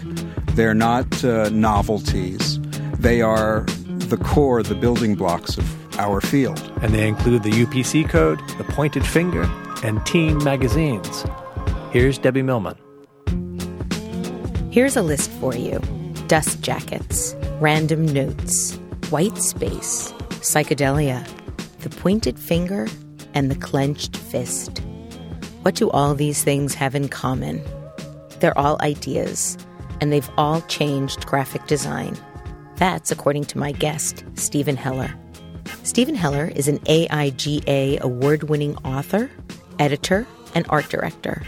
they're 0.54 0.76
not 0.76 1.24
uh, 1.24 1.50
novelties, 1.50 2.60
they 3.00 3.24
are 3.24 3.62
the 3.88 4.18
core, 4.18 4.62
the 4.62 4.76
building 4.76 5.16
blocks 5.16 5.58
of 5.58 5.79
our 6.00 6.22
field. 6.22 6.60
And 6.82 6.94
they 6.94 7.08
include 7.08 7.44
the 7.44 7.52
UPC 7.52 8.10
code, 8.10 8.40
the 8.58 8.64
pointed 8.64 9.06
finger, 9.06 9.44
and 9.84 10.04
teen 10.06 10.44
magazines. 10.44 11.26
Here's 11.92 12.18
Debbie 12.18 12.42
Millman. 12.42 12.76
Here's 14.72 14.96
a 14.96 15.02
list 15.02 15.30
for 15.32 15.56
you 15.56 15.80
dust 16.28 16.62
jackets, 16.62 17.36
random 17.60 18.06
notes, 18.06 18.76
white 19.10 19.38
space, 19.38 20.12
psychedelia, 20.42 21.28
the 21.80 21.90
pointed 21.90 22.40
finger, 22.40 22.88
and 23.34 23.50
the 23.50 23.56
clenched 23.56 24.16
fist. 24.16 24.80
What 25.64 25.76
do 25.76 25.90
all 25.90 26.16
these 26.16 26.44
things 26.44 26.76
have 26.76 26.96
in 26.96 27.10
common? 27.10 27.62
They're 28.40 28.58
all 28.58 28.78
ideas, 28.82 29.58
and 30.00 30.14
they've 30.14 30.30
all 30.38 30.62
changed 30.62 31.26
graphic 31.26 31.66
design. 31.68 32.16
That's 32.76 33.12
according 33.12 33.46
to 33.46 33.58
my 33.58 33.72
guest, 33.72 34.24
Steven 34.36 34.78
Heller. 34.78 35.14
Steven 35.84 36.16
Heller 36.16 36.52
is 36.56 36.68
an 36.68 36.80
AIGA 36.80 38.00
award 38.00 38.44
winning 38.44 38.76
author, 38.78 39.32
editor, 39.80 40.28
and 40.56 40.66
art 40.70 40.90
director. 40.90 41.44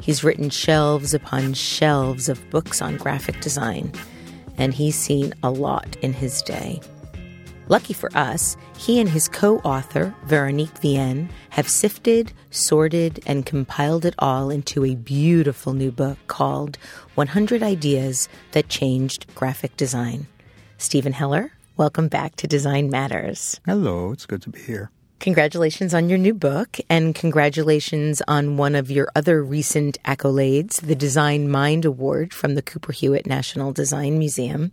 He's 0.00 0.24
written 0.24 0.50
shelves 0.50 1.14
upon 1.14 1.54
shelves 1.54 2.28
of 2.28 2.50
books 2.50 2.82
on 2.82 2.96
graphic 2.96 3.40
design, 3.40 3.92
and 4.58 4.74
he's 4.74 4.98
seen 4.98 5.32
a 5.42 5.50
lot 5.50 5.96
in 6.02 6.12
his 6.12 6.42
day. 6.42 6.80
Lucky 7.68 7.94
for 7.94 8.14
us, 8.14 8.58
he 8.76 9.00
and 9.00 9.08
his 9.08 9.28
co 9.28 9.58
author, 9.60 10.14
Veronique 10.26 10.78
Vienne, 10.80 11.30
have 11.50 11.68
sifted, 11.68 12.32
sorted, 12.50 13.20
and 13.26 13.46
compiled 13.46 14.04
it 14.04 14.14
all 14.18 14.50
into 14.50 14.84
a 14.84 14.94
beautiful 14.94 15.72
new 15.72 15.90
book 15.90 16.18
called 16.26 16.76
100 17.14 17.62
Ideas 17.62 18.28
That 18.52 18.68
Changed 18.68 19.34
Graphic 19.34 19.76
Design. 19.78 20.26
Steven 20.76 21.14
Heller, 21.14 21.52
welcome 21.76 22.08
back 22.08 22.36
to 22.36 22.46
Design 22.46 22.88
Matters. 22.88 23.60
Hello, 23.66 24.12
it's 24.12 24.26
good 24.26 24.42
to 24.42 24.50
be 24.50 24.60
here. 24.60 24.90
Congratulations 25.20 25.94
on 25.94 26.08
your 26.08 26.18
new 26.18 26.34
book, 26.34 26.78
and 26.90 27.14
congratulations 27.14 28.20
on 28.28 28.56
one 28.56 28.74
of 28.74 28.90
your 28.90 29.08
other 29.16 29.42
recent 29.42 29.96
accolades, 30.04 30.80
the 30.82 30.94
Design 30.94 31.48
Mind 31.48 31.84
Award 31.84 32.34
from 32.34 32.54
the 32.54 32.62
Cooper 32.62 32.92
Hewitt 32.92 33.26
National 33.26 33.72
Design 33.72 34.18
Museum. 34.18 34.70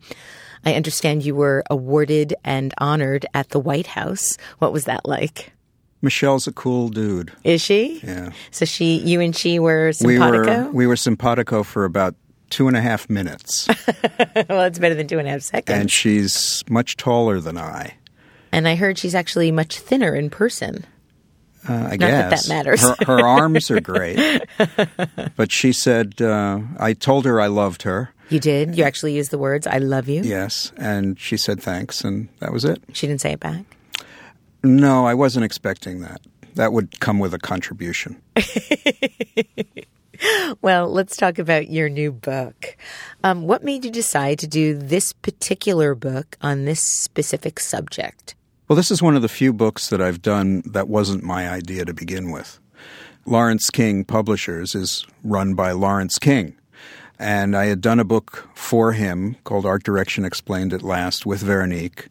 I 0.66 0.73
understand 0.73 1.25
you 1.25 1.35
were 1.35 1.63
awarded 1.69 2.35
and 2.43 2.73
honored 2.77 3.25
at 3.33 3.49
the 3.49 3.59
White 3.59 3.88
House. 3.88 4.38
What 4.59 4.73
was 4.73 4.86
that 4.86 5.08
like? 5.08 5.53
Michelle's 6.02 6.47
a 6.47 6.52
cool 6.52 6.89
dude. 6.89 7.31
Is 7.43 7.61
she? 7.61 7.99
Yeah. 8.03 8.31
So 8.49 8.65
she, 8.65 8.97
you 8.97 9.21
and 9.21 9.36
she 9.36 9.59
were 9.59 9.93
simpatico. 9.93 10.58
We 10.59 10.63
were 10.65 10.71
we 10.71 10.88
were 10.88 10.95
simpatico 10.95 11.63
for 11.63 11.86
about 11.86 12.15
two 12.52 12.67
and 12.67 12.77
a 12.77 12.81
half 12.81 13.09
minutes. 13.09 13.67
well, 14.49 14.61
it's 14.63 14.77
better 14.77 14.94
than 14.94 15.07
two 15.07 15.17
and 15.17 15.27
a 15.27 15.31
half 15.31 15.41
seconds. 15.41 15.80
And 15.80 15.89
she's 15.91 16.63
much 16.69 16.97
taller 16.97 17.39
than 17.39 17.58
I. 17.58 17.95
And 18.52 18.67
I 18.67 18.75
heard 18.75 18.97
she's 18.99 19.16
actually 19.16 19.52
much 19.52 19.80
thinner 19.80 20.13
in 20.13 20.30
person. 20.30 20.85
Uh, 21.67 21.73
I 21.73 21.89
Not 21.95 21.99
guess 21.99 22.47
that 22.47 22.47
that 22.47 22.53
matters. 22.53 22.81
her, 22.81 22.95
her 23.05 23.19
arms 23.27 23.69
are 23.71 23.80
great, 23.80 24.19
but 25.35 25.52
she 25.52 25.71
said 25.71 26.21
uh, 26.21 26.59
I 26.80 26.93
told 26.93 27.25
her 27.25 27.39
I 27.39 27.47
loved 27.47 27.83
her. 27.83 28.13
You 28.30 28.39
did. 28.39 28.76
You 28.77 28.83
actually 28.83 29.14
used 29.14 29.30
the 29.30 29.37
words 29.37 29.67
"I 29.67 29.77
love 29.77 30.09
you." 30.09 30.23
Yes, 30.23 30.71
and 30.77 31.20
she 31.20 31.37
said 31.37 31.61
thanks, 31.61 32.03
and 32.03 32.30
that 32.39 32.52
was 32.52 32.65
it. 32.65 32.81
She 32.93 33.05
didn't 33.05 33.21
say 33.21 33.33
it 33.33 33.39
back. 33.39 33.64
No, 34.64 35.05
I 35.05 35.14
wasn't 35.14 35.45
expecting 35.45 36.02
that. 36.02 36.21
That 36.55 36.73
would 36.73 36.99
come 36.99 37.20
with 37.20 37.33
a 37.33 37.39
contribution. 37.39 38.20
well, 40.61 40.89
let's 40.89 41.17
talk 41.17 41.39
about 41.39 41.70
your 41.70 41.89
new 41.89 42.11
book. 42.11 42.77
Um, 43.23 43.43
what 43.43 43.64
made 43.64 43.86
you 43.86 43.92
decide 43.92 44.39
to 44.39 44.48
do 44.48 44.77
this 44.77 45.14
particular 45.14 45.95
book 45.95 46.37
on 46.42 46.65
this 46.65 46.82
specific 46.82 47.59
subject? 47.59 48.36
Well, 48.67 48.76
this 48.76 48.92
is 48.92 49.02
one 49.02 49.15
of 49.15 49.21
the 49.21 49.30
few 49.30 49.52
books 49.52 49.89
that 49.89 50.02
I've 50.02 50.21
done 50.21 50.64
that 50.65 50.87
wasn't 50.87 51.23
my 51.23 51.49
idea 51.49 51.86
to 51.86 51.93
begin 51.93 52.32
with. 52.32 52.59
Laurence 53.26 53.70
King 53.70 54.04
Publishers 54.04 54.73
is 54.73 55.05
run 55.23 55.54
by 55.54 55.71
Laurence 55.71 56.17
King. 56.17 56.55
And 57.20 57.55
I 57.55 57.65
had 57.65 57.82
done 57.82 57.99
a 57.99 58.03
book 58.03 58.49
for 58.55 58.93
him 58.93 59.36
called 59.43 59.65
Art 59.65 59.83
Direction 59.83 60.26
Explained 60.26 60.73
at 60.73 60.82
Last 60.82 61.26
with 61.26 61.42
Veronique. 61.42 62.08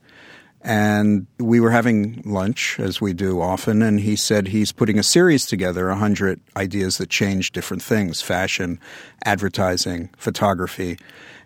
And 0.62 1.26
we 1.38 1.58
were 1.58 1.70
having 1.70 2.22
lunch, 2.26 2.78
as 2.78 3.00
we 3.00 3.14
do 3.14 3.40
often, 3.40 3.80
and 3.80 4.00
he 4.00 4.14
said 4.14 4.48
he's 4.48 4.72
putting 4.72 4.98
a 4.98 5.02
series 5.02 5.46
together, 5.46 5.88
100 5.88 6.38
ideas 6.54 6.98
that 6.98 7.08
change 7.08 7.52
different 7.52 7.82
things 7.82 8.20
fashion, 8.20 8.78
advertising, 9.24 10.10
photography. 10.18 10.98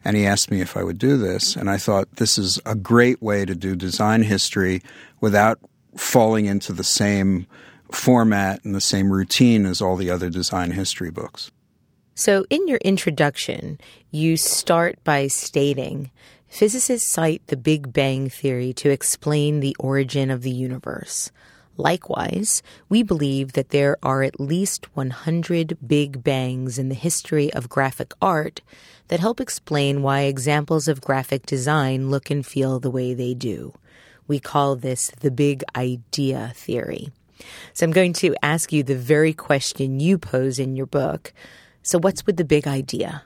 And 0.05 0.17
he 0.17 0.27
asked 0.27 0.51
me 0.51 0.61
if 0.61 0.77
I 0.77 0.83
would 0.83 0.99
do 0.99 1.17
this. 1.17 1.55
And 1.55 1.71
I 1.71 1.79
thought 1.79 2.17
this 2.17 2.39
is 2.39 2.59
a 2.67 2.75
great 2.75 3.23
way 3.23 3.45
to 3.45 3.55
do 3.55 3.77
design 3.77 4.23
history 4.23 4.83
without 5.21 5.61
falling 5.97 6.47
into 6.47 6.73
the 6.73 6.85
same 6.85 7.47
format 7.93 8.65
and 8.65 8.75
the 8.75 8.81
same 8.81 9.13
routine 9.13 9.65
as 9.65 9.81
all 9.81 9.95
the 9.95 10.11
other 10.11 10.29
design 10.29 10.73
history 10.73 11.11
books. 11.11 11.53
So, 12.17 12.45
in 12.49 12.67
your 12.69 12.79
introduction, 12.79 13.81
you 14.11 14.37
start 14.37 15.03
by 15.03 15.27
stating 15.27 16.11
physicists 16.55 17.11
cite 17.11 17.45
the 17.49 17.57
Big 17.57 17.93
Bang 17.93 18.31
Theory 18.31 18.73
to 18.75 18.89
explain 18.89 19.59
the 19.59 19.75
origin 19.81 20.31
of 20.31 20.43
the 20.43 20.53
universe. 20.53 21.33
Likewise, 21.77 22.63
we 22.89 23.03
believe 23.03 23.55
that 23.55 23.71
there 23.71 23.97
are 24.05 24.23
at 24.23 24.39
least 24.39 24.87
100 24.95 25.77
Big 25.85 26.23
Bangs 26.23 26.79
in 26.79 26.89
the 26.89 26.95
history 26.95 27.53
of 27.53 27.69
graphic 27.69 28.13
art 28.23 28.61
that 29.09 29.19
help 29.19 29.41
explain 29.41 30.01
why 30.01 30.21
examples 30.21 30.87
of 30.87 31.01
graphic 31.01 31.45
design 31.45 32.09
look 32.09 32.31
and 32.31 32.47
feel 32.47 32.79
the 32.79 32.91
way 32.91 33.15
they 33.15 33.35
do. 33.35 33.75
We 34.29 34.39
call 34.39 34.77
this 34.77 35.11
the 35.19 35.33
Big 35.33 35.65
Idea 35.75 36.53
Theory. 36.55 37.11
So 37.73 37.85
I'm 37.85 37.91
going 37.91 38.13
to 38.13 38.37
ask 38.45 38.73
you 38.73 38.85
the 38.85 38.95
very 38.95 39.33
question 39.33 39.99
you 39.99 40.19
pose 40.19 40.61
in 40.61 40.77
your 40.77 40.87
book. 40.87 41.33
So, 41.83 41.99
what's 41.99 42.25
with 42.25 42.37
the 42.37 42.45
big 42.45 42.69
idea? 42.69 43.25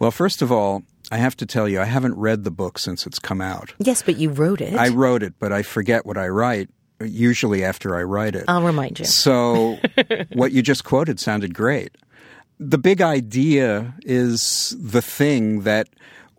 Well, 0.00 0.10
first 0.10 0.42
of 0.42 0.52
all, 0.52 0.82
I 1.10 1.16
have 1.16 1.36
to 1.38 1.46
tell 1.46 1.68
you, 1.68 1.80
I 1.80 1.84
haven't 1.84 2.16
read 2.16 2.44
the 2.44 2.50
book 2.50 2.78
since 2.78 3.06
it's 3.06 3.18
come 3.18 3.40
out. 3.40 3.72
Yes, 3.78 4.02
but 4.02 4.18
you 4.18 4.30
wrote 4.30 4.60
it. 4.60 4.74
I 4.74 4.88
wrote 4.88 5.22
it, 5.22 5.34
but 5.38 5.52
I 5.52 5.62
forget 5.62 6.04
what 6.04 6.18
I 6.18 6.28
write, 6.28 6.68
usually 7.00 7.64
after 7.64 7.96
I 7.96 8.02
write 8.02 8.34
it. 8.34 8.44
I'll 8.48 8.62
remind 8.62 8.98
you. 8.98 9.06
So, 9.06 9.78
what 10.32 10.52
you 10.52 10.62
just 10.62 10.84
quoted 10.84 11.18
sounded 11.18 11.54
great. 11.54 11.96
The 12.60 12.78
big 12.78 13.00
idea 13.00 13.94
is 14.02 14.76
the 14.78 15.00
thing 15.00 15.62
that 15.62 15.88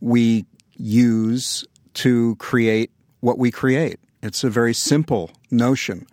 we 0.02 0.46
use 0.76 1.66
to 1.96 2.36
create 2.36 2.92
what 3.22 3.38
we 3.38 3.52
create. 3.52 4.00
It's 4.22 4.44
a 4.44 4.50
very 4.50 4.74
simple 4.74 5.32
notion 5.50 6.06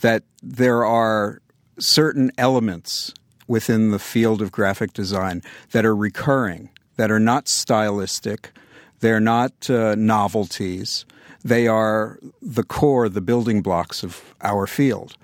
that 0.00 0.24
there 0.42 0.84
are 0.84 1.40
certain 1.78 2.30
elements 2.38 3.12
within 3.46 3.90
the 3.90 3.98
field 3.98 4.40
of 4.40 4.52
graphic 4.52 4.92
design 4.92 5.42
that 5.72 5.84
are 5.84 5.96
recurring, 5.96 6.70
that 7.00 7.10
are 7.10 7.18
not 7.18 7.48
stylistic, 7.48 8.50
they're 8.98 9.20
not 9.20 9.70
uh, 9.70 9.94
novelties, 9.94 11.06
they 11.42 11.66
are 11.66 12.18
the 12.42 12.62
core, 12.62 13.08
the 13.08 13.22
building 13.22 13.62
blocks 13.62 14.04
of 14.04 14.34
our 14.42 14.66
field. 14.66 15.16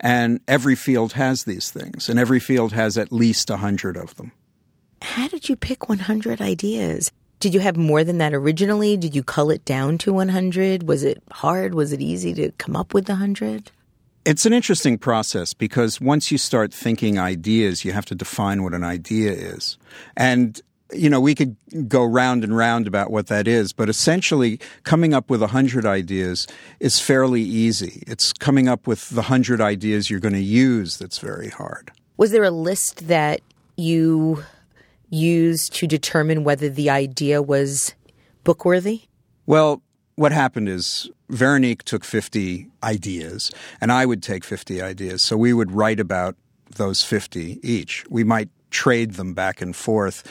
And 0.00 0.40
every 0.48 0.74
field 0.74 1.12
has 1.12 1.44
these 1.44 1.70
things, 1.70 2.08
and 2.08 2.18
every 2.18 2.40
field 2.40 2.72
has 2.72 2.98
at 2.98 3.12
least 3.12 3.48
a 3.48 3.58
hundred 3.58 3.96
of 3.96 4.16
them. 4.16 4.32
How 5.02 5.28
did 5.28 5.48
you 5.48 5.54
pick 5.54 5.88
100 5.88 6.40
ideas? 6.40 7.12
Did 7.38 7.54
you 7.54 7.60
have 7.60 7.76
more 7.76 8.02
than 8.02 8.18
that 8.18 8.34
originally? 8.34 8.96
Did 8.96 9.14
you 9.14 9.22
cull 9.22 9.52
it 9.52 9.64
down 9.64 9.98
to 9.98 10.12
100? 10.12 10.88
Was 10.88 11.04
it 11.04 11.22
hard? 11.30 11.76
Was 11.76 11.92
it 11.92 12.00
easy 12.00 12.34
to 12.34 12.50
come 12.58 12.74
up 12.74 12.92
with 12.92 13.04
the 13.06 13.12
100? 13.12 13.70
It's 14.24 14.44
an 14.46 14.52
interesting 14.52 14.98
process 14.98 15.54
because 15.54 16.00
once 16.00 16.32
you 16.32 16.38
start 16.38 16.74
thinking 16.74 17.20
ideas, 17.20 17.84
you 17.84 17.92
have 17.92 18.04
to 18.06 18.16
define 18.16 18.64
what 18.64 18.74
an 18.74 18.82
idea 18.82 19.30
is. 19.30 19.78
And 20.16 20.60
you 20.92 21.08
know, 21.08 21.20
we 21.20 21.34
could 21.34 21.56
go 21.88 22.04
round 22.04 22.44
and 22.44 22.56
round 22.56 22.86
about 22.86 23.10
what 23.10 23.28
that 23.28 23.46
is, 23.46 23.72
but 23.72 23.88
essentially 23.88 24.60
coming 24.84 25.14
up 25.14 25.30
with 25.30 25.42
a 25.42 25.48
hundred 25.48 25.86
ideas 25.86 26.46
is 26.80 27.00
fairly 27.00 27.42
easy. 27.42 28.02
It's 28.06 28.32
coming 28.32 28.68
up 28.68 28.86
with 28.86 29.10
the 29.10 29.22
hundred 29.22 29.60
ideas 29.60 30.10
you're 30.10 30.20
going 30.20 30.34
to 30.34 30.40
use 30.40 30.98
that's 30.98 31.18
very 31.18 31.48
hard. 31.48 31.92
Was 32.16 32.32
there 32.32 32.44
a 32.44 32.50
list 32.50 33.08
that 33.08 33.40
you 33.76 34.44
used 35.08 35.74
to 35.74 35.86
determine 35.86 36.44
whether 36.44 36.68
the 36.68 36.90
idea 36.90 37.42
was 37.42 37.94
bookworthy? 38.44 39.02
Well, 39.46 39.82
what 40.16 40.32
happened 40.32 40.68
is 40.68 41.10
Veronique 41.28 41.82
took 41.84 42.04
50 42.04 42.68
ideas, 42.82 43.50
and 43.80 43.90
I 43.90 44.06
would 44.06 44.22
take 44.22 44.44
50 44.44 44.82
ideas. 44.82 45.22
So 45.22 45.36
we 45.36 45.52
would 45.52 45.72
write 45.72 46.00
about 46.00 46.36
those 46.76 47.02
50 47.02 47.58
each. 47.62 48.04
We 48.10 48.24
might 48.24 48.48
trade 48.70 49.12
them 49.14 49.34
back 49.34 49.60
and 49.60 49.74
forth, 49.74 50.22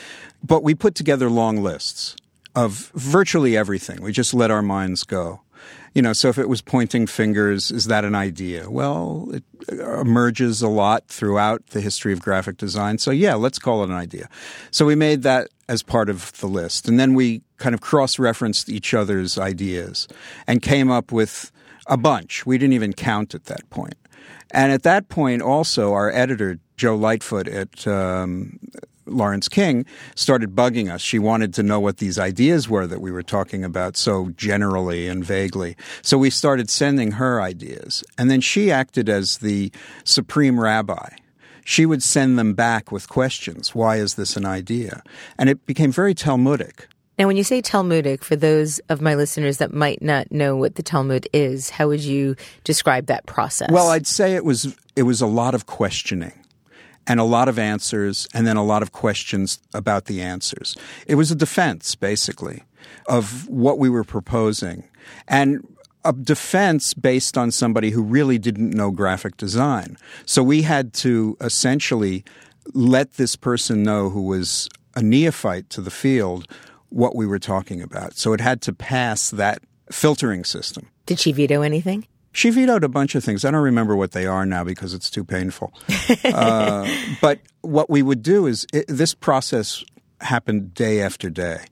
but 0.42 0.62
we 0.62 0.74
put 0.74 0.94
together 0.94 1.30
long 1.30 1.62
lists 1.62 2.16
of 2.54 2.90
virtually 2.94 3.56
everything. 3.56 4.02
We 4.02 4.12
just 4.12 4.34
let 4.34 4.50
our 4.50 4.62
minds 4.62 5.04
go. 5.04 5.42
You 5.94 6.02
know, 6.02 6.12
so 6.12 6.28
if 6.28 6.38
it 6.38 6.48
was 6.48 6.62
pointing 6.62 7.06
fingers, 7.06 7.70
is 7.72 7.86
that 7.86 8.04
an 8.04 8.14
idea? 8.14 8.70
Well, 8.70 9.28
it 9.32 9.44
emerges 9.68 10.62
a 10.62 10.68
lot 10.68 11.08
throughout 11.08 11.66
the 11.68 11.80
history 11.80 12.12
of 12.12 12.22
graphic 12.22 12.56
design. 12.56 12.98
So 12.98 13.10
yeah, 13.10 13.34
let's 13.34 13.58
call 13.58 13.82
it 13.82 13.90
an 13.90 13.96
idea. 13.96 14.28
So 14.70 14.86
we 14.86 14.94
made 14.94 15.22
that 15.22 15.48
as 15.68 15.82
part 15.82 16.08
of 16.08 16.32
the 16.38 16.46
list. 16.46 16.88
And 16.88 16.98
then 16.98 17.14
we 17.14 17.42
kind 17.58 17.74
of 17.74 17.80
cross 17.80 18.18
referenced 18.18 18.68
each 18.68 18.94
other's 18.94 19.36
ideas 19.36 20.06
and 20.46 20.62
came 20.62 20.90
up 20.90 21.10
with 21.10 21.50
a 21.88 21.96
bunch. 21.96 22.46
We 22.46 22.56
didn't 22.56 22.74
even 22.74 22.92
count 22.92 23.34
at 23.34 23.46
that 23.46 23.68
point. 23.70 23.94
And 24.52 24.72
at 24.72 24.84
that 24.84 25.08
point, 25.08 25.42
also, 25.42 25.92
our 25.92 26.10
editor, 26.10 26.58
Jo 26.80 26.96
Lightfoot 26.96 27.46
at 27.46 27.86
um, 27.86 28.58
Laurence 29.04 29.48
King 29.48 29.84
started 30.14 30.54
bugging 30.54 30.90
us. 30.90 31.02
She 31.02 31.18
wanted 31.18 31.52
to 31.54 31.62
know 31.62 31.78
what 31.78 31.98
these 31.98 32.18
ideas 32.18 32.70
were 32.70 32.86
that 32.86 33.02
we 33.02 33.12
were 33.12 33.22
talking 33.22 33.64
about 33.64 33.98
so 33.98 34.30
generally 34.30 35.06
and 35.06 35.22
vaguely. 35.22 35.76
So 36.00 36.16
we 36.16 36.30
started 36.30 36.70
sending 36.70 37.12
her 37.12 37.42
ideas. 37.42 38.02
And 38.16 38.30
then 38.30 38.40
she 38.40 38.72
acted 38.72 39.10
as 39.10 39.38
the 39.38 39.70
supreme 40.04 40.58
rabbi. 40.58 41.10
She 41.66 41.84
would 41.84 42.02
send 42.02 42.38
them 42.38 42.54
back 42.54 42.90
with 42.90 43.10
questions. 43.10 43.74
Why 43.74 43.96
is 43.96 44.14
this 44.14 44.38
an 44.38 44.46
idea? 44.46 45.02
And 45.38 45.50
it 45.50 45.66
became 45.66 45.92
very 45.92 46.14
Talmudic. 46.14 46.88
Now, 47.18 47.26
when 47.26 47.36
you 47.36 47.44
say 47.44 47.60
Talmudic, 47.60 48.24
for 48.24 48.36
those 48.36 48.78
of 48.88 49.02
my 49.02 49.14
listeners 49.14 49.58
that 49.58 49.74
might 49.74 50.00
not 50.00 50.32
know 50.32 50.56
what 50.56 50.76
the 50.76 50.82
Talmud 50.82 51.28
is, 51.34 51.68
how 51.68 51.88
would 51.88 52.00
you 52.00 52.36
describe 52.64 53.06
that 53.06 53.26
process? 53.26 53.68
Well, 53.70 53.88
I'd 53.88 54.06
say 54.06 54.34
it 54.34 54.46
was 54.46 54.74
it 54.96 55.02
was 55.02 55.20
a 55.20 55.26
lot 55.26 55.54
of 55.54 55.66
questioning 55.66 56.39
and 57.10 57.18
a 57.18 57.24
lot 57.24 57.48
of 57.48 57.58
answers, 57.58 58.28
and 58.32 58.46
then 58.46 58.56
a 58.56 58.62
lot 58.62 58.82
of 58.82 58.92
questions 58.92 59.58
about 59.74 60.04
the 60.04 60.22
answers. 60.22 60.76
It 61.08 61.16
was 61.16 61.32
a 61.32 61.34
defense, 61.34 61.96
basically, 61.96 62.62
of 63.08 63.48
what 63.48 63.80
we 63.80 63.90
were 63.90 64.04
proposing. 64.04 64.88
And 65.26 65.66
a 66.04 66.12
defense 66.12 66.94
based 66.94 67.36
on 67.36 67.50
somebody 67.50 67.90
who 67.90 68.00
really 68.00 68.38
didn't 68.38 68.70
know 68.70 68.92
graphic 68.92 69.36
design. 69.36 69.98
So 70.24 70.44
we 70.44 70.62
had 70.62 70.92
to 71.02 71.36
essentially 71.40 72.24
let 72.74 73.14
this 73.14 73.34
person 73.34 73.82
know 73.82 74.08
who 74.08 74.22
was 74.22 74.68
a 74.94 75.02
neophyte 75.02 75.68
to 75.70 75.80
the 75.80 75.90
field 75.90 76.46
what 76.90 77.16
we 77.16 77.26
were 77.26 77.40
talking 77.40 77.82
about. 77.82 78.16
So 78.16 78.32
it 78.32 78.40
had 78.40 78.60
to 78.62 78.72
pass 78.72 79.30
that 79.30 79.64
filtering 79.90 80.44
system. 80.44 80.86
Did 81.06 81.18
she 81.18 81.32
veto 81.32 81.62
anything? 81.62 82.06
She 82.32 82.50
vetoed 82.50 82.84
a 82.84 82.88
bunch 82.88 83.14
of 83.14 83.24
things. 83.24 83.44
I 83.44 83.50
don't 83.50 83.62
remember 83.62 83.96
what 83.96 84.12
they 84.12 84.26
are 84.26 84.46
now 84.46 84.62
because 84.62 84.94
it's 84.94 85.10
too 85.10 85.24
painful. 85.24 85.72
uh, 86.24 86.88
but 87.20 87.40
what 87.62 87.90
we 87.90 88.02
would 88.02 88.22
do 88.22 88.46
is 88.46 88.66
it, 88.72 88.86
this 88.88 89.14
process 89.14 89.84
happened 90.20 90.74
day 90.74 91.00
after 91.00 91.28
day. 91.28 91.64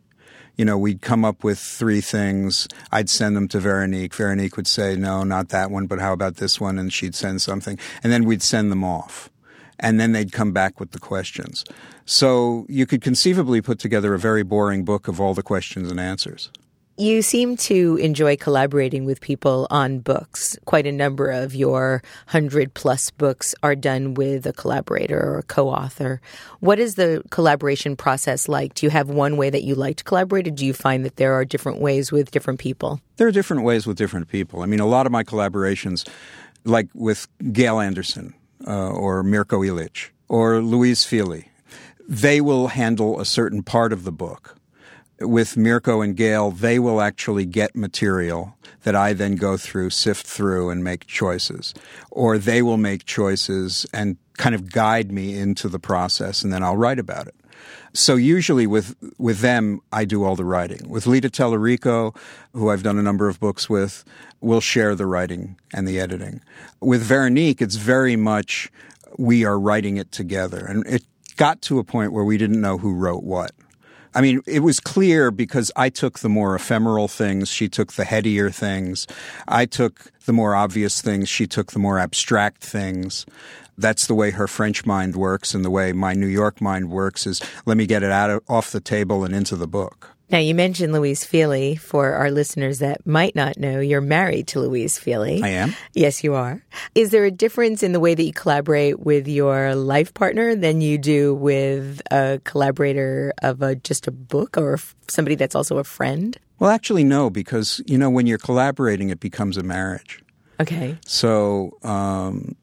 You 0.57 0.65
know, 0.65 0.77
we'd 0.77 1.01
come 1.01 1.25
up 1.25 1.45
with 1.45 1.61
three 1.61 2.01
things. 2.01 2.67
I'd 2.91 3.09
send 3.09 3.37
them 3.37 3.47
to 3.49 3.61
Veronique. 3.61 4.13
Veronique 4.13 4.57
would 4.57 4.67
say, 4.67 4.97
no, 4.97 5.23
not 5.23 5.51
that 5.51 5.71
one, 5.71 5.87
but 5.87 6.01
how 6.01 6.13
about 6.13 6.37
this 6.37 6.61
one? 6.61 6.79
And 6.79 6.93
she'd 6.93 7.15
send 7.15 7.41
something. 7.41 7.79
And 8.03 8.13
then 8.13 8.25
we'd 8.25 8.43
send 8.43 8.73
them 8.73 8.83
off. 8.83 9.31
And 9.79 10.01
then 10.01 10.11
they'd 10.11 10.33
come 10.33 10.51
back 10.51 10.81
with 10.81 10.91
the 10.91 10.99
questions. 10.99 11.65
So 12.05 12.67
you 12.69 12.87
could 12.87 13.03
conceivably 13.03 13.61
put 13.61 13.79
together 13.79 14.15
a 14.15 14.19
very 14.19 14.43
boring 14.43 14.85
book 14.85 15.07
of 15.07 15.21
all 15.21 15.35
the 15.35 15.45
questions 15.45 15.89
and 15.93 16.01
answers. 16.01 16.51
You 17.01 17.23
seem 17.23 17.57
to 17.59 17.95
enjoy 17.99 18.37
collaborating 18.37 19.05
with 19.05 19.21
people 19.21 19.69
on 19.71 20.01
books. 20.01 20.59
Quite 20.65 20.85
a 20.85 20.91
number 20.91 21.31
of 21.31 21.55
your 21.55 22.03
hundred 22.27 22.75
plus 22.75 23.13
books 23.13 23.55
are 23.63 23.77
done 23.77 24.15
with 24.15 24.47
a 24.47 24.53
collaborator 24.53 25.17
or 25.17 25.39
a 25.39 25.43
co 25.45 25.69
author. 25.69 26.21
What 26.59 26.81
is 26.81 26.97
the 26.97 27.23
collaboration 27.31 27.95
process 27.95 28.49
like? 28.49 28.75
Do 28.75 28.85
you 28.85 28.91
have 28.91 29.09
one 29.09 29.37
way 29.37 29.49
that 29.49 29.63
you 29.63 29.77
like 29.77 29.99
to 29.99 30.03
collaborate, 30.03 30.49
or 30.49 30.51
do 30.51 30.67
you 30.67 30.73
find 30.73 31.05
that 31.05 31.15
there 31.15 31.35
are 31.35 31.45
different 31.45 31.81
ways 31.81 32.11
with 32.11 32.33
different 32.33 32.59
people? 32.59 33.01
There 33.17 33.29
are 33.29 33.33
different 33.33 33.63
ways 33.63 33.87
with 33.87 33.97
different 33.97 34.27
people. 34.27 34.63
I 34.63 34.67
mean, 34.67 34.81
a 34.81 34.87
lot 34.87 35.07
of 35.07 35.13
my 35.13 35.23
collaborations, 35.23 36.05
like 36.65 36.89
with 36.95 37.29
Gail 37.53 37.79
Anderson 37.79 38.35
uh, 38.67 38.91
or 38.91 39.23
Mirko 39.23 39.63
Ilic 39.63 40.09
or 40.29 40.61
Louise 40.61 41.05
Fili, 41.05 41.49
they 42.09 42.41
will 42.41 42.67
handle 42.67 43.21
a 43.21 43.25
certain 43.25 43.63
part 43.63 43.93
of 43.93 44.03
the 44.03 44.11
book 44.11 44.58
with 45.21 45.57
Mirko 45.57 46.01
and 46.01 46.17
Gail, 46.17 46.51
they 46.51 46.79
will 46.79 47.01
actually 47.01 47.45
get 47.45 47.75
material 47.75 48.57
that 48.83 48.95
I 48.95 49.13
then 49.13 49.37
go 49.37 49.57
through, 49.57 49.91
sift 49.91 50.27
through, 50.27 50.71
and 50.71 50.85
make 50.85 51.07
choices. 51.07 51.75
Or 52.11 52.39
they 52.39 52.63
will 52.63 52.77
make 52.77 53.05
choices 53.05 53.87
and 53.93 54.17
kind 54.37 54.55
of 54.55 54.73
guide 54.73 55.11
me 55.11 55.37
into 55.37 55.69
the 55.69 55.81
process, 55.81 56.43
and 56.43 56.53
then 56.53 56.63
I'll 56.63 56.77
write 56.77 56.99
about 56.99 57.27
it. 57.27 57.35
So 57.93 58.15
usually 58.15 58.67
with 58.67 58.95
with 59.19 59.41
them, 59.41 59.81
I 59.93 60.05
do 60.05 60.23
all 60.25 60.37
the 60.37 60.45
writing. 60.45 60.89
With 60.89 61.07
Lita 61.07 61.29
Talarico, 61.29 62.17
who 62.53 62.71
I've 62.71 62.83
done 62.83 62.99
a 62.99 63.03
number 63.03 63.29
of 63.29 63.41
books 63.41 63.69
with, 63.69 64.05
we'll 64.41 64.61
share 64.61 64.95
the 64.95 65.07
writing 65.07 65.57
and 65.73 65.87
the 65.87 65.99
editing. 65.99 66.41
With 66.81 67.03
Veronique, 67.03 67.61
it's 67.61 67.77
very 67.77 68.15
much 68.15 68.71
we 69.19 69.45
are 69.45 69.59
writing 69.59 69.97
it 69.97 70.13
together, 70.13 70.65
and 70.65 70.87
it 70.87 71.05
got 71.37 71.61
to 71.63 71.79
a 71.79 71.85
point 71.85 72.13
where 72.13 72.25
we 72.25 72.39
didn't 72.39 72.61
know 72.61 72.79
who 72.79 72.95
wrote 72.95 73.25
what. 73.25 73.53
I 74.15 74.21
mean, 74.21 74.41
it 74.47 74.61
was 74.61 74.81
clear 74.81 75.31
because 75.31 75.71
I 75.77 75.89
took 75.89 76.21
the 76.21 76.29
more 76.29 76.55
ephemeral 76.55 77.09
things, 77.09 77.49
she 77.49 77.69
took 77.69 77.93
the 77.93 78.05
headier 78.05 78.51
things. 78.51 79.07
I 79.47 79.67
took 79.67 80.11
the 80.27 80.33
more 80.33 80.55
obvious 80.55 81.01
things, 81.01 81.29
she 81.29 81.47
took 81.47 81.73
the 81.73 81.79
more 81.79 81.99
abstract 81.99 82.63
things. 82.65 83.27
That's 83.77 84.07
the 84.07 84.15
way 84.15 84.33
her 84.33 84.49
French 84.49 84.85
mind 84.85 85.15
works, 85.15 85.55
and 85.55 85.65
the 85.65 85.71
way 85.71 85.93
my 85.93 86.15
New 86.15 86.27
York 86.27 86.61
mind 86.61 86.91
works 86.91 87.27
is 87.27 87.41
let 87.65 87.77
me 87.77 87.87
get 87.87 88.03
it 88.03 88.11
out 88.11 88.31
of, 88.31 88.43
off 88.49 88.73
the 88.73 88.81
table 88.81 89.25
and 89.25 89.35
into 89.35 89.55
the 89.55 89.69
book. 89.69 90.18
Now, 90.31 90.39
you 90.39 90.55
mentioned 90.55 90.93
Louise 90.93 91.25
Fili. 91.25 91.77
For 91.77 92.13
our 92.13 92.31
listeners 92.31 92.81
that 92.81 93.07
might 93.07 93.35
not 93.35 93.57
know, 93.57 93.81
you're 93.81 94.03
married 94.03 94.47
to 94.49 94.61
Louise 94.61 94.99
Fili. 94.99 95.43
I 95.43 95.49
am. 95.49 95.75
Yes, 95.95 96.23
you 96.23 96.35
are. 96.35 96.63
Is 96.95 97.11
there 97.13 97.25
a 97.25 97.31
difference 97.31 97.83
in 97.83 97.93
the 97.93 98.01
way 98.01 98.15
that 98.15 98.23
you 98.23 98.33
collaborate 98.33 99.01
with 99.01 99.27
your 99.27 99.75
life 99.75 100.13
partner 100.13 100.55
than 100.55 100.83
you 100.83 100.99
do 100.99 101.35
with 101.35 102.03
a 102.11 102.41
collaborator 102.45 103.33
of 103.43 103.63
a, 103.63 103.75
just 103.77 104.07
a 104.07 104.11
book 104.11 104.59
or 104.59 104.79
somebody 105.09 105.35
that's 105.35 105.55
also 105.55 105.79
a 105.79 105.85
friend? 105.85 106.37
Well, 106.59 106.71
actually, 106.71 107.05
no, 107.05 107.31
because, 107.31 107.81
you 107.87 107.97
know, 107.97 108.11
when 108.11 108.27
you're 108.27 108.37
collaborating, 108.37 109.09
it 109.09 109.21
becomes 109.21 109.57
a 109.57 109.63
marriage. 109.63 110.23
Okay. 110.61 110.99
So, 111.07 111.79
um, 111.83 112.55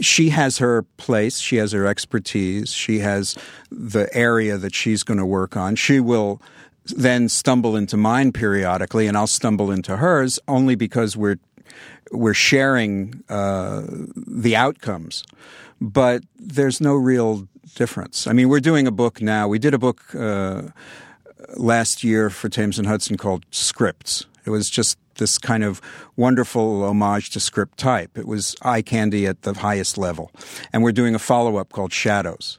she 0.00 0.30
has 0.30 0.56
her 0.58 0.84
place, 0.96 1.40
she 1.40 1.56
has 1.56 1.72
her 1.72 1.86
expertise, 1.86 2.72
she 2.72 3.00
has 3.00 3.36
the 3.70 4.08
area 4.16 4.56
that 4.56 4.74
she's 4.74 5.02
going 5.02 5.18
to 5.18 5.26
work 5.26 5.58
on. 5.58 5.76
She 5.76 6.00
will 6.00 6.40
then 6.90 7.28
stumble 7.28 7.76
into 7.76 7.96
mine 7.96 8.32
periodically, 8.32 9.06
and 9.06 9.16
I'll 9.16 9.26
stumble 9.26 9.70
into 9.70 9.96
hers 9.96 10.38
only 10.48 10.74
because 10.74 11.16
we're 11.16 11.38
we're 12.12 12.34
sharing 12.34 13.22
uh, 13.28 13.82
the 14.16 14.56
outcomes. 14.56 15.24
But 15.80 16.24
there's 16.38 16.80
no 16.80 16.94
real 16.94 17.48
difference. 17.74 18.26
I 18.26 18.32
mean, 18.32 18.48
we're 18.48 18.60
doing 18.60 18.86
a 18.86 18.90
book 18.90 19.22
now. 19.22 19.48
We 19.48 19.58
did 19.58 19.74
a 19.74 19.78
book 19.78 20.02
uh, 20.14 20.62
last 21.56 22.04
year 22.04 22.30
for 22.30 22.48
Thames 22.48 22.78
and 22.78 22.86
Hudson 22.86 23.16
called 23.16 23.46
Scripts. 23.50 24.26
It 24.44 24.50
was 24.50 24.68
just 24.68 24.98
this 25.16 25.38
kind 25.38 25.62
of 25.62 25.80
wonderful 26.16 26.82
homage 26.84 27.30
to 27.30 27.40
script 27.40 27.78
type. 27.78 28.18
It 28.18 28.26
was 28.26 28.56
eye 28.62 28.82
candy 28.82 29.26
at 29.26 29.42
the 29.42 29.54
highest 29.54 29.98
level. 29.98 30.32
And 30.72 30.82
we're 30.82 30.92
doing 30.92 31.14
a 31.14 31.18
follow 31.18 31.56
up 31.56 31.70
called 31.70 31.92
Shadows. 31.92 32.58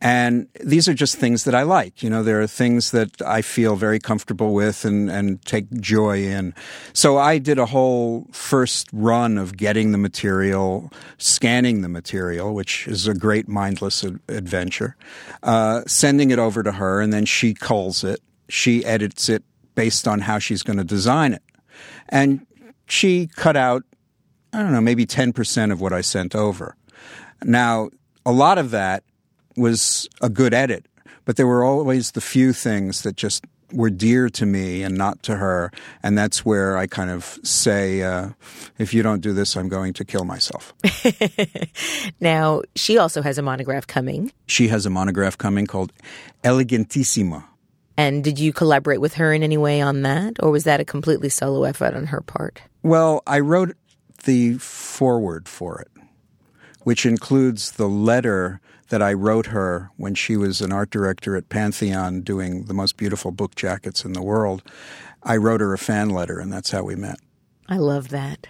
And 0.00 0.48
these 0.64 0.88
are 0.88 0.94
just 0.94 1.16
things 1.16 1.44
that 1.44 1.54
I 1.54 1.62
like. 1.62 2.02
You 2.02 2.08
know, 2.08 2.22
there 2.22 2.40
are 2.40 2.46
things 2.46 2.90
that 2.92 3.20
I 3.20 3.42
feel 3.42 3.76
very 3.76 3.98
comfortable 3.98 4.54
with 4.54 4.84
and, 4.86 5.10
and 5.10 5.44
take 5.44 5.70
joy 5.80 6.22
in. 6.22 6.54
So 6.94 7.18
I 7.18 7.36
did 7.38 7.58
a 7.58 7.66
whole 7.66 8.26
first 8.32 8.88
run 8.92 9.36
of 9.36 9.58
getting 9.58 9.92
the 9.92 9.98
material, 9.98 10.90
scanning 11.18 11.82
the 11.82 11.88
material, 11.88 12.54
which 12.54 12.88
is 12.88 13.06
a 13.06 13.14
great 13.14 13.46
mindless 13.46 14.02
adventure, 14.02 14.96
uh, 15.42 15.82
sending 15.86 16.30
it 16.30 16.38
over 16.38 16.62
to 16.62 16.72
her, 16.72 17.02
and 17.02 17.12
then 17.12 17.26
she 17.26 17.52
culls 17.52 18.02
it. 18.02 18.20
She 18.48 18.84
edits 18.86 19.28
it 19.28 19.44
based 19.74 20.08
on 20.08 20.20
how 20.20 20.38
she's 20.38 20.62
going 20.62 20.78
to 20.78 20.84
design 20.84 21.34
it. 21.34 21.42
And 22.08 22.46
she 22.86 23.28
cut 23.36 23.56
out, 23.56 23.84
I 24.52 24.62
don't 24.62 24.72
know, 24.72 24.80
maybe 24.80 25.04
10% 25.04 25.72
of 25.72 25.80
what 25.80 25.92
I 25.92 26.00
sent 26.00 26.34
over. 26.34 26.74
Now, 27.44 27.90
a 28.26 28.32
lot 28.32 28.58
of 28.58 28.70
that 28.72 29.04
was 29.60 30.08
a 30.20 30.28
good 30.28 30.54
edit, 30.54 30.86
but 31.24 31.36
there 31.36 31.46
were 31.46 31.64
always 31.64 32.12
the 32.12 32.20
few 32.20 32.52
things 32.52 33.02
that 33.02 33.16
just 33.16 33.44
were 33.72 33.90
dear 33.90 34.28
to 34.28 34.46
me 34.46 34.82
and 34.82 34.96
not 34.96 35.22
to 35.24 35.36
her. 35.36 35.70
And 36.02 36.16
that's 36.16 36.44
where 36.44 36.76
I 36.76 36.86
kind 36.86 37.10
of 37.10 37.38
say, 37.42 38.02
uh, 38.02 38.30
if 38.78 38.92
you 38.92 39.02
don't 39.02 39.20
do 39.20 39.32
this, 39.32 39.56
I'm 39.56 39.68
going 39.68 39.92
to 39.94 40.04
kill 40.04 40.24
myself. 40.24 40.74
now, 42.20 42.62
she 42.74 42.98
also 42.98 43.22
has 43.22 43.38
a 43.38 43.42
monograph 43.42 43.86
coming. 43.86 44.32
She 44.46 44.68
has 44.68 44.86
a 44.86 44.90
monograph 44.90 45.38
coming 45.38 45.66
called 45.66 45.92
Elegantissima. 46.42 47.44
And 47.96 48.24
did 48.24 48.38
you 48.38 48.52
collaborate 48.52 49.00
with 49.00 49.14
her 49.14 49.32
in 49.32 49.42
any 49.42 49.58
way 49.58 49.80
on 49.80 50.02
that, 50.02 50.42
or 50.42 50.50
was 50.50 50.64
that 50.64 50.80
a 50.80 50.84
completely 50.84 51.28
solo 51.28 51.64
effort 51.64 51.94
on 51.94 52.06
her 52.06 52.22
part? 52.22 52.62
Well, 52.82 53.22
I 53.26 53.40
wrote 53.40 53.76
the 54.24 54.54
foreword 54.54 55.48
for 55.48 55.82
it, 55.82 55.88
which 56.84 57.04
includes 57.04 57.72
the 57.72 57.88
letter 57.88 58.60
that 58.90 59.00
I 59.02 59.12
wrote 59.12 59.46
her 59.46 59.90
when 59.96 60.14
she 60.14 60.36
was 60.36 60.60
an 60.60 60.72
art 60.72 60.90
director 60.90 61.36
at 61.36 61.48
Pantheon 61.48 62.20
doing 62.20 62.64
the 62.64 62.74
most 62.74 62.96
beautiful 62.96 63.30
book 63.30 63.54
jackets 63.54 64.04
in 64.04 64.12
the 64.12 64.22
world. 64.22 64.62
I 65.22 65.36
wrote 65.36 65.60
her 65.60 65.72
a 65.72 65.78
fan 65.78 66.10
letter, 66.10 66.38
and 66.38 66.52
that's 66.52 66.70
how 66.70 66.82
we 66.82 66.94
met. 66.94 67.18
I 67.68 67.78
love 67.78 68.08
that. 68.08 68.46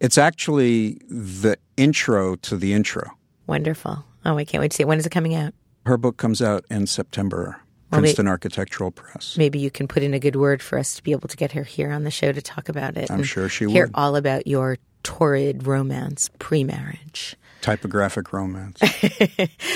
It's 0.00 0.16
actually 0.16 1.00
the 1.08 1.58
intro 1.76 2.36
to 2.36 2.56
the 2.56 2.72
intro. 2.72 3.10
Wonderful. 3.46 4.04
Oh, 4.24 4.36
I 4.38 4.44
can't 4.44 4.60
wait 4.60 4.70
to 4.70 4.76
see 4.76 4.82
it. 4.82 4.86
When 4.86 4.98
is 4.98 5.06
it 5.06 5.10
coming 5.10 5.34
out? 5.34 5.54
Her 5.86 5.96
book 5.96 6.16
comes 6.16 6.40
out 6.40 6.64
in 6.70 6.86
September. 6.86 7.60
Well, 7.90 8.00
Princeton 8.00 8.28
Architectural 8.28 8.92
Press. 8.92 9.36
Maybe 9.36 9.58
you 9.58 9.70
can 9.70 9.88
put 9.88 10.04
in 10.04 10.14
a 10.14 10.20
good 10.20 10.36
word 10.36 10.62
for 10.62 10.78
us 10.78 10.94
to 10.94 11.02
be 11.02 11.10
able 11.10 11.28
to 11.28 11.36
get 11.36 11.52
her 11.52 11.64
here 11.64 11.90
on 11.90 12.04
the 12.04 12.10
show 12.10 12.30
to 12.30 12.40
talk 12.40 12.68
about 12.68 12.96
it. 12.96 13.10
I'm 13.10 13.24
sure 13.24 13.48
she 13.48 13.66
will. 13.66 13.72
hear 13.72 13.86
would. 13.86 13.94
all 13.94 14.14
about 14.14 14.46
your 14.46 14.78
torrid 15.02 15.66
romance 15.66 16.30
pre-marriage. 16.38 17.34
Typographic 17.60 18.32
romance. 18.32 18.80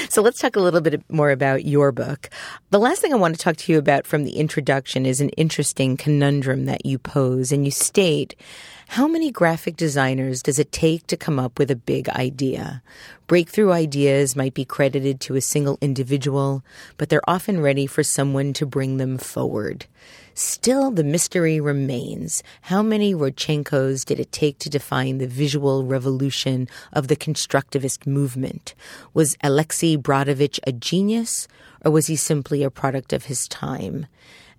So 0.08 0.22
let's 0.22 0.38
talk 0.38 0.54
a 0.54 0.60
little 0.60 0.80
bit 0.80 1.02
more 1.10 1.32
about 1.32 1.64
your 1.64 1.90
book. 1.90 2.30
The 2.70 2.78
last 2.78 3.02
thing 3.02 3.12
I 3.12 3.16
want 3.16 3.34
to 3.34 3.40
talk 3.42 3.56
to 3.56 3.72
you 3.72 3.78
about 3.78 4.06
from 4.06 4.22
the 4.22 4.36
introduction 4.36 5.06
is 5.06 5.20
an 5.20 5.30
interesting 5.30 5.96
conundrum 5.96 6.66
that 6.66 6.86
you 6.86 6.98
pose, 6.98 7.50
and 7.50 7.64
you 7.64 7.72
state 7.72 8.36
how 8.88 9.08
many 9.08 9.30
graphic 9.30 9.76
designers 9.76 10.42
does 10.42 10.58
it 10.58 10.70
take 10.70 11.06
to 11.08 11.16
come 11.16 11.38
up 11.38 11.58
with 11.58 11.70
a 11.70 11.76
big 11.76 12.08
idea? 12.10 12.82
Breakthrough 13.26 13.72
ideas 13.72 14.36
might 14.36 14.54
be 14.54 14.64
credited 14.64 15.20
to 15.22 15.34
a 15.34 15.40
single 15.40 15.78
individual, 15.80 16.62
but 16.96 17.08
they're 17.08 17.28
often 17.28 17.60
ready 17.60 17.86
for 17.86 18.02
someone 18.02 18.52
to 18.52 18.66
bring 18.66 18.98
them 18.98 19.18
forward. 19.18 19.86
Still, 20.34 20.90
the 20.90 21.04
mystery 21.04 21.60
remains. 21.60 22.42
How 22.62 22.82
many 22.82 23.14
Rodchenkos 23.14 24.04
did 24.04 24.20
it 24.20 24.32
take 24.32 24.58
to 24.58 24.68
define 24.68 25.18
the 25.18 25.28
visual 25.28 25.84
revolution 25.84 26.68
of 26.92 27.08
the 27.08 27.16
constructivist 27.16 28.06
movement? 28.06 28.74
Was 29.14 29.36
Alexei 29.42 29.96
Brodovitch 29.96 30.58
a 30.66 30.72
genius, 30.72 31.48
or 31.84 31.92
was 31.92 32.08
he 32.08 32.16
simply 32.16 32.62
a 32.62 32.70
product 32.70 33.12
of 33.12 33.26
his 33.26 33.46
time? 33.48 34.06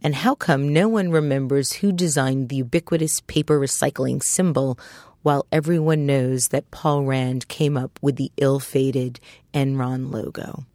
And 0.01 0.15
how 0.15 0.35
come 0.35 0.71
no 0.71 0.87
one 0.87 1.09
remembers 1.09 1.73
who 1.73 1.91
designed 1.91 2.49
the 2.49 2.57
ubiquitous 2.57 3.21
paper 3.21 3.59
recycling 3.59 4.21
symbol 4.21 4.77
while 5.23 5.45
everyone 5.51 6.05
knows 6.05 6.49
that 6.49 6.69
Paul 6.71 7.03
Rand 7.03 7.47
came 7.47 7.75
up 7.75 7.97
with 8.01 8.15
the 8.15 8.31
ill 8.37 8.59
fated 8.59 9.19
Enron 9.53 10.11
logo? 10.11 10.65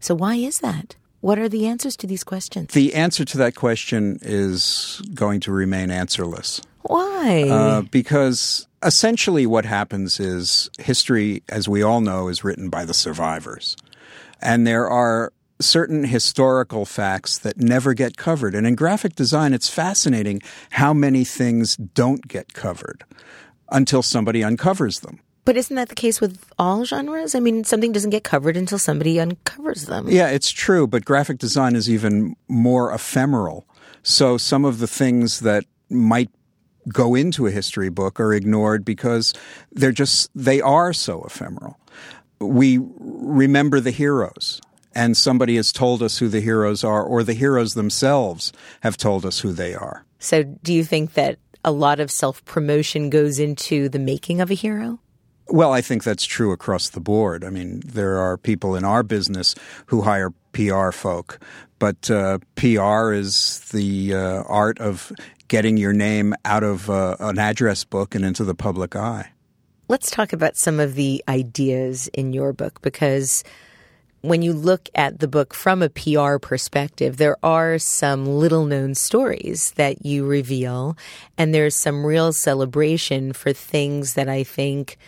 So, 0.00 0.14
why 0.14 0.36
is 0.36 0.58
that? 0.58 0.96
What 1.20 1.38
are 1.38 1.48
the 1.48 1.66
answers 1.66 1.96
to 1.98 2.06
these 2.06 2.24
questions? 2.24 2.72
the 2.72 2.94
answer 2.94 3.24
to 3.26 3.38
that 3.38 3.54
question 3.54 4.18
is 4.22 5.02
going 5.14 5.40
to 5.40 5.52
remain 5.52 5.90
answerless. 5.90 6.62
Why? 6.82 7.48
Uh, 7.48 7.82
because 7.82 8.66
essentially 8.82 9.46
what 9.46 9.66
happens 9.66 10.18
is 10.18 10.70
history, 10.78 11.42
as 11.48 11.68
we 11.68 11.82
all 11.82 12.00
know, 12.00 12.28
is 12.28 12.42
written 12.42 12.70
by 12.70 12.84
the 12.86 12.94
survivors. 12.94 13.76
And 14.40 14.66
there 14.66 14.88
are 14.88 15.32
certain 15.60 16.04
historical 16.04 16.84
facts 16.84 17.38
that 17.38 17.58
never 17.58 17.94
get 17.94 18.16
covered. 18.16 18.54
And 18.54 18.66
in 18.66 18.74
graphic 18.74 19.14
design, 19.14 19.52
it's 19.52 19.68
fascinating 19.68 20.40
how 20.70 20.92
many 20.92 21.24
things 21.24 21.76
don't 21.76 22.26
get 22.26 22.52
covered 22.54 23.04
until 23.70 24.02
somebody 24.02 24.42
uncovers 24.42 25.00
them. 25.00 25.20
but 25.44 25.56
isn't 25.56 25.76
that 25.76 25.88
the 25.88 25.94
case 25.94 26.20
with 26.20 26.44
all 26.58 26.84
genres? 26.84 27.34
I 27.34 27.40
mean, 27.40 27.64
something 27.64 27.92
doesn't 27.92 28.10
get 28.10 28.24
covered 28.24 28.56
until 28.56 28.78
somebody 28.78 29.18
uncovers 29.18 29.86
them. 29.86 30.08
Yeah, 30.08 30.28
it's 30.28 30.50
true, 30.50 30.86
but 30.86 31.04
graphic 31.04 31.38
design 31.38 31.74
is 31.74 31.88
even 31.90 32.36
more 32.48 32.92
ephemeral. 32.92 33.66
So 34.02 34.38
some 34.38 34.64
of 34.64 34.78
the 34.78 34.86
things 34.86 35.40
that 35.40 35.64
might 35.88 36.30
go 36.92 37.14
into 37.14 37.46
a 37.46 37.50
history 37.50 37.88
book 37.88 38.20
are 38.20 38.32
ignored 38.32 38.84
because 38.84 39.34
they're 39.72 39.92
just 39.92 40.30
they 40.34 40.60
are 40.60 40.92
so 40.92 41.22
ephemeral. 41.22 41.78
We 42.40 42.78
remember 42.98 43.80
the 43.80 43.90
heroes 43.90 44.60
and 44.94 45.16
somebody 45.16 45.56
has 45.56 45.72
told 45.72 46.02
us 46.02 46.18
who 46.18 46.28
the 46.28 46.40
heroes 46.40 46.84
are 46.84 47.02
or 47.02 47.22
the 47.22 47.34
heroes 47.34 47.74
themselves 47.74 48.52
have 48.80 48.96
told 48.96 49.24
us 49.24 49.40
who 49.40 49.52
they 49.52 49.74
are. 49.74 50.04
So, 50.18 50.42
do 50.42 50.72
you 50.72 50.84
think 50.84 51.14
that 51.14 51.38
a 51.64 51.72
lot 51.72 52.00
of 52.00 52.10
self 52.10 52.44
promotion 52.44 53.10
goes 53.10 53.38
into 53.38 53.88
the 53.88 53.98
making 53.98 54.40
of 54.40 54.50
a 54.50 54.54
hero? 54.54 55.00
Well, 55.48 55.72
I 55.72 55.80
think 55.80 56.04
that's 56.04 56.24
true 56.24 56.52
across 56.52 56.90
the 56.90 57.00
board. 57.00 57.44
I 57.44 57.50
mean, 57.50 57.82
there 57.84 58.18
are 58.18 58.36
people 58.36 58.76
in 58.76 58.84
our 58.84 59.02
business 59.02 59.54
who 59.86 60.02
hire 60.02 60.32
PR 60.52 60.92
folk, 60.92 61.40
but 61.80 62.08
uh, 62.10 62.38
PR 62.54 63.12
is 63.12 63.60
the 63.72 64.14
uh, 64.14 64.42
art 64.44 64.78
of 64.78 65.10
getting 65.48 65.76
your 65.76 65.92
name 65.92 66.34
out 66.44 66.62
of 66.62 66.88
uh, 66.88 67.16
an 67.18 67.38
address 67.38 67.82
book 67.82 68.14
and 68.14 68.24
into 68.24 68.44
the 68.44 68.54
public 68.54 68.94
eye. 68.94 69.32
Let's 69.88 70.10
talk 70.12 70.32
about 70.32 70.56
some 70.56 70.78
of 70.78 70.94
the 70.94 71.24
ideas 71.28 72.06
in 72.12 72.32
your 72.32 72.52
book 72.52 72.80
because 72.80 73.42
when 74.22 74.42
you 74.42 74.52
look 74.52 74.88
at 74.94 75.20
the 75.20 75.28
book 75.28 75.54
from 75.54 75.82
a 75.82 75.88
PR 75.88 76.36
perspective, 76.38 77.16
there 77.16 77.36
are 77.42 77.78
some 77.78 78.26
little 78.26 78.66
known 78.66 78.94
stories 78.94 79.72
that 79.76 80.04
you 80.04 80.26
reveal, 80.26 80.96
and 81.38 81.54
there's 81.54 81.76
some 81.76 82.04
real 82.04 82.32
celebration 82.32 83.32
for 83.32 83.52
things 83.52 84.14
that 84.14 84.28
I 84.28 84.44
think 84.44 84.98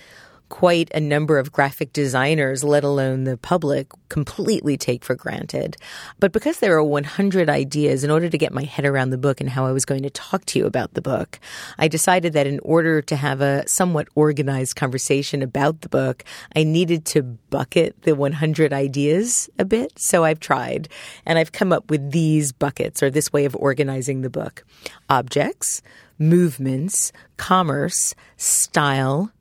quite 0.52 0.90
a 0.94 1.00
number 1.00 1.38
of 1.38 1.50
graphic 1.50 1.94
designers, 1.94 2.62
let 2.62 2.84
alone 2.84 3.24
the 3.24 3.38
public, 3.38 3.86
completely 4.10 4.76
take 4.76 5.02
for 5.02 5.14
granted. 5.14 5.78
But 6.20 6.30
because 6.30 6.58
there 6.58 6.76
are 6.76 6.84
100 6.84 7.48
ideas, 7.48 8.04
in 8.04 8.10
order 8.10 8.28
to 8.28 8.36
get 8.36 8.52
my 8.52 8.64
head 8.64 8.84
around 8.84 9.10
the 9.10 9.18
book 9.18 9.40
and 9.40 9.48
how 9.48 9.64
I 9.64 9.72
was 9.72 9.86
going 9.86 10.02
to 10.02 10.10
talk 10.10 10.44
to 10.44 10.58
you 10.58 10.66
about 10.66 10.92
the 10.92 11.00
book, 11.00 11.40
I 11.78 11.88
decided 11.88 12.34
that 12.34 12.46
in 12.46 12.60
order 12.62 13.00
to 13.00 13.16
have 13.16 13.40
a 13.40 13.66
somewhat 13.66 14.08
organized 14.14 14.76
conversation 14.76 15.40
about 15.40 15.80
the 15.80 15.88
book, 15.88 16.22
I 16.54 16.64
needed 16.64 17.06
to 17.06 17.22
bucket 17.22 18.02
the 18.02 18.14
100 18.14 18.74
ideas 18.74 19.48
a 19.58 19.64
bit. 19.64 19.98
So 19.98 20.22
I've 20.22 20.38
tried, 20.38 20.90
and 21.24 21.38
I've 21.38 21.52
come 21.52 21.72
up 21.72 21.90
with 21.90 22.10
these 22.10 22.52
buckets 22.52 23.02
or 23.02 23.08
this 23.08 23.32
way 23.32 23.46
of 23.46 23.56
organizing 23.56 24.20
the 24.20 24.28
book 24.28 24.64
objects, 25.08 25.80
movements, 26.18 27.10
commerce, 27.38 28.14
style, 28.36 29.32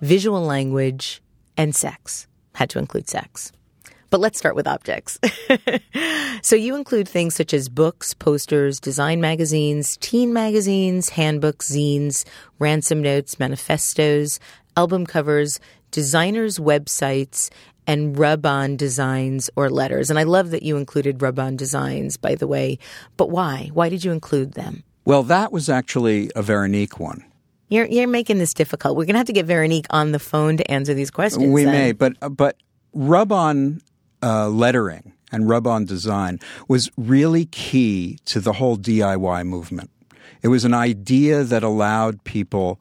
visual 0.00 0.42
language, 0.42 1.22
and 1.56 1.74
sex. 1.74 2.26
Had 2.54 2.70
to 2.70 2.78
include 2.78 3.08
sex. 3.08 3.52
But 4.10 4.20
let's 4.20 4.38
start 4.38 4.56
with 4.56 4.66
objects. 4.66 5.18
so 6.42 6.56
you 6.56 6.76
include 6.76 7.08
things 7.08 7.34
such 7.34 7.52
as 7.52 7.68
books, 7.68 8.14
posters, 8.14 8.80
design 8.80 9.20
magazines, 9.20 9.98
teen 9.98 10.32
magazines, 10.32 11.10
handbooks, 11.10 11.70
zines, 11.70 12.24
ransom 12.58 13.02
notes, 13.02 13.38
manifestos, 13.38 14.40
album 14.76 15.04
covers, 15.04 15.60
designers' 15.90 16.58
websites, 16.58 17.50
and 17.86 18.18
rub 18.18 18.46
on 18.46 18.76
designs 18.76 19.50
or 19.56 19.70
letters. 19.70 20.10
And 20.10 20.18
I 20.18 20.22
love 20.22 20.50
that 20.50 20.62
you 20.62 20.76
included 20.76 21.20
rub 21.20 21.38
on 21.38 21.56
designs, 21.56 22.16
by 22.16 22.34
the 22.34 22.46
way. 22.46 22.78
But 23.16 23.30
why? 23.30 23.70
Why 23.72 23.88
did 23.88 24.04
you 24.04 24.12
include 24.12 24.52
them? 24.52 24.84
Well, 25.04 25.22
that 25.24 25.52
was 25.52 25.68
actually 25.68 26.30
a 26.36 26.42
Veronique 26.42 26.98
one. 27.00 27.24
You're, 27.68 27.86
you're 27.86 28.08
making 28.08 28.38
this 28.38 28.54
difficult. 28.54 28.96
We're 28.96 29.04
going 29.04 29.14
to 29.14 29.18
have 29.18 29.26
to 29.26 29.32
get 29.32 29.46
Veronique 29.46 29.86
on 29.90 30.12
the 30.12 30.18
phone 30.18 30.56
to 30.56 30.70
answer 30.70 30.94
these 30.94 31.10
questions. 31.10 31.52
We 31.52 31.64
then. 31.64 31.72
may, 31.72 31.92
but 31.92 32.14
but 32.36 32.56
rub 32.92 33.32
on 33.32 33.80
uh, 34.22 34.48
lettering 34.48 35.12
and 35.30 35.48
rub 35.48 35.66
on 35.66 35.84
design 35.84 36.40
was 36.68 36.90
really 36.96 37.46
key 37.46 38.18
to 38.26 38.40
the 38.40 38.54
whole 38.54 38.76
DIY 38.76 39.46
movement. 39.46 39.90
It 40.42 40.48
was 40.48 40.64
an 40.64 40.74
idea 40.74 41.44
that 41.44 41.62
allowed 41.62 42.24
people 42.24 42.80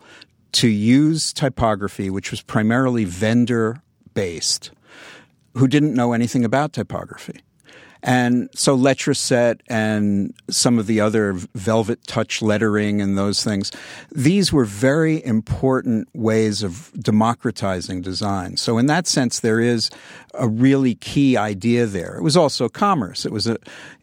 to 0.53 0.67
use 0.67 1.34
typography, 1.34 2.10
which 2.10 2.32
was 2.32 2.41
primarily 2.41 3.03
vendor 3.03 3.82
based, 4.13 4.72
who 5.56 5.67
didn't 5.67 5.94
know 5.94 6.13
anything 6.13 6.46
about 6.46 6.74
typography. 6.74 7.41
And 8.04 8.50
so 8.54 8.77
Letraset 8.77 9.62
and 9.68 10.34
some 10.50 10.80
of 10.80 10.88
the 10.88 11.01
other 11.01 11.34
velvet 11.56 12.06
touch 12.08 12.42
lettering 12.42 13.01
and 13.01 13.18
those 13.18 13.44
things, 13.44 13.72
these 14.12 14.54
were 14.54 14.66
very 14.66 15.24
important 15.25 16.08
ways 16.13 16.63
of 16.63 16.92
democratizing 17.00 18.01
design. 18.01 18.58
So 18.58 18.77
in 18.77 18.86
that 18.88 19.08
sense, 19.08 19.39
there 19.39 19.60
is 19.60 19.89
a 20.34 20.48
really 20.48 20.96
key 20.96 21.38
idea 21.38 21.86
there. 21.86 22.16
It 22.16 22.24
was 22.24 22.38
also 22.38 22.70
commerce. 22.70 23.25
It 23.25 23.32
was 23.32 23.48
a, 23.48 23.58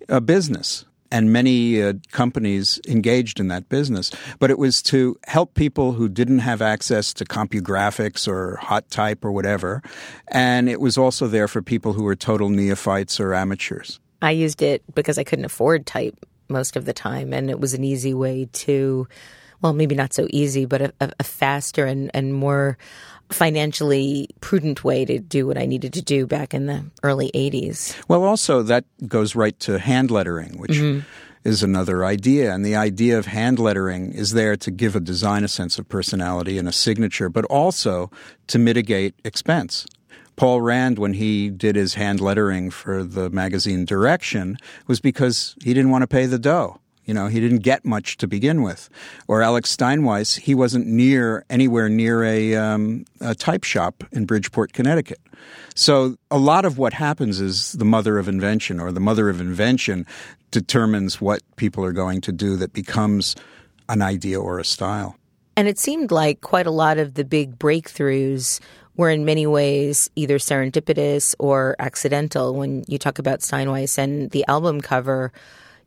a 0.08 0.20
business 0.20 0.84
and 1.14 1.32
many 1.32 1.80
uh, 1.80 1.92
companies 2.10 2.80
engaged 2.88 3.38
in 3.38 3.46
that 3.46 3.68
business. 3.68 4.10
But 4.40 4.50
it 4.50 4.58
was 4.58 4.82
to 4.82 5.16
help 5.28 5.54
people 5.54 5.92
who 5.92 6.08
didn't 6.08 6.40
have 6.40 6.60
access 6.60 7.14
to 7.14 7.24
CompuGraphics 7.24 8.26
or 8.26 8.56
Hot 8.56 8.90
Type 8.90 9.24
or 9.24 9.30
whatever. 9.30 9.80
And 10.26 10.68
it 10.68 10.80
was 10.80 10.98
also 10.98 11.28
there 11.28 11.46
for 11.46 11.62
people 11.62 11.92
who 11.92 12.02
were 12.02 12.16
total 12.16 12.48
neophytes 12.48 13.20
or 13.20 13.32
amateurs. 13.32 14.00
I 14.22 14.32
used 14.32 14.60
it 14.60 14.82
because 14.92 15.16
I 15.16 15.22
couldn't 15.22 15.44
afford 15.44 15.86
type 15.86 16.18
most 16.48 16.74
of 16.74 16.84
the 16.84 16.92
time, 16.92 17.32
and 17.32 17.48
it 17.48 17.60
was 17.60 17.74
an 17.74 17.84
easy 17.84 18.12
way 18.12 18.48
to, 18.52 19.06
well, 19.62 19.72
maybe 19.72 19.94
not 19.94 20.12
so 20.12 20.26
easy, 20.30 20.66
but 20.66 20.82
a, 20.82 20.92
a 21.00 21.22
faster 21.22 21.86
and, 21.86 22.10
and 22.12 22.34
more 22.34 22.76
financially 23.30 24.28
prudent 24.40 24.84
way 24.84 25.04
to 25.04 25.18
do 25.18 25.46
what 25.46 25.58
I 25.58 25.66
needed 25.66 25.92
to 25.94 26.02
do 26.02 26.26
back 26.26 26.54
in 26.54 26.66
the 26.66 26.84
early 27.02 27.30
80s. 27.34 27.96
Well, 28.08 28.24
also, 28.24 28.62
that 28.62 28.84
goes 29.06 29.34
right 29.34 29.58
to 29.60 29.78
hand 29.78 30.10
lettering, 30.10 30.58
which 30.58 30.72
mm-hmm. 30.72 31.00
is 31.44 31.62
another 31.62 32.04
idea. 32.04 32.52
And 32.52 32.64
the 32.64 32.76
idea 32.76 33.18
of 33.18 33.26
hand 33.26 33.58
lettering 33.58 34.12
is 34.12 34.32
there 34.32 34.56
to 34.56 34.70
give 34.70 34.94
a 34.94 35.00
design 35.00 35.44
a 35.44 35.48
sense 35.48 35.78
of 35.78 35.88
personality 35.88 36.58
and 36.58 36.68
a 36.68 36.72
signature, 36.72 37.28
but 37.28 37.44
also 37.46 38.10
to 38.48 38.58
mitigate 38.58 39.14
expense. 39.24 39.86
Paul 40.36 40.60
Rand, 40.60 40.98
when 40.98 41.14
he 41.14 41.48
did 41.48 41.76
his 41.76 41.94
hand 41.94 42.20
lettering 42.20 42.70
for 42.70 43.04
the 43.04 43.30
magazine 43.30 43.84
Direction, 43.84 44.58
was 44.86 45.00
because 45.00 45.54
he 45.62 45.72
didn't 45.72 45.90
want 45.90 46.02
to 46.02 46.08
pay 46.08 46.26
the 46.26 46.38
dough. 46.38 46.80
You 47.04 47.14
know, 47.14 47.26
he 47.26 47.40
didn't 47.40 47.58
get 47.58 47.84
much 47.84 48.16
to 48.18 48.26
begin 48.26 48.62
with. 48.62 48.88
Or 49.28 49.42
Alex 49.42 49.74
Steinweiss, 49.74 50.38
he 50.38 50.54
wasn't 50.54 50.86
near 50.86 51.44
anywhere 51.50 51.88
near 51.88 52.24
a, 52.24 52.54
um, 52.56 53.04
a 53.20 53.34
type 53.34 53.64
shop 53.64 54.04
in 54.12 54.24
Bridgeport, 54.24 54.72
Connecticut. 54.72 55.20
So 55.74 56.16
a 56.30 56.38
lot 56.38 56.64
of 56.64 56.78
what 56.78 56.92
happens 56.92 57.40
is 57.40 57.72
the 57.72 57.84
mother 57.84 58.18
of 58.18 58.28
invention, 58.28 58.80
or 58.80 58.92
the 58.92 59.00
mother 59.00 59.28
of 59.28 59.40
invention 59.40 60.06
determines 60.50 61.20
what 61.20 61.42
people 61.56 61.84
are 61.84 61.92
going 61.92 62.20
to 62.22 62.32
do 62.32 62.56
that 62.56 62.72
becomes 62.72 63.34
an 63.88 64.00
idea 64.00 64.40
or 64.40 64.58
a 64.58 64.64
style. 64.64 65.16
And 65.56 65.68
it 65.68 65.78
seemed 65.78 66.10
like 66.10 66.40
quite 66.40 66.66
a 66.66 66.70
lot 66.70 66.98
of 66.98 67.14
the 67.14 67.24
big 67.24 67.58
breakthroughs 67.58 68.60
were 68.96 69.10
in 69.10 69.24
many 69.24 69.46
ways 69.46 70.08
either 70.14 70.38
serendipitous 70.38 71.34
or 71.38 71.76
accidental. 71.78 72.54
When 72.54 72.84
you 72.86 72.98
talk 72.98 73.18
about 73.18 73.40
Steinweiss 73.40 73.98
and 73.98 74.30
the 74.30 74.44
album 74.48 74.80
cover, 74.80 75.32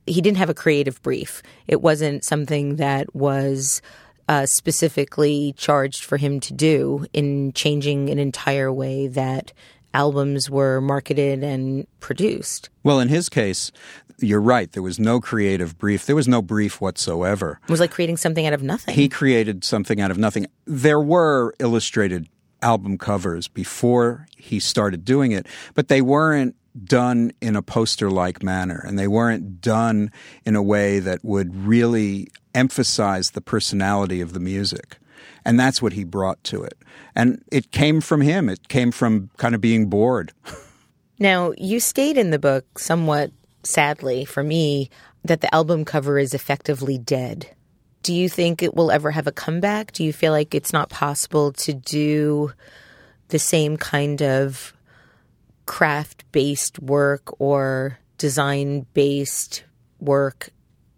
he 0.07 0.21
didn't 0.21 0.37
have 0.37 0.49
a 0.49 0.53
creative 0.53 1.01
brief. 1.01 1.43
It 1.67 1.81
wasn't 1.81 2.23
something 2.23 2.77
that 2.77 3.13
was 3.15 3.81
uh, 4.29 4.45
specifically 4.45 5.53
charged 5.57 6.03
for 6.03 6.17
him 6.17 6.39
to 6.41 6.53
do 6.53 7.05
in 7.13 7.53
changing 7.53 8.09
an 8.09 8.19
entire 8.19 8.71
way 8.71 9.07
that 9.07 9.53
albums 9.93 10.49
were 10.49 10.81
marketed 10.81 11.43
and 11.43 11.87
produced. 11.99 12.69
Well, 12.83 12.99
in 12.99 13.07
his 13.07 13.29
case, 13.29 13.71
you're 14.19 14.41
right. 14.41 14.71
There 14.71 14.83
was 14.83 14.99
no 14.99 15.19
creative 15.19 15.77
brief. 15.77 16.05
There 16.05 16.15
was 16.15 16.27
no 16.27 16.41
brief 16.41 16.81
whatsoever. 16.81 17.59
It 17.63 17.71
was 17.71 17.79
like 17.79 17.91
creating 17.91 18.17
something 18.17 18.45
out 18.45 18.53
of 18.53 18.63
nothing. 18.63 18.93
He 18.93 19.09
created 19.09 19.63
something 19.63 20.01
out 20.01 20.11
of 20.11 20.17
nothing. 20.17 20.47
There 20.65 20.99
were 20.99 21.53
illustrated 21.59 22.27
album 22.61 22.97
covers 22.97 23.47
before 23.47 24.25
he 24.35 24.59
started 24.59 25.05
doing 25.05 25.31
it, 25.31 25.47
but 25.73 25.87
they 25.87 26.01
weren't 26.01 26.55
done 26.85 27.31
in 27.41 27.55
a 27.55 27.61
poster 27.61 28.09
like 28.09 28.43
manner 28.43 28.83
and 28.85 28.97
they 28.97 29.07
weren't 29.07 29.61
done 29.61 30.11
in 30.45 30.55
a 30.55 30.63
way 30.63 30.99
that 30.99 31.23
would 31.23 31.55
really 31.55 32.27
emphasize 32.53 33.31
the 33.31 33.41
personality 33.41 34.21
of 34.21 34.33
the 34.33 34.39
music. 34.39 34.97
And 35.45 35.59
that's 35.59 35.81
what 35.81 35.93
he 35.93 36.03
brought 36.03 36.43
to 36.45 36.63
it. 36.63 36.77
And 37.15 37.43
it 37.51 37.71
came 37.71 38.01
from 38.01 38.21
him, 38.21 38.49
it 38.49 38.67
came 38.67 38.91
from 38.91 39.29
kind 39.37 39.55
of 39.55 39.61
being 39.61 39.89
bored. 39.89 40.33
Now, 41.19 41.53
you 41.57 41.79
state 41.79 42.17
in 42.17 42.29
the 42.29 42.39
book, 42.39 42.77
somewhat 42.77 43.31
sadly 43.63 44.23
for 44.23 44.43
me, 44.43 44.89
that 45.23 45.41
the 45.41 45.53
album 45.53 45.83
cover 45.83 46.19
is 46.19 46.33
effectively 46.33 46.97
dead. 46.97 47.49
Do 48.03 48.13
you 48.13 48.29
think 48.29 48.61
it 48.61 48.75
will 48.75 48.91
ever 48.91 49.11
have 49.11 49.27
a 49.27 49.31
comeback? 49.31 49.91
Do 49.91 50.03
you 50.03 50.13
feel 50.13 50.31
like 50.31 50.53
it's 50.53 50.71
not 50.71 50.89
possible 50.89 51.51
to 51.53 51.73
do 51.73 52.51
the 53.29 53.39
same 53.39 53.77
kind 53.77 54.21
of 54.21 54.73
craft 55.67 56.23
based 56.31 56.79
work 56.79 57.39
or 57.39 57.99
design 58.17 58.87
based 58.93 59.63
work 59.99 60.49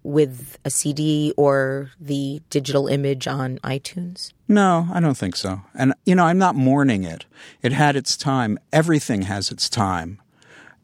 with 0.04 0.58
a 0.64 0.70
CD 0.70 1.34
or 1.36 1.92
the 2.00 2.42
digital 2.50 2.88
image 2.88 3.28
on 3.28 3.58
iTunes? 3.60 4.32
No, 4.48 4.88
I 4.94 5.02
don't 5.02 5.18
think 5.18 5.36
so. 5.36 5.62
And, 5.76 5.94
you 6.06 6.16
know, 6.16 6.26
I'm 6.26 6.38
not 6.38 6.56
mourning 6.56 7.04
it. 7.04 7.26
It 7.62 7.74
had 7.74 7.98
its 7.98 8.16
time. 8.16 8.58
Everything 8.72 9.24
has 9.24 9.52
its 9.52 9.70
time. 9.70 10.22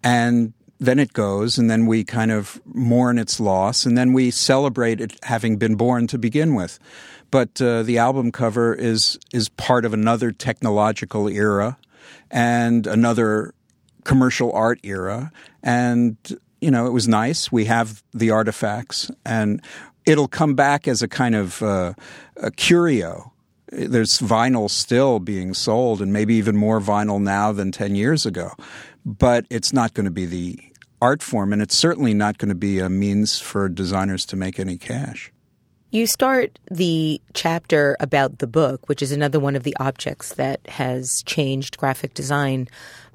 And 0.03 0.53
then 0.79 0.99
it 0.99 1.13
goes, 1.13 1.57
and 1.57 1.69
then 1.69 1.85
we 1.85 2.03
kind 2.03 2.31
of 2.31 2.61
mourn 2.65 3.17
its 3.17 3.39
loss, 3.39 3.85
and 3.85 3.97
then 3.97 4.11
we 4.11 4.29
celebrate 4.29 4.99
it 4.99 5.17
having 5.23 5.57
been 5.57 5.75
born 5.75 6.05
to 6.07 6.17
begin 6.17 6.53
with. 6.53 6.77
But 7.31 7.61
uh, 7.61 7.83
the 7.83 7.97
album 7.97 8.31
cover 8.31 8.73
is 8.73 9.17
is 9.33 9.49
part 9.49 9.85
of 9.85 9.93
another 9.93 10.31
technological 10.31 11.27
era 11.27 11.77
and 12.29 12.85
another 12.85 13.53
commercial 14.05 14.53
art 14.53 14.79
era. 14.83 15.31
And, 15.61 16.15
you 16.61 16.71
know, 16.71 16.87
it 16.87 16.93
was 16.93 17.07
nice. 17.07 17.51
We 17.51 17.65
have 17.65 18.01
the 18.13 18.31
artifacts, 18.31 19.11
and 19.25 19.61
it'll 20.05 20.29
come 20.29 20.55
back 20.55 20.87
as 20.87 21.01
a 21.01 21.07
kind 21.09 21.35
of 21.35 21.61
uh, 21.61 21.93
a 22.37 22.51
curio. 22.51 23.33
There's 23.69 24.19
vinyl 24.19 24.69
still 24.69 25.19
being 25.19 25.53
sold, 25.53 26.01
and 26.01 26.13
maybe 26.13 26.35
even 26.35 26.55
more 26.55 26.79
vinyl 26.79 27.21
now 27.21 27.51
than 27.51 27.71
10 27.73 27.95
years 27.95 28.25
ago. 28.25 28.51
But 29.05 29.45
it's 29.49 29.73
not 29.73 29.93
going 29.93 30.05
to 30.05 30.11
be 30.11 30.25
the 30.25 30.59
art 31.01 31.21
form, 31.21 31.51
and 31.51 31.61
it's 31.61 31.77
certainly 31.77 32.13
not 32.13 32.37
going 32.37 32.49
to 32.49 32.55
be 32.55 32.79
a 32.79 32.89
means 32.89 33.39
for 33.39 33.67
designers 33.67 34.25
to 34.27 34.35
make 34.35 34.59
any 34.59 34.77
cash. 34.77 35.31
You 35.91 36.07
start 36.07 36.59
the 36.69 37.21
chapter 37.33 37.95
about 37.99 38.39
the 38.39 38.47
book, 38.47 38.89
which 38.89 39.01
is 39.01 39.13
another 39.13 39.39
one 39.39 39.55
of 39.55 39.63
the 39.63 39.75
objects 39.79 40.33
that 40.33 40.59
has 40.67 41.23
changed 41.25 41.77
graphic 41.77 42.13
design, 42.13 42.67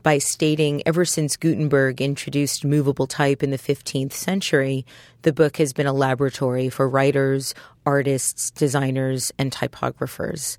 by 0.02 0.18
stating 0.18 0.82
ever 0.86 1.04
since 1.04 1.36
Gutenberg 1.36 2.00
introduced 2.00 2.64
movable 2.64 3.06
type 3.06 3.42
in 3.42 3.50
the 3.50 3.58
15th 3.58 4.12
century, 4.12 4.86
the 5.22 5.32
book 5.32 5.56
has 5.58 5.72
been 5.72 5.86
a 5.86 5.92
laboratory 5.92 6.68
for 6.68 6.88
writers, 6.88 7.54
artists, 7.84 8.50
designers, 8.50 9.32
and 9.38 9.52
typographers. 9.52 10.56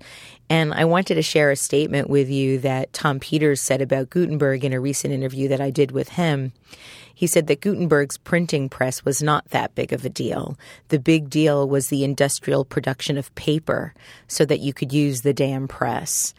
And 0.48 0.74
I 0.74 0.84
wanted 0.84 1.14
to 1.14 1.22
share 1.22 1.50
a 1.50 1.56
statement 1.56 2.10
with 2.10 2.28
you 2.28 2.58
that 2.58 2.92
Tom 2.92 3.20
Peters 3.20 3.60
said 3.60 3.80
about 3.80 4.10
Gutenberg 4.10 4.64
in 4.64 4.72
a 4.72 4.80
recent 4.80 5.14
interview 5.14 5.48
that 5.48 5.60
I 5.60 5.70
did 5.70 5.92
with 5.92 6.10
him. 6.10 6.52
He 7.14 7.26
said 7.26 7.46
that 7.46 7.60
Gutenberg's 7.60 8.18
printing 8.18 8.68
press 8.68 9.04
was 9.04 9.22
not 9.22 9.48
that 9.50 9.74
big 9.74 9.92
of 9.92 10.04
a 10.04 10.08
deal. 10.08 10.58
The 10.88 10.98
big 10.98 11.30
deal 11.30 11.68
was 11.68 11.88
the 11.88 12.04
industrial 12.04 12.64
production 12.64 13.16
of 13.16 13.34
paper 13.34 13.94
so 14.28 14.44
that 14.44 14.60
you 14.60 14.72
could 14.72 14.92
use 14.92 15.22
the 15.22 15.34
damn 15.34 15.68
press. 15.68 16.34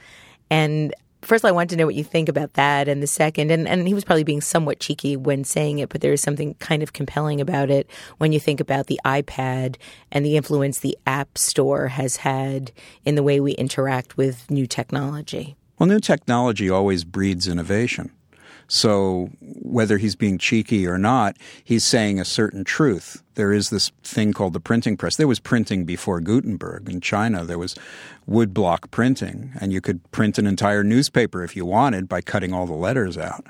And 0.50 0.94
first, 1.24 1.46
I 1.46 1.52
want 1.52 1.70
to 1.72 1.76
know 1.76 1.86
what 1.86 1.96
you 1.96 2.04
think 2.04 2.30
about 2.30 2.54
that. 2.54 2.88
And 2.88 3.02
the 3.02 3.08
second, 3.08 3.52
and, 3.52 3.68
and 3.68 3.88
he 3.88 3.94
was 3.94 4.04
probably 4.04 4.24
being 4.24 4.42
somewhat 4.42 4.80
cheeky 4.80 5.16
when 5.16 5.44
saying 5.44 5.80
it, 5.80 5.90
but 5.90 6.02
there 6.02 6.14
is 6.14 6.22
something 6.22 6.56
kind 6.56 6.84
of 6.84 6.94
compelling 6.94 7.42
about 7.42 7.70
it 7.70 7.90
when 8.18 8.32
you 8.32 8.40
think 8.40 8.60
about 8.60 8.88
the 8.88 9.00
iPad 9.06 9.78
and 10.12 10.26
the 10.26 10.38
influence 10.38 10.80
the 10.80 10.98
App 11.06 11.38
Store 11.38 11.88
has 11.88 12.18
had 12.18 12.72
in 13.06 13.16
the 13.16 13.24
way 13.24 13.40
we 13.40 13.54
interact 13.54 14.18
with 14.18 14.50
new 14.50 14.68
technology. 14.68 15.56
Well, 15.80 15.88
new 15.88 16.00
technology 16.00 16.70
always 16.70 17.04
breeds 17.04 17.48
innovation. 17.48 18.12
So 18.74 19.30
whether 19.40 20.00
he's 20.00 20.16
being 20.16 20.40
cheeky 20.40 20.88
or 20.88 20.98
not, 20.98 21.38
he's 21.64 21.86
saying 21.86 22.20
a 22.20 22.26
certain 22.26 22.64
truth. 22.64 23.22
There 23.36 23.54
is 23.54 23.70
this 23.70 23.92
thing 24.04 24.34
called 24.34 24.54
the 24.54 24.60
printing 24.60 24.98
press. 24.98 25.16
There 25.16 25.28
was 25.28 25.40
printing 25.40 25.86
before 25.86 26.20
Gutenberg 26.20 26.90
in 26.90 27.00
China. 27.00 27.46
There 27.46 27.60
was 27.60 27.76
woodblock 28.28 28.90
printing, 28.90 29.52
and 29.62 29.72
you 29.72 29.80
could 29.80 30.12
print 30.12 30.40
an 30.40 30.48
entire 30.48 30.84
newspaper 30.84 31.44
if 31.44 31.56
you 31.56 31.68
wanted 31.68 32.10
by 32.10 32.22
cutting 32.22 32.52
all 32.52 32.66
the 32.66 32.74
letters 32.74 33.16
out. 33.16 33.46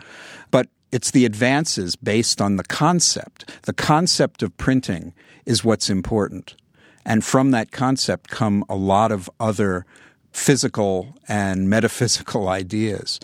But 0.51 0.67
it's 0.91 1.11
the 1.11 1.23
advances 1.23 1.95
based 1.95 2.41
on 2.41 2.57
the 2.57 2.65
concept. 2.65 3.49
The 3.61 3.73
concept 3.73 4.43
of 4.43 4.57
printing 4.57 5.13
is 5.45 5.63
what's 5.63 5.89
important. 5.89 6.57
And 7.05 7.23
from 7.23 7.51
that 7.51 7.71
concept 7.71 8.29
come 8.29 8.65
a 8.67 8.75
lot 8.75 9.13
of 9.13 9.29
other 9.39 9.85
physical 10.33 11.15
and 11.29 11.69
metaphysical 11.69 12.49
ideas 12.61 13.21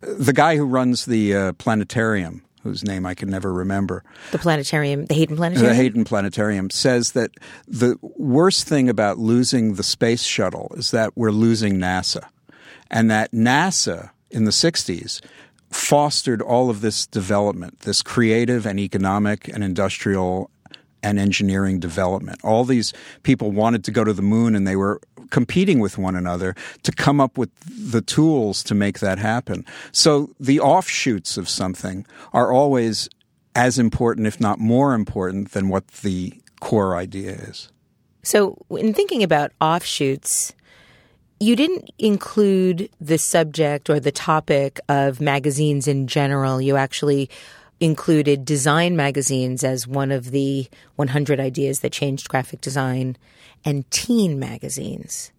the 0.00 0.32
guy 0.32 0.56
who 0.56 0.64
runs 0.64 1.04
the 1.04 1.34
uh, 1.34 1.52
planetarium, 1.54 2.42
whose 2.62 2.84
name 2.84 3.06
I 3.06 3.14
can 3.14 3.28
never 3.28 3.52
remember. 3.52 4.02
The 4.32 4.38
planetarium, 4.38 5.06
the 5.06 5.14
Hayden 5.14 5.36
Planetarium? 5.36 5.68
The 5.68 5.74
Hayden 5.74 6.04
Planetarium 6.04 6.70
says 6.70 7.12
that 7.12 7.30
the 7.66 7.96
worst 8.02 8.66
thing 8.66 8.88
about 8.88 9.18
losing 9.18 9.74
the 9.74 9.82
space 9.82 10.24
shuttle 10.24 10.72
is 10.76 10.90
that 10.90 11.16
we're 11.16 11.30
losing 11.30 11.74
NASA. 11.74 12.28
And 12.90 13.10
that 13.10 13.32
NASA 13.32 14.10
in 14.30 14.44
the 14.44 14.50
60s 14.50 15.20
fostered 15.70 16.42
all 16.42 16.70
of 16.70 16.80
this 16.80 17.06
development, 17.06 17.80
this 17.80 18.02
creative 18.02 18.66
and 18.66 18.80
economic 18.80 19.48
and 19.48 19.62
industrial 19.62 20.50
and 21.02 21.18
engineering 21.18 21.78
development. 21.78 22.40
All 22.44 22.64
these 22.64 22.92
people 23.22 23.52
wanted 23.52 23.84
to 23.84 23.90
go 23.90 24.04
to 24.04 24.12
the 24.12 24.22
moon 24.22 24.54
and 24.54 24.66
they 24.66 24.76
were 24.76 25.00
competing 25.30 25.80
with 25.80 25.98
one 25.98 26.14
another 26.14 26.54
to 26.82 26.92
come 26.92 27.20
up 27.20 27.38
with 27.38 27.50
the 27.64 28.02
tools 28.02 28.62
to 28.64 28.74
make 28.74 29.00
that 29.00 29.18
happen. 29.18 29.64
So 29.92 30.30
the 30.38 30.60
offshoots 30.60 31.36
of 31.36 31.48
something 31.48 32.06
are 32.32 32.52
always 32.52 33.08
as 33.54 33.78
important, 33.78 34.26
if 34.26 34.40
not 34.40 34.58
more 34.58 34.94
important, 34.94 35.52
than 35.52 35.68
what 35.68 35.86
the 35.88 36.40
core 36.60 36.96
idea 36.96 37.32
is. 37.32 37.70
So, 38.22 38.58
in 38.70 38.92
thinking 38.92 39.22
about 39.22 39.52
offshoots, 39.60 40.52
you 41.40 41.56
didn't 41.56 41.90
include 41.98 42.90
the 43.00 43.16
subject 43.16 43.88
or 43.88 43.98
the 43.98 44.12
topic 44.12 44.78
of 44.88 45.20
magazines 45.20 45.88
in 45.88 46.06
general. 46.06 46.60
You 46.60 46.76
actually 46.76 47.30
included 47.80 48.44
design 48.44 48.94
magazines 48.94 49.64
as 49.64 49.86
one 49.86 50.12
of 50.12 50.30
the 50.30 50.68
100 50.96 51.40
ideas 51.40 51.80
that 51.80 51.92
changed 51.92 52.28
graphic 52.28 52.60
design 52.60 53.16
and 53.64 53.90
teen 53.90 54.38
magazines. 54.38 55.32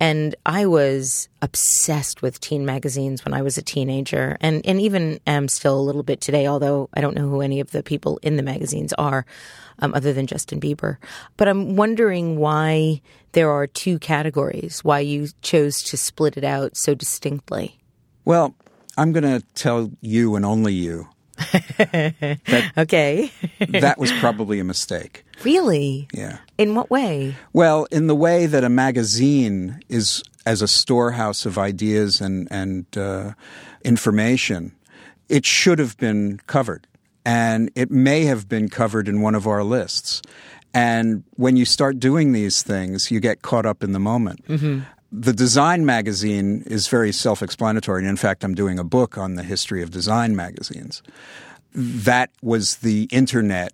And 0.00 0.34
I 0.44 0.66
was 0.66 1.28
obsessed 1.40 2.20
with 2.20 2.40
teen 2.40 2.66
magazines 2.66 3.24
when 3.24 3.32
I 3.32 3.42
was 3.42 3.56
a 3.56 3.62
teenager, 3.62 4.36
and, 4.40 4.64
and 4.66 4.80
even 4.80 5.20
am 5.26 5.46
still 5.46 5.78
a 5.78 5.82
little 5.82 6.02
bit 6.02 6.20
today, 6.20 6.48
although 6.48 6.88
I 6.94 7.00
don't 7.00 7.14
know 7.14 7.28
who 7.28 7.40
any 7.40 7.60
of 7.60 7.70
the 7.70 7.82
people 7.82 8.18
in 8.22 8.36
the 8.36 8.42
magazines 8.42 8.92
are, 8.94 9.24
um, 9.78 9.94
other 9.94 10.12
than 10.12 10.26
Justin 10.26 10.60
Bieber. 10.60 10.96
But 11.36 11.48
I'm 11.48 11.76
wondering 11.76 12.38
why 12.38 13.02
there 13.32 13.50
are 13.50 13.68
two 13.68 13.98
categories, 14.00 14.82
why 14.82 14.98
you 15.00 15.28
chose 15.42 15.80
to 15.84 15.96
split 15.96 16.36
it 16.36 16.44
out 16.44 16.76
so 16.76 16.94
distinctly. 16.94 17.78
Well, 18.24 18.54
I'm 18.96 19.12
going 19.12 19.40
to 19.40 19.46
tell 19.54 19.92
you 20.00 20.34
and 20.34 20.44
only 20.44 20.72
you 20.72 21.08
that, 21.36 22.72
okay. 22.78 23.30
that 23.68 23.98
was 23.98 24.12
probably 24.12 24.60
a 24.60 24.64
mistake. 24.64 25.24
Really? 25.44 26.08
Yeah. 26.12 26.38
In 26.58 26.74
what 26.74 26.90
way? 26.90 27.34
Well, 27.52 27.86
in 27.90 28.06
the 28.06 28.14
way 28.14 28.46
that 28.46 28.64
a 28.64 28.68
magazine 28.68 29.80
is 29.88 30.22
as 30.46 30.62
a 30.62 30.68
storehouse 30.68 31.46
of 31.46 31.58
ideas 31.58 32.20
and 32.20 32.48
and 32.50 32.86
uh, 32.96 33.32
information, 33.84 34.72
it 35.28 35.44
should 35.46 35.78
have 35.78 35.96
been 35.96 36.40
covered, 36.46 36.86
and 37.24 37.70
it 37.74 37.90
may 37.90 38.24
have 38.24 38.48
been 38.48 38.68
covered 38.68 39.08
in 39.08 39.20
one 39.20 39.34
of 39.34 39.46
our 39.46 39.64
lists. 39.64 40.22
And 40.74 41.22
when 41.36 41.56
you 41.56 41.64
start 41.64 42.00
doing 42.00 42.32
these 42.32 42.62
things, 42.62 43.10
you 43.10 43.20
get 43.20 43.42
caught 43.42 43.64
up 43.64 43.84
in 43.84 43.92
the 43.92 44.00
moment. 44.00 44.44
Mm-hmm. 44.48 44.80
The 45.16 45.32
design 45.32 45.86
magazine 45.86 46.64
is 46.66 46.88
very 46.88 47.12
self 47.12 47.40
explanatory. 47.40 48.00
And 48.00 48.08
in 48.08 48.16
fact, 48.16 48.42
I'm 48.42 48.54
doing 48.54 48.80
a 48.80 48.84
book 48.84 49.16
on 49.16 49.36
the 49.36 49.44
history 49.44 49.80
of 49.80 49.92
design 49.92 50.34
magazines. 50.34 51.04
That 51.72 52.30
was 52.42 52.78
the 52.78 53.04
internet 53.12 53.72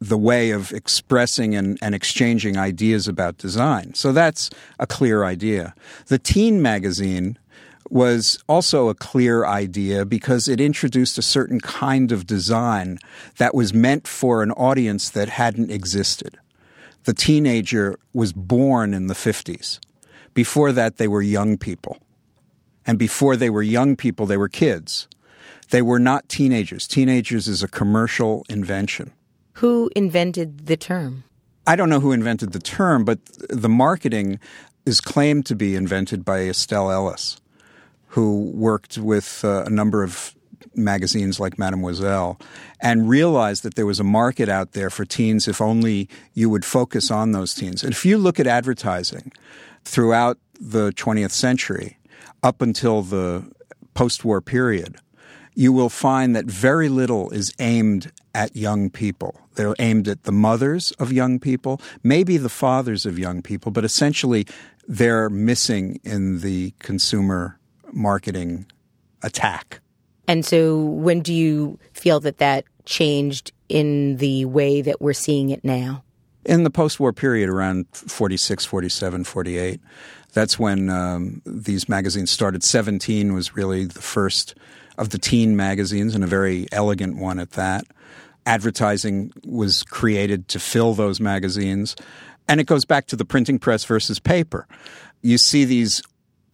the 0.00 0.16
way 0.16 0.50
of 0.50 0.72
expressing 0.72 1.54
and, 1.54 1.76
and, 1.82 1.94
exchanging 1.94 2.56
ideas 2.56 3.06
about 3.06 3.36
design. 3.36 3.92
So 3.94 4.12
that's 4.12 4.48
a 4.78 4.86
clear 4.86 5.24
idea. 5.24 5.74
The 6.06 6.20
teen 6.20 6.62
magazine 6.62 7.36
was 7.90 8.42
also 8.48 8.88
a 8.88 8.94
clear 8.94 9.44
idea 9.44 10.06
because 10.06 10.48
it 10.48 10.60
introduced 10.60 11.18
a 11.18 11.22
certain 11.22 11.60
kind 11.60 12.12
of 12.12 12.26
design 12.26 12.98
that 13.38 13.54
was 13.54 13.74
meant 13.74 14.06
for 14.06 14.42
an 14.42 14.52
audience 14.52 15.10
that 15.10 15.28
hadn't 15.28 15.70
existed. 15.70 16.38
The 17.04 17.14
teenager 17.14 17.98
was 18.14 18.32
born 18.32 18.94
in 18.94 19.08
the 19.08 19.14
50s. 19.14 19.80
Before 20.38 20.70
that, 20.70 20.98
they 20.98 21.08
were 21.08 21.20
young 21.20 21.58
people. 21.58 21.98
And 22.86 22.96
before 22.96 23.34
they 23.34 23.50
were 23.50 23.60
young 23.60 23.96
people, 23.96 24.24
they 24.24 24.36
were 24.36 24.48
kids. 24.48 25.08
They 25.70 25.82
were 25.82 25.98
not 25.98 26.28
teenagers. 26.28 26.86
Teenagers 26.86 27.48
is 27.48 27.64
a 27.64 27.66
commercial 27.66 28.46
invention. 28.48 29.10
Who 29.54 29.90
invented 29.96 30.66
the 30.66 30.76
term? 30.76 31.24
I 31.66 31.74
don't 31.74 31.90
know 31.90 31.98
who 31.98 32.12
invented 32.12 32.52
the 32.52 32.60
term, 32.60 33.04
but 33.04 33.18
the 33.50 33.68
marketing 33.68 34.38
is 34.86 35.00
claimed 35.00 35.44
to 35.46 35.56
be 35.56 35.74
invented 35.74 36.24
by 36.24 36.42
Estelle 36.42 36.92
Ellis, 36.92 37.40
who 38.06 38.52
worked 38.54 38.96
with 38.96 39.44
uh, 39.44 39.64
a 39.66 39.70
number 39.70 40.04
of 40.04 40.36
magazines 40.72 41.40
like 41.40 41.58
Mademoiselle 41.58 42.38
and 42.80 43.08
realized 43.08 43.64
that 43.64 43.74
there 43.74 43.86
was 43.86 43.98
a 43.98 44.04
market 44.04 44.48
out 44.48 44.70
there 44.70 44.90
for 44.90 45.04
teens 45.04 45.48
if 45.48 45.60
only 45.60 46.08
you 46.34 46.48
would 46.48 46.64
focus 46.64 47.10
on 47.10 47.32
those 47.32 47.54
teens. 47.54 47.82
And 47.82 47.92
if 47.92 48.06
you 48.06 48.18
look 48.18 48.38
at 48.38 48.46
advertising 48.46 49.32
throughout 49.88 50.38
the 50.60 50.92
20th 50.92 51.30
century 51.30 51.98
up 52.42 52.60
until 52.60 53.00
the 53.00 53.50
post 53.94 54.22
war 54.22 54.40
period, 54.42 54.96
you 55.54 55.72
will 55.72 55.88
find 55.88 56.36
that 56.36 56.44
very 56.44 56.90
little 56.90 57.30
is 57.30 57.54
aimed 57.58 58.12
at 58.34 58.54
young 58.54 58.90
people. 58.90 59.40
They're 59.54 59.74
aimed 59.78 60.06
at 60.06 60.24
the 60.24 60.32
mothers 60.32 60.92
of 60.98 61.10
young 61.10 61.40
people, 61.40 61.80
maybe 62.02 62.36
the 62.36 62.50
fathers 62.50 63.06
of 63.06 63.18
young 63.18 63.40
people, 63.40 63.72
but 63.72 63.84
essentially 63.84 64.46
they're 64.86 65.30
missing 65.30 66.00
in 66.04 66.40
the 66.40 66.74
consumer 66.78 67.58
marketing 67.90 68.66
attack. 69.22 69.80
And 70.28 70.44
so, 70.44 70.78
when 70.78 71.20
do 71.20 71.32
you 71.32 71.78
feel 71.94 72.20
that 72.20 72.38
that 72.38 72.64
changed 72.84 73.52
in 73.70 74.18
the 74.18 74.44
way 74.44 74.82
that 74.82 75.00
we're 75.00 75.14
seeing 75.14 75.48
it 75.48 75.64
now? 75.64 76.04
In 76.48 76.62
the 76.62 76.70
post 76.70 76.98
war 76.98 77.12
period, 77.12 77.50
around 77.50 77.84
46, 77.92 78.64
47, 78.64 79.24
48, 79.24 79.80
that's 80.32 80.58
when 80.58 80.88
um, 80.88 81.42
these 81.44 81.90
magazines 81.90 82.30
started. 82.30 82.64
17 82.64 83.34
was 83.34 83.54
really 83.54 83.84
the 83.84 84.00
first 84.00 84.54
of 84.96 85.10
the 85.10 85.18
teen 85.18 85.56
magazines, 85.56 86.14
and 86.14 86.24
a 86.24 86.26
very 86.26 86.66
elegant 86.72 87.18
one 87.18 87.38
at 87.38 87.50
that. 87.50 87.84
Advertising 88.46 89.30
was 89.44 89.82
created 89.82 90.48
to 90.48 90.58
fill 90.58 90.94
those 90.94 91.20
magazines. 91.20 91.94
And 92.48 92.62
it 92.62 92.66
goes 92.66 92.86
back 92.86 93.08
to 93.08 93.16
the 93.16 93.26
printing 93.26 93.58
press 93.58 93.84
versus 93.84 94.18
paper. 94.18 94.66
You 95.20 95.36
see 95.36 95.66
these 95.66 96.02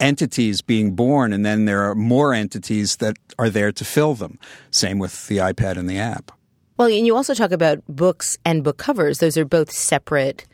entities 0.01 0.61
being 0.61 0.97
born, 0.97 1.33
and 1.33 1.47
then 1.47 1.67
there 1.67 1.89
are 1.89 1.95
more 1.95 2.35
entities 2.35 2.97
that 2.97 3.17
are 3.39 3.49
there 3.49 3.71
to 3.71 3.85
fill 3.85 4.15
them. 4.15 4.41
Same 4.73 4.99
with 4.99 5.29
the 5.29 5.37
iPad 5.37 5.77
and 5.77 5.89
the 5.89 6.01
app. 6.01 6.33
Well, 6.77 6.89
and 6.89 7.07
you 7.07 7.15
also 7.15 7.35
talk 7.35 7.53
about 7.53 7.83
books 7.89 8.37
and 8.45 8.65
book 8.65 8.79
covers. 8.79 9.19
Those 9.19 9.37
are 9.37 9.45
both 9.45 9.71
separate 9.71 10.47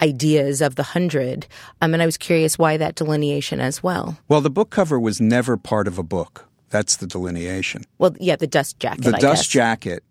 ideas 0.00 0.60
of 0.60 0.74
the 0.74 0.82
hundred. 0.82 1.46
Um, 1.80 1.94
and 1.94 2.02
I 2.02 2.06
was 2.06 2.16
curious 2.16 2.58
why 2.58 2.76
that 2.76 2.94
delineation 2.94 3.60
as 3.60 3.82
well. 3.82 4.18
Well, 4.28 4.40
the 4.40 4.50
book 4.50 4.70
cover 4.70 4.98
was 4.98 5.20
never 5.20 5.56
part 5.56 5.88
of 5.88 5.98
a 5.98 6.02
book. 6.02 6.46
That's 6.70 6.96
the 6.96 7.06
delineation. 7.06 7.84
Well, 7.98 8.14
yeah, 8.20 8.36
the 8.36 8.46
dust 8.46 8.78
jacket. 8.78 9.02
The 9.02 9.16
I 9.16 9.20
dust 9.20 9.44
guess. 9.44 9.48
jacket. 9.48 10.04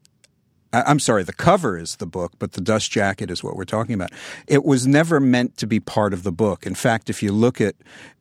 I'm 0.73 0.99
sorry, 0.99 1.23
the 1.23 1.33
cover 1.33 1.77
is 1.77 1.95
the 1.95 2.05
book, 2.05 2.33
but 2.39 2.51
the 2.51 2.61
dust 2.61 2.91
jacket 2.91 3.31
is 3.31 3.43
what 3.43 3.55
we're 3.55 3.63
talking 3.63 3.95
about. 3.95 4.11
It 4.47 4.65
was 4.65 4.85
never 4.85 5.19
meant 5.19 5.55
to 5.57 5.67
be 5.67 5.79
part 5.79 6.13
of 6.13 6.23
the 6.23 6.31
book. 6.31 6.65
In 6.65 6.75
fact, 6.75 7.09
if 7.09 7.23
you 7.23 7.31
look 7.31 7.61
at 7.61 7.75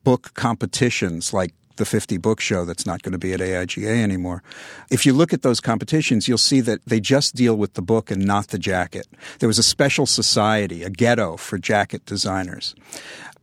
book 0.05 0.33
competitions 0.33 1.33
like 1.33 1.53
the 1.77 1.85
50 1.85 2.17
book 2.17 2.39
show 2.39 2.65
that's 2.65 2.85
not 2.85 3.01
going 3.01 3.13
to 3.13 3.17
be 3.17 3.33
at 3.33 3.39
AIGA 3.39 4.03
anymore. 4.03 4.43
If 4.89 5.05
you 5.05 5.13
look 5.13 5.33
at 5.33 5.41
those 5.41 5.59
competitions, 5.59 6.27
you'll 6.27 6.37
see 6.37 6.61
that 6.61 6.81
they 6.85 6.99
just 6.99 7.35
deal 7.35 7.55
with 7.55 7.73
the 7.73 7.81
book 7.81 8.11
and 8.11 8.25
not 8.25 8.49
the 8.49 8.59
jacket. 8.59 9.07
There 9.39 9.47
was 9.47 9.59
a 9.59 9.63
special 9.63 10.05
society, 10.05 10.83
a 10.83 10.89
ghetto 10.89 11.37
for 11.37 11.57
jacket 11.57 12.05
designers. 12.05 12.75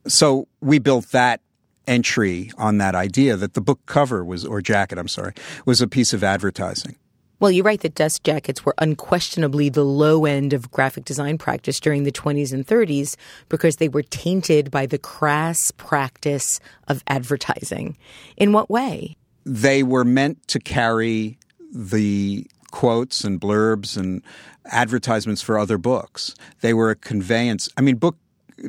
So 0.07 0.47
we 0.61 0.79
built 0.79 1.11
that 1.11 1.41
entry 1.87 2.51
on 2.57 2.77
that 2.77 2.95
idea 2.95 3.35
that 3.35 3.53
the 3.53 3.61
book 3.61 3.79
cover 3.85 4.23
was, 4.23 4.45
or 4.45 4.61
jacket, 4.61 4.97
I'm 4.97 5.07
sorry, 5.07 5.33
was 5.65 5.81
a 5.81 5.87
piece 5.87 6.13
of 6.13 6.23
advertising. 6.23 6.95
Well, 7.39 7.51
you're 7.51 7.65
right 7.65 7.81
that 7.81 7.95
dust 7.95 8.23
jackets 8.23 8.65
were 8.65 8.75
unquestionably 8.77 9.69
the 9.69 9.83
low 9.83 10.25
end 10.25 10.53
of 10.53 10.71
graphic 10.71 11.05
design 11.05 11.37
practice 11.37 11.79
during 11.79 12.03
the 12.03 12.11
20s 12.11 12.53
and 12.53 12.65
30s 12.65 13.15
because 13.49 13.75
they 13.75 13.89
were 13.89 14.03
tainted 14.03 14.71
by 14.71 14.85
the 14.85 14.97
crass 14.97 15.71
practice 15.71 16.59
of 16.87 17.03
advertising. 17.07 17.97
In 18.37 18.53
what 18.53 18.69
way? 18.69 19.17
They 19.45 19.83
were 19.83 20.05
meant 20.05 20.47
to 20.47 20.59
carry 20.59 21.37
the 21.73 22.47
quotes 22.71 23.23
and 23.23 23.39
blurbs 23.39 23.97
and 23.97 24.21
advertisements 24.65 25.41
for 25.41 25.59
other 25.59 25.77
books. 25.77 26.35
They 26.61 26.73
were 26.73 26.89
a 26.89 26.95
conveyance. 26.95 27.69
I 27.77 27.81
mean, 27.81 27.97
book 27.97 28.17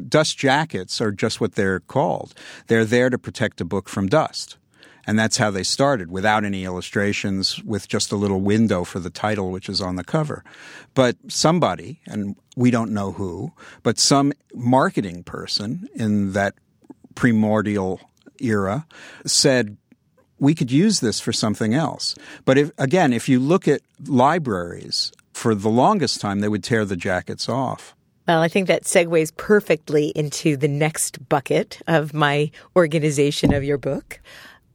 dust 0.08 0.36
jackets 0.36 1.00
are 1.00 1.12
just 1.12 1.40
what 1.40 1.54
they're 1.54 1.80
called. 1.80 2.34
They're 2.66 2.84
there 2.84 3.10
to 3.10 3.18
protect 3.18 3.60
a 3.60 3.64
book 3.64 3.88
from 3.88 4.08
dust. 4.08 4.56
And 5.06 5.18
that's 5.18 5.36
how 5.36 5.50
they 5.50 5.62
started, 5.62 6.10
without 6.10 6.44
any 6.44 6.64
illustrations, 6.64 7.62
with 7.62 7.86
just 7.86 8.10
a 8.10 8.16
little 8.16 8.40
window 8.40 8.82
for 8.84 8.98
the 8.98 9.10
title, 9.10 9.50
which 9.50 9.68
is 9.68 9.80
on 9.80 9.96
the 9.96 10.04
cover. 10.04 10.42
But 10.94 11.16
somebody, 11.28 12.00
and 12.06 12.34
we 12.56 12.70
don't 12.70 12.90
know 12.92 13.12
who, 13.12 13.52
but 13.82 13.98
some 13.98 14.32
marketing 14.52 15.22
person 15.22 15.88
in 15.94 16.32
that 16.32 16.54
primordial 17.14 18.00
era 18.40 18.86
said, 19.24 19.76
we 20.38 20.54
could 20.54 20.70
use 20.70 21.00
this 21.00 21.20
for 21.20 21.32
something 21.32 21.72
else. 21.72 22.14
But 22.44 22.58
if, 22.58 22.70
again, 22.76 23.12
if 23.12 23.28
you 23.28 23.38
look 23.38 23.68
at 23.68 23.80
libraries, 24.06 25.12
for 25.32 25.54
the 25.54 25.68
longest 25.68 26.20
time, 26.20 26.40
they 26.40 26.48
would 26.48 26.64
tear 26.64 26.84
the 26.86 26.96
jackets 26.96 27.48
off. 27.48 27.94
Well, 28.26 28.40
I 28.40 28.48
think 28.48 28.66
that 28.68 28.84
segues 28.84 29.36
perfectly 29.36 30.08
into 30.08 30.56
the 30.56 30.66
next 30.66 31.28
bucket 31.28 31.80
of 31.86 32.12
my 32.12 32.50
organization 32.74 33.52
of 33.52 33.62
your 33.62 33.78
book 33.78 34.20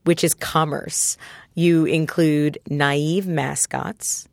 which 0.04 0.24
is 0.24 0.34
commerce. 0.34 1.16
You 1.54 1.84
include 1.84 2.58
naive 2.68 3.26
mascots, 3.26 4.28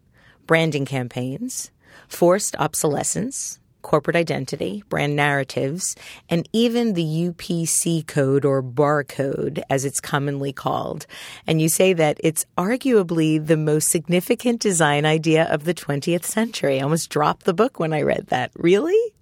branding 0.47 0.85
campaigns, 0.85 1.71
forced 2.07 2.55
obsolescence, 2.57 3.59
corporate 3.81 4.15
identity, 4.15 4.83
brand 4.89 5.15
narratives, 5.15 5.95
and 6.29 6.47
even 6.51 6.93
the 6.93 7.03
UPC 7.03 8.05
code 8.05 8.45
or 8.45 8.61
barcode, 8.61 9.61
as 9.69 9.85
it's 9.85 10.01
commonly 10.01 10.51
called. 10.51 11.05
And 11.47 11.61
you 11.61 11.69
say 11.69 11.93
that 11.93 12.19
it's 12.23 12.45
arguably 12.57 13.45
the 13.45 13.57
most 13.57 13.89
significant 13.89 14.59
design 14.61 15.05
idea 15.05 15.45
of 15.45 15.63
the 15.63 15.73
20th 15.73 16.25
century. 16.25 16.79
I 16.79 16.83
almost 16.83 17.09
dropped 17.09 17.45
the 17.45 17.53
book 17.53 17.79
when 17.79 17.93
I 17.93 18.01
read 18.01 18.27
that. 18.27 18.51
Really? 18.55 19.13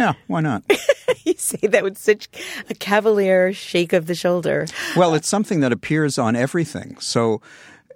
Yeah, 0.00 0.14
why 0.28 0.40
not? 0.40 0.62
you 1.24 1.34
say 1.36 1.66
that 1.68 1.84
with 1.84 1.98
such 1.98 2.28
a 2.68 2.74
cavalier 2.74 3.52
shake 3.52 3.92
of 3.92 4.06
the 4.06 4.14
shoulder. 4.14 4.66
Well, 4.96 5.14
it's 5.14 5.28
something 5.28 5.60
that 5.60 5.72
appears 5.72 6.18
on 6.18 6.36
everything. 6.36 6.96
So, 7.00 7.42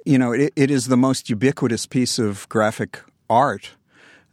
you 0.04 0.18
know, 0.18 0.32
it, 0.32 0.52
it 0.54 0.70
is 0.70 0.86
the 0.86 0.96
most 0.96 1.30
ubiquitous 1.30 1.86
piece 1.86 2.18
of 2.18 2.48
graphic 2.48 3.00
art 3.30 3.70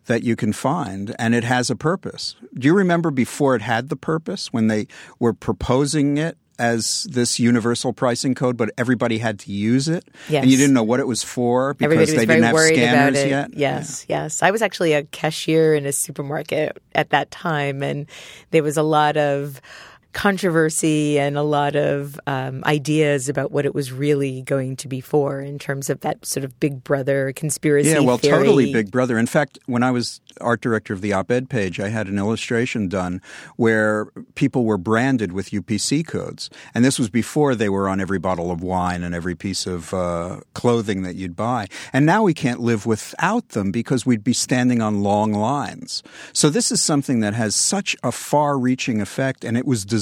that 0.06 0.24
you 0.24 0.36
can 0.36 0.52
find, 0.52 1.16
and 1.18 1.34
it 1.34 1.44
has 1.44 1.70
a 1.70 1.76
purpose. 1.76 2.36
Do 2.56 2.68
you 2.68 2.74
remember 2.74 3.12
before 3.12 3.56
it 3.56 3.62
had 3.62 3.90
the 3.90 3.96
purpose 3.96 4.52
when 4.52 4.68
they 4.68 4.88
were 5.20 5.34
proposing 5.34 6.18
it 6.18 6.38
as 6.62 7.08
this 7.10 7.40
universal 7.40 7.92
pricing 7.92 8.36
code, 8.36 8.56
but 8.56 8.70
everybody 8.78 9.18
had 9.18 9.40
to 9.40 9.52
use 9.52 9.88
it, 9.88 10.08
Yes. 10.30 10.44
and 10.44 10.52
you 10.52 10.58
didn't 10.58 10.76
know 10.76 10.84
what 10.84 11.00
it 11.00 11.08
was 11.08 11.24
for 11.24 11.74
because 11.74 11.86
Everybody 11.86 12.12
was 12.12 12.20
they 12.20 12.26
didn't 12.28 12.44
have 12.44 12.58
scanners 12.60 13.18
about 13.18 13.26
it. 13.26 13.30
yet. 13.30 13.50
Yes, 13.58 14.06
yes. 14.08 14.44
I 14.44 14.52
was 14.52 14.62
actually 14.62 14.94
a 14.94 15.04
cashier 15.06 15.74
in 15.74 15.86
a 15.88 15.92
supermarket 15.92 16.78
at 16.94 17.10
that 17.10 17.32
time, 17.32 17.82
and 17.82 18.06
there 18.52 18.62
was 18.64 18.78
a 18.78 18.84
lot 18.84 19.18
of 19.18 19.60
controversy 20.14 21.20
and 21.20 21.38
a 21.38 21.44
lot 21.44 21.76
of 21.76 22.20
um, 22.28 22.64
ideas 22.66 23.30
about 23.30 23.52
what 23.52 23.66
it 23.66 23.74
was 23.74 23.92
really 23.92 24.42
going 24.44 24.76
to 24.78 24.88
be 24.88 25.02
for 25.02 25.42
in 25.42 25.58
terms 25.58 25.90
of 25.90 26.02
that 26.02 26.26
sort 26.26 26.44
of 26.44 26.60
Big 26.60 26.84
Brother 26.84 27.34
conspiracy. 27.34 27.90
Yeah, 27.90 28.00
well, 28.00 28.18
theory. 28.18 28.38
totally 28.38 28.74
Big 28.74 28.92
Brother. 28.92 29.18
In 29.18 29.28
fact, 29.28 29.58
when 29.66 29.84
I 29.84 29.92
was 29.92 30.22
art 30.40 30.62
director 30.62 30.94
of 30.94 31.02
the 31.02 31.14
op 31.14 31.32
ed 31.32 31.50
page, 31.50 31.80
I 31.80 31.90
had 31.90 32.08
an 32.08 32.18
illustration 32.18 32.88
done 32.88 33.22
where 33.56 34.08
people 34.36 34.66
were 34.66 34.78
branded 34.78 35.32
with 35.32 35.52
UPC 35.52 36.06
codes. 36.06 36.50
And 36.74 36.84
this 36.84 37.00
was 37.00 37.10
before 37.10 37.56
they 37.56 37.70
were 37.70 37.88
on 37.88 38.02
every 38.02 38.20
bottle 38.20 38.52
of 38.52 38.62
wine 38.62 39.04
and 39.04 39.16
every 39.16 39.36
piece 39.36 39.66
of 39.66 39.94
uh, 39.94 40.42
clothing 40.54 41.04
that 41.04 41.16
you'd 41.16 41.36
buy. 41.36 41.68
And 41.94 42.06
now 42.06 42.24
we 42.24 42.34
can't 42.34 42.60
live 42.60 42.86
without 42.86 43.50
them 43.50 43.72
because 43.72 44.06
we'd 44.06 44.24
be 44.24 44.34
standing 44.34 44.82
on 44.82 45.04
long 45.04 45.32
lines. 45.34 46.04
So 46.34 46.50
this 46.50 46.72
is 46.72 46.84
something 46.84 47.22
that 47.22 47.34
has 47.34 47.56
such 47.56 47.96
a 48.04 48.12
far 48.12 48.58
reaching 48.58 49.02
effect, 49.02 49.46
and 49.46 49.58
it 49.58 49.66
was 49.66 49.86
designed. 49.86 50.01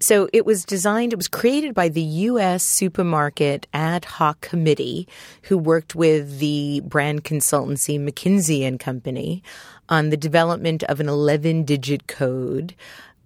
So 0.00 0.28
it 0.32 0.44
was 0.44 0.64
designed, 0.64 1.12
it 1.12 1.16
was 1.16 1.28
created 1.28 1.74
by 1.74 1.88
the 1.88 2.02
U.S. 2.02 2.64
Supermarket 2.64 3.66
Ad 3.72 4.04
Hoc 4.04 4.40
Committee, 4.40 5.08
who 5.44 5.56
worked 5.56 5.94
with 5.94 6.40
the 6.40 6.82
brand 6.84 7.24
consultancy 7.24 7.98
McKinsey 7.98 8.62
and 8.62 8.78
Company 8.78 9.42
on 9.88 10.10
the 10.10 10.16
development 10.16 10.82
of 10.84 11.00
an 11.00 11.08
11 11.08 11.64
digit 11.64 12.06
code 12.06 12.74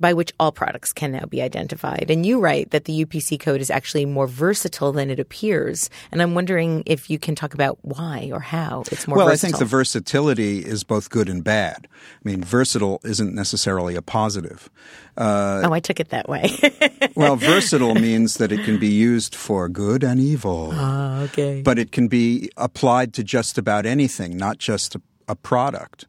by 0.00 0.12
which 0.12 0.32
all 0.38 0.52
products 0.52 0.92
can 0.92 1.12
now 1.12 1.24
be 1.26 1.42
identified. 1.42 2.10
And 2.10 2.24
you 2.24 2.40
write 2.40 2.70
that 2.70 2.84
the 2.84 3.04
UPC 3.04 3.38
code 3.38 3.60
is 3.60 3.70
actually 3.70 4.04
more 4.04 4.26
versatile 4.26 4.92
than 4.92 5.10
it 5.10 5.18
appears. 5.18 5.90
And 6.12 6.22
I'm 6.22 6.34
wondering 6.34 6.82
if 6.86 7.10
you 7.10 7.18
can 7.18 7.34
talk 7.34 7.54
about 7.54 7.78
why 7.82 8.30
or 8.32 8.40
how 8.40 8.84
it's 8.92 9.06
more 9.06 9.16
versatile. 9.16 9.16
well, 9.16 9.26
versatile. 9.28 9.48
I 9.48 9.50
think 9.50 9.58
the 9.58 9.64
versatility 9.64 10.58
is 10.64 10.84
both 10.84 11.10
good 11.10 11.28
and 11.28 11.42
bad. 11.42 11.88
I 11.92 12.28
mean, 12.28 12.42
versatile 12.42 13.00
isn't 13.04 13.34
necessarily 13.34 13.96
a 13.96 14.02
positive. 14.02 14.70
Uh, 15.16 15.62
oh, 15.64 15.72
I 15.72 15.80
took 15.80 15.98
it 15.98 16.10
that 16.10 16.28
way. 16.28 16.50
well, 17.16 17.36
versatile 17.36 17.94
means 17.94 18.34
that 18.34 18.52
it 18.52 18.64
can 18.64 18.78
be 18.78 18.88
used 18.88 19.34
for 19.34 19.68
good 19.68 20.04
and 20.04 20.20
evil. 20.20 20.70
Ah, 20.72 21.22
okay. 21.22 21.62
But 21.62 21.78
it 21.78 21.90
can 21.90 22.06
be 22.08 22.50
applied 22.56 23.12
to 23.14 23.24
just 23.24 23.58
about 23.58 23.84
anything, 23.84 24.36
not 24.36 24.58
just 24.58 24.94
a, 24.94 25.02
a 25.26 25.34
product. 25.34 26.06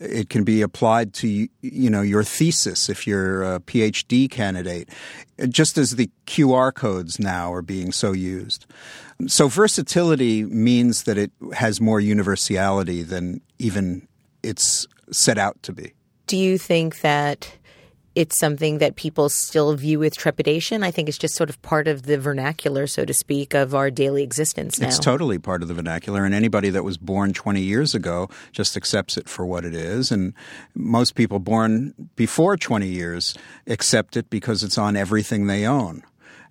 It 0.00 0.30
can 0.30 0.44
be 0.44 0.62
applied 0.62 1.12
to 1.14 1.28
you 1.28 1.90
know 1.90 2.00
your 2.00 2.24
thesis 2.24 2.88
if 2.88 3.06
you're 3.06 3.42
a 3.42 3.60
PhD 3.60 4.30
candidate, 4.30 4.88
just 5.48 5.76
as 5.76 5.96
the 5.96 6.10
QR 6.26 6.72
codes 6.74 7.18
now 7.20 7.52
are 7.52 7.62
being 7.62 7.92
so 7.92 8.12
used. 8.12 8.66
So 9.26 9.48
versatility 9.48 10.44
means 10.44 11.02
that 11.02 11.18
it 11.18 11.30
has 11.52 11.80
more 11.80 12.00
universality 12.00 13.02
than 13.02 13.42
even 13.58 14.08
it's 14.42 14.86
set 15.10 15.36
out 15.36 15.62
to 15.64 15.72
be. 15.72 15.92
Do 16.26 16.36
you 16.36 16.56
think 16.58 17.00
that 17.00 17.56
it's 18.14 18.38
something 18.38 18.78
that 18.78 18.96
people 18.96 19.28
still 19.28 19.74
view 19.74 19.98
with 19.98 20.16
trepidation? 20.16 20.82
I 20.82 20.90
think 20.90 21.08
it's 21.08 21.18
just 21.18 21.34
sort 21.34 21.48
of 21.48 21.60
part 21.62 21.88
of 21.88 22.02
the 22.02 22.18
vernacular, 22.18 22.86
so 22.86 23.04
to 23.04 23.14
speak, 23.14 23.54
of 23.54 23.74
our 23.74 23.90
daily 23.90 24.22
existence 24.22 24.80
now. 24.80 24.88
It's 24.88 24.98
totally 24.98 25.38
part 25.38 25.62
of 25.62 25.68
the 25.68 25.74
vernacular, 25.74 26.24
and 26.24 26.34
anybody 26.34 26.70
that 26.70 26.84
was 26.84 26.98
born 26.98 27.32
20 27.32 27.60
years 27.60 27.94
ago 27.94 28.28
just 28.52 28.76
accepts 28.76 29.16
it 29.16 29.28
for 29.28 29.46
what 29.46 29.64
it 29.64 29.74
is. 29.74 30.10
And 30.10 30.34
most 30.74 31.14
people 31.14 31.38
born 31.38 31.94
before 32.16 32.56
20 32.56 32.86
years 32.86 33.34
accept 33.66 34.16
it 34.16 34.28
because 34.28 34.62
it's 34.62 34.78
on 34.78 34.96
everything 34.96 35.46
they 35.46 35.66
own. 35.66 36.02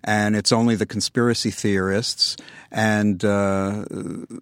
And 0.02 0.34
it's 0.34 0.50
only 0.50 0.76
the 0.76 0.86
conspiracy 0.86 1.50
theorists 1.50 2.36
and 2.70 3.22
uh, 3.22 3.84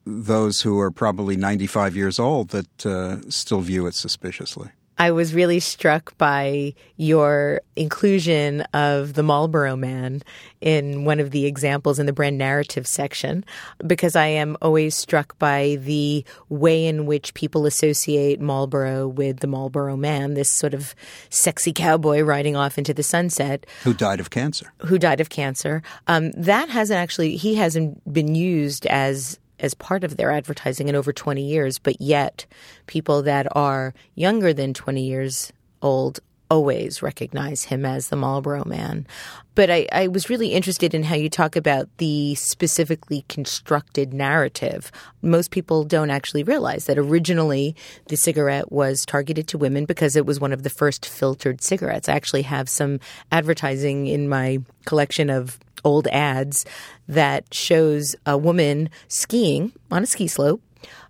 those 0.06 0.60
who 0.60 0.78
are 0.78 0.92
probably 0.92 1.36
95 1.36 1.96
years 1.96 2.20
old 2.20 2.50
that 2.50 2.86
uh, 2.86 3.28
still 3.28 3.60
view 3.60 3.88
it 3.88 3.94
suspiciously. 3.94 4.70
I 4.98 5.12
was 5.12 5.32
really 5.34 5.60
struck 5.60 6.16
by 6.18 6.74
your 6.96 7.60
inclusion 7.76 8.62
of 8.74 9.14
the 9.14 9.22
Marlboro 9.22 9.76
Man 9.76 10.22
in 10.60 11.04
one 11.04 11.20
of 11.20 11.30
the 11.30 11.46
examples 11.46 12.00
in 12.00 12.06
the 12.06 12.12
brand 12.12 12.36
narrative 12.36 12.86
section, 12.86 13.44
because 13.86 14.16
I 14.16 14.26
am 14.26 14.56
always 14.60 14.96
struck 14.96 15.38
by 15.38 15.78
the 15.80 16.24
way 16.48 16.86
in 16.86 17.06
which 17.06 17.34
people 17.34 17.64
associate 17.64 18.40
Marlboro 18.40 19.06
with 19.06 19.38
the 19.38 19.46
Marlboro 19.46 19.96
Man, 19.96 20.34
this 20.34 20.52
sort 20.56 20.74
of 20.74 20.94
sexy 21.30 21.72
cowboy 21.72 22.22
riding 22.22 22.56
off 22.56 22.76
into 22.76 22.92
the 22.92 23.04
sunset. 23.04 23.66
Who 23.84 23.94
died 23.94 24.18
of 24.18 24.30
cancer. 24.30 24.72
Who 24.80 24.98
died 24.98 25.20
of 25.20 25.28
cancer. 25.28 25.82
Um, 26.08 26.32
that 26.32 26.68
hasn't 26.68 26.98
actually, 26.98 27.36
he 27.36 27.54
hasn't 27.54 28.12
been 28.12 28.34
used 28.34 28.84
as 28.86 29.38
as 29.60 29.74
part 29.74 30.04
of 30.04 30.16
their 30.16 30.30
advertising 30.30 30.88
in 30.88 30.94
over 30.94 31.12
20 31.12 31.42
years, 31.42 31.78
but 31.78 32.00
yet 32.00 32.46
people 32.86 33.22
that 33.22 33.46
are 33.56 33.94
younger 34.14 34.52
than 34.52 34.74
20 34.74 35.02
years 35.02 35.52
old 35.82 36.20
always 36.50 37.02
recognize 37.02 37.64
him 37.64 37.84
as 37.84 38.08
the 38.08 38.16
Marlboro 38.16 38.64
Man. 38.64 39.06
But 39.54 39.70
I, 39.70 39.86
I, 39.90 40.08
was 40.08 40.30
really 40.30 40.48
interested 40.48 40.94
in 40.94 41.02
how 41.02 41.16
you 41.16 41.28
talk 41.28 41.56
about 41.56 41.88
the 41.98 42.36
specifically 42.36 43.24
constructed 43.28 44.14
narrative. 44.14 44.90
Most 45.20 45.50
people 45.50 45.84
don't 45.84 46.10
actually 46.10 46.44
realize 46.44 46.86
that 46.86 46.96
originally 46.96 47.74
the 48.06 48.16
cigarette 48.16 48.70
was 48.70 49.04
targeted 49.04 49.48
to 49.48 49.58
women 49.58 49.84
because 49.84 50.16
it 50.16 50.26
was 50.26 50.40
one 50.40 50.52
of 50.52 50.62
the 50.62 50.70
first 50.70 51.06
filtered 51.06 51.60
cigarettes. 51.60 52.08
I 52.08 52.14
actually 52.14 52.42
have 52.42 52.68
some 52.68 53.00
advertising 53.32 54.06
in 54.06 54.28
my 54.28 54.60
collection 54.84 55.28
of 55.28 55.58
old 55.84 56.06
ads 56.08 56.64
that 57.06 57.52
shows 57.52 58.16
a 58.26 58.36
woman 58.36 58.90
skiing 59.08 59.72
on 59.90 60.02
a 60.02 60.06
ski 60.06 60.26
slope. 60.26 60.62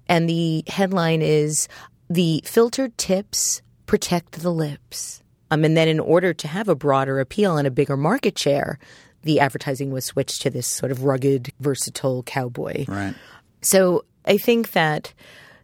And 0.09 0.29
the 0.29 0.65
headline 0.67 1.23
is 1.23 1.69
The 2.09 2.43
Filtered 2.45 2.97
Tips 2.97 3.63
Protect 3.87 4.43
the 4.43 4.53
Lips. 4.53 5.23
Um, 5.51 5.65
and 5.65 5.77
then, 5.77 5.89
in 5.89 6.01
order 6.01 6.35
to 6.35 6.49
have 6.49 6.69
a 6.69 6.75
broader 6.75 7.21
appeal 7.21 7.57
and 7.57 7.67
a 7.67 7.71
bigger 7.71 7.97
market 7.97 8.39
share, 8.39 8.79
the 9.23 9.41
advertising 9.41 9.91
was 9.91 10.05
switched 10.05 10.43
to 10.43 10.51
this 10.51 10.67
sort 10.67 10.93
of 10.93 11.05
rugged, 11.05 11.53
versatile 11.61 12.23
cowboy. 12.23 12.85
Right. 12.87 13.15
So 13.63 14.05
I 14.25 14.37
think 14.37 14.73
that 14.73 15.15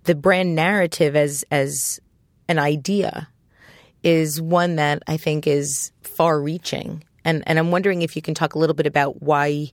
the 0.04 0.14
brand 0.14 0.54
narrative 0.54 1.16
as 1.16 1.44
as 1.50 2.00
an 2.48 2.58
idea 2.58 3.28
is 4.02 4.40
one 4.40 4.76
that 4.76 5.02
I 5.06 5.16
think 5.16 5.46
is 5.46 5.92
far 6.02 6.40
reaching. 6.40 7.04
And 7.24 7.42
and 7.46 7.58
I'm 7.58 7.70
wondering 7.70 8.02
if 8.02 8.16
you 8.16 8.22
can 8.22 8.34
talk 8.34 8.54
a 8.54 8.58
little 8.58 8.74
bit 8.74 8.86
about 8.86 9.22
why 9.22 9.72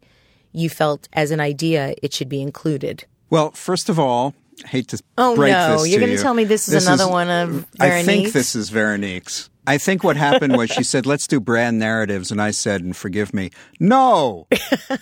you 0.54 0.70
felt 0.70 1.08
as 1.14 1.32
an 1.32 1.40
idea 1.40 1.96
it 2.02 2.14
should 2.14 2.30
be 2.30 2.42
included. 2.42 3.06
Well, 3.30 3.52
first 3.52 3.90
of 3.90 3.98
all, 3.98 4.36
I 4.64 4.68
hate 4.68 4.90
to 4.90 5.02
oh 5.18 5.36
break 5.36 5.54
no, 5.54 5.78
this 5.78 5.90
you're 5.90 6.00
to 6.00 6.06
going 6.06 6.12
you. 6.12 6.18
to 6.18 6.24
tell 6.24 6.34
me 6.34 6.44
this 6.44 6.68
is 6.68 6.86
another 6.86 7.08
one 7.08 7.30
of 7.30 7.50
Veronique's? 7.50 7.82
I 7.82 8.04
think 8.04 8.34
this 8.34 8.56
is 8.56 8.70
Veronique's. 8.70 9.50
I 9.68 9.78
think 9.78 10.04
what 10.04 10.18
happened 10.18 10.58
was 10.58 10.72
she 10.72 10.84
said, 10.84 11.06
"Let's 11.06 11.28
do 11.28 11.40
brand 11.40 11.78
narratives," 11.78 12.32
and 12.32 12.42
I 12.42 12.50
said, 12.50 12.82
"And 12.82 12.98
forgive 12.98 13.32
me, 13.32 13.52
no." 13.80 14.48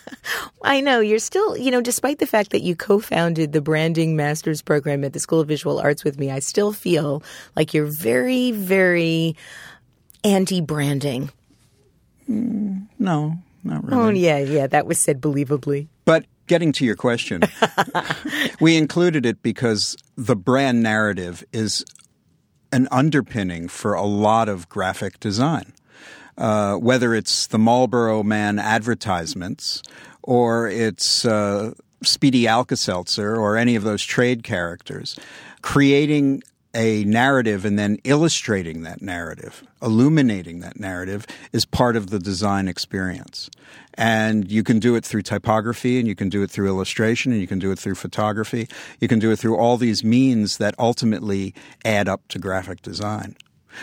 I 0.63 0.81
know 0.81 0.99
you're 0.99 1.17
still, 1.17 1.57
you 1.57 1.71
know, 1.71 1.79
despite 1.79 2.19
the 2.19 2.27
fact 2.27 2.51
that 2.51 2.61
you 2.61 2.75
co-founded 2.75 3.53
the 3.53 3.61
branding 3.61 4.17
master's 4.17 4.61
program 4.61 5.05
at 5.05 5.13
the 5.13 5.19
School 5.19 5.39
of 5.39 5.47
Visual 5.47 5.79
Arts 5.79 6.03
with 6.03 6.19
me, 6.19 6.29
I 6.29 6.39
still 6.39 6.73
feel 6.73 7.23
like 7.55 7.73
you're 7.73 7.85
very, 7.85 8.51
very 8.51 9.37
anti-branding. 10.25 11.31
Mm, 12.29 12.87
no, 12.99 13.37
not 13.63 13.83
really. 13.83 14.01
Oh 14.01 14.09
yeah, 14.09 14.37
yeah, 14.37 14.67
that 14.67 14.85
was 14.85 14.99
said 14.99 15.21
believably. 15.21 15.87
But 16.05 16.25
getting 16.47 16.71
to 16.73 16.85
your 16.85 16.95
question, 16.95 17.41
we 18.59 18.77
included 18.77 19.25
it 19.25 19.41
because 19.41 19.97
the 20.15 20.35
brand 20.35 20.83
narrative 20.83 21.43
is 21.51 21.83
an 22.71 22.87
underpinning 22.91 23.67
for 23.67 23.93
a 23.93 24.03
lot 24.03 24.49
of 24.49 24.69
graphic 24.69 25.19
design. 25.19 25.73
Uh, 26.37 26.75
whether 26.75 27.13
it's 27.13 27.47
the 27.47 27.59
Marlboro 27.59 28.23
Man 28.23 28.59
advertisements 28.59 29.83
or 30.23 30.69
it's 30.69 31.25
uh, 31.25 31.73
Speedy 32.01 32.47
Alka-Seltzer 32.47 33.35
or 33.35 33.57
any 33.57 33.75
of 33.75 33.83
those 33.83 34.03
trade 34.03 34.43
characters, 34.43 35.19
creating 35.61 36.41
a 36.73 37.03
narrative 37.05 37.65
and 37.65 37.79
then 37.79 37.97
illustrating 38.03 38.83
that 38.83 39.01
narrative, 39.01 39.63
illuminating 39.81 40.59
that 40.59 40.79
narrative 40.79 41.25
is 41.51 41.65
part 41.65 41.95
of 41.95 42.09
the 42.09 42.19
design 42.19 42.67
experience. 42.67 43.49
And 43.95 44.49
you 44.51 44.63
can 44.63 44.79
do 44.79 44.95
it 44.95 45.03
through 45.03 45.23
typography 45.23 45.99
and 45.99 46.07
you 46.07 46.15
can 46.15 46.29
do 46.29 46.43
it 46.43 46.51
through 46.51 46.67
illustration 46.67 47.31
and 47.31 47.41
you 47.41 47.47
can 47.47 47.59
do 47.59 47.71
it 47.71 47.79
through 47.79 47.95
photography. 47.95 48.67
You 48.99 49.07
can 49.07 49.19
do 49.19 49.31
it 49.31 49.37
through 49.37 49.57
all 49.57 49.77
these 49.77 50.03
means 50.03 50.57
that 50.57 50.75
ultimately 50.77 51.53
add 51.83 52.07
up 52.07 52.27
to 52.29 52.39
graphic 52.39 52.81
design. 52.81 53.35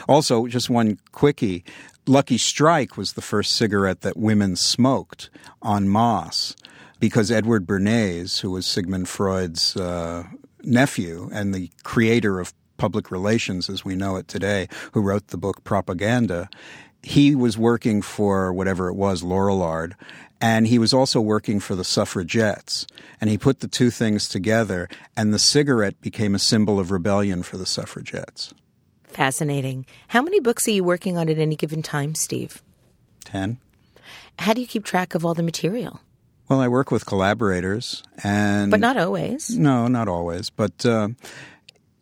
Also, 0.09 0.47
just 0.47 0.71
one 0.71 0.99
quickie. 1.13 1.65
Lucky 2.07 2.39
Strike 2.39 2.97
was 2.97 3.15
the 3.15 3.23
first 3.23 3.53
cigarette 3.53 4.03
that 4.03 4.17
women 4.17 4.55
smoked 4.55 5.29
en 5.65 5.91
masse 5.91 6.55
because 7.01 7.31
Edward 7.31 7.67
Bernays, 7.67 8.41
who 8.41 8.51
was 8.53 8.65
Sigmund 8.65 9.09
Freud's 9.09 9.77
uh, 9.77 10.25
nephew 10.63 11.29
and 11.33 11.55
the 11.55 11.71
creator 11.83 12.41
of 12.41 12.55
public 12.77 13.11
relations 13.11 13.69
as 13.71 13.85
we 13.85 13.95
know 13.97 14.17
it 14.17 14.29
today, 14.29 14.69
who 14.93 15.01
wrote 15.01 15.29
the 15.29 15.37
book 15.37 15.65
Propaganda, 15.65 16.49
he 17.03 17.35
was 17.35 17.57
working 17.57 18.03
for 18.03 18.53
whatever 18.53 18.89
it 18.89 18.95
was, 18.95 19.23
Lorillard, 19.23 19.93
and 20.41 20.67
he 20.67 20.79
was 20.79 20.93
also 20.93 21.21
working 21.21 21.61
for 21.61 21.75
the 21.75 21.85
suffragettes. 21.85 22.87
And 23.21 23.31
he 23.31 23.39
put 23.39 23.61
the 23.61 23.69
two 23.69 23.91
things 23.91 24.29
together, 24.29 24.89
and 25.17 25.33
the 25.33 25.39
cigarette 25.39 26.01
became 26.01 26.35
a 26.35 26.39
symbol 26.39 26.79
of 26.81 26.91
rebellion 26.91 27.43
for 27.43 27.57
the 27.57 27.67
suffragettes. 27.67 28.53
Fascinating. 29.05 29.87
How 30.09 30.21
many 30.21 30.41
books 30.41 30.67
are 30.69 30.73
you 30.73 30.85
working 30.85 31.17
on 31.17 31.29
at 31.29 31.39
any 31.39 31.57
given 31.57 31.83
time, 31.83 32.15
Steve? 32.15 32.61
Ten. 33.25 33.59
How 34.39 34.53
do 34.53 34.61
you 34.61 34.67
keep 34.67 34.85
track 34.85 35.15
of 35.15 35.25
all 35.25 35.33
the 35.33 35.43
material? 35.43 36.01
Well, 36.49 36.61
I 36.61 36.69
work 36.69 36.91
with 36.91 37.07
collaborators, 37.07 38.03
and 38.23 38.71
But 38.71 38.81
not 38.81 38.97
always. 38.97 39.51
no, 39.57 39.89
not 39.89 40.09
always, 40.09 40.51
but. 40.51 40.85
Uh, 40.85 41.09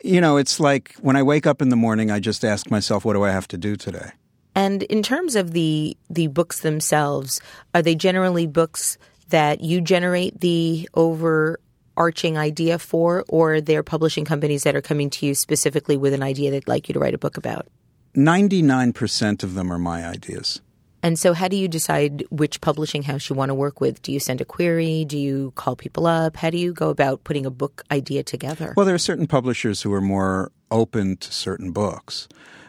you 0.05 0.21
know, 0.21 0.37
it's 0.37 0.61
like 0.61 0.95
when 1.01 1.17
I 1.17 1.23
wake 1.23 1.47
up 1.47 1.62
in 1.62 1.71
the 1.71 1.77
morning, 1.77 2.11
I 2.11 2.21
just 2.21 2.45
ask 2.45 2.71
myself, 2.71 3.05
what 3.05 3.14
do 3.14 3.25
I 3.25 3.31
have 3.31 3.49
to 3.49 3.57
do 3.59 3.75
today? 3.75 4.11
And 4.55 4.83
in 4.85 5.03
terms 5.03 5.35
of 5.35 5.53
the 5.53 5.97
the 6.11 6.29
books 6.29 6.61
themselves, 6.61 7.40
are 7.75 7.83
they 7.83 7.95
generally 7.95 8.47
books 8.47 8.99
that 9.31 9.62
you 9.62 9.81
generate 9.81 10.40
the 10.40 10.88
overarching 10.95 12.37
idea 12.37 12.79
for, 12.79 13.25
or 13.29 13.61
they're 13.61 13.83
publishing 13.83 14.25
companies 14.25 14.62
that 14.62 14.77
are 14.77 14.83
coming 14.83 15.11
to 15.11 15.27
you 15.27 15.35
specifically 15.35 15.97
with 15.97 16.12
an 16.12 16.23
idea 16.23 16.51
they'd 16.51 16.69
like 16.69 16.88
you 16.88 16.93
to 16.93 17.01
write 17.01 17.14
a 17.14 17.19
book 17.19 17.37
about? 17.37 17.67
99% 18.14 19.43
of 19.43 19.55
them 19.55 19.73
are 19.73 19.79
my 19.79 20.07
ideas. 20.07 20.61
And 21.05 21.19
so, 21.19 21.35
how 21.35 21.49
do 21.49 21.57
you 21.57 21.69
decide 21.69 22.25
which 22.31 22.62
publishing 22.62 23.03
house 23.03 23.29
you 23.29 23.37
want 23.37 23.51
to 23.51 23.55
work 23.55 23.79
with? 23.79 24.01
Do 24.01 24.11
you 24.11 24.19
send 24.19 24.40
a 24.40 24.45
query? 24.47 25.05
Do 25.05 25.19
you 25.19 25.53
call 25.55 25.77
people 25.77 26.07
up? 26.07 26.35
How 26.35 26.49
do 26.49 26.57
you 26.57 26.73
go 26.73 26.88
about 26.88 27.25
putting 27.25 27.45
a 27.45 27.51
book 27.51 27.85
idea 27.90 28.23
together? 28.23 28.73
Well, 28.75 28.87
there 28.87 28.95
are 28.95 28.99
certain 28.99 29.27
publishers 29.27 29.83
who 29.83 29.93
are 29.93 30.01
more 30.01 30.51
open 30.71 31.19
to 31.19 31.31
certain 31.31 31.73
books. 31.73 32.27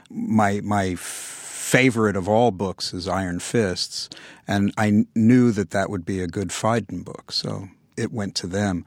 My 0.10 0.60
my 0.66 0.96
favorite 0.96 2.18
of 2.18 2.28
all 2.28 2.52
books 2.52 2.94
is 2.94 3.08
Iron 3.08 3.40
Fists, 3.40 4.10
and 4.50 4.74
I 4.78 5.06
knew 5.16 5.52
that 5.52 5.70
that 5.70 5.90
would 5.90 6.06
be 6.06 6.20
a 6.20 6.28
good 6.28 6.50
Phaidon 6.50 7.06
book, 7.06 7.32
so 7.32 7.70
it 7.96 8.12
went 8.12 8.36
to 8.36 8.48
them. 8.48 8.84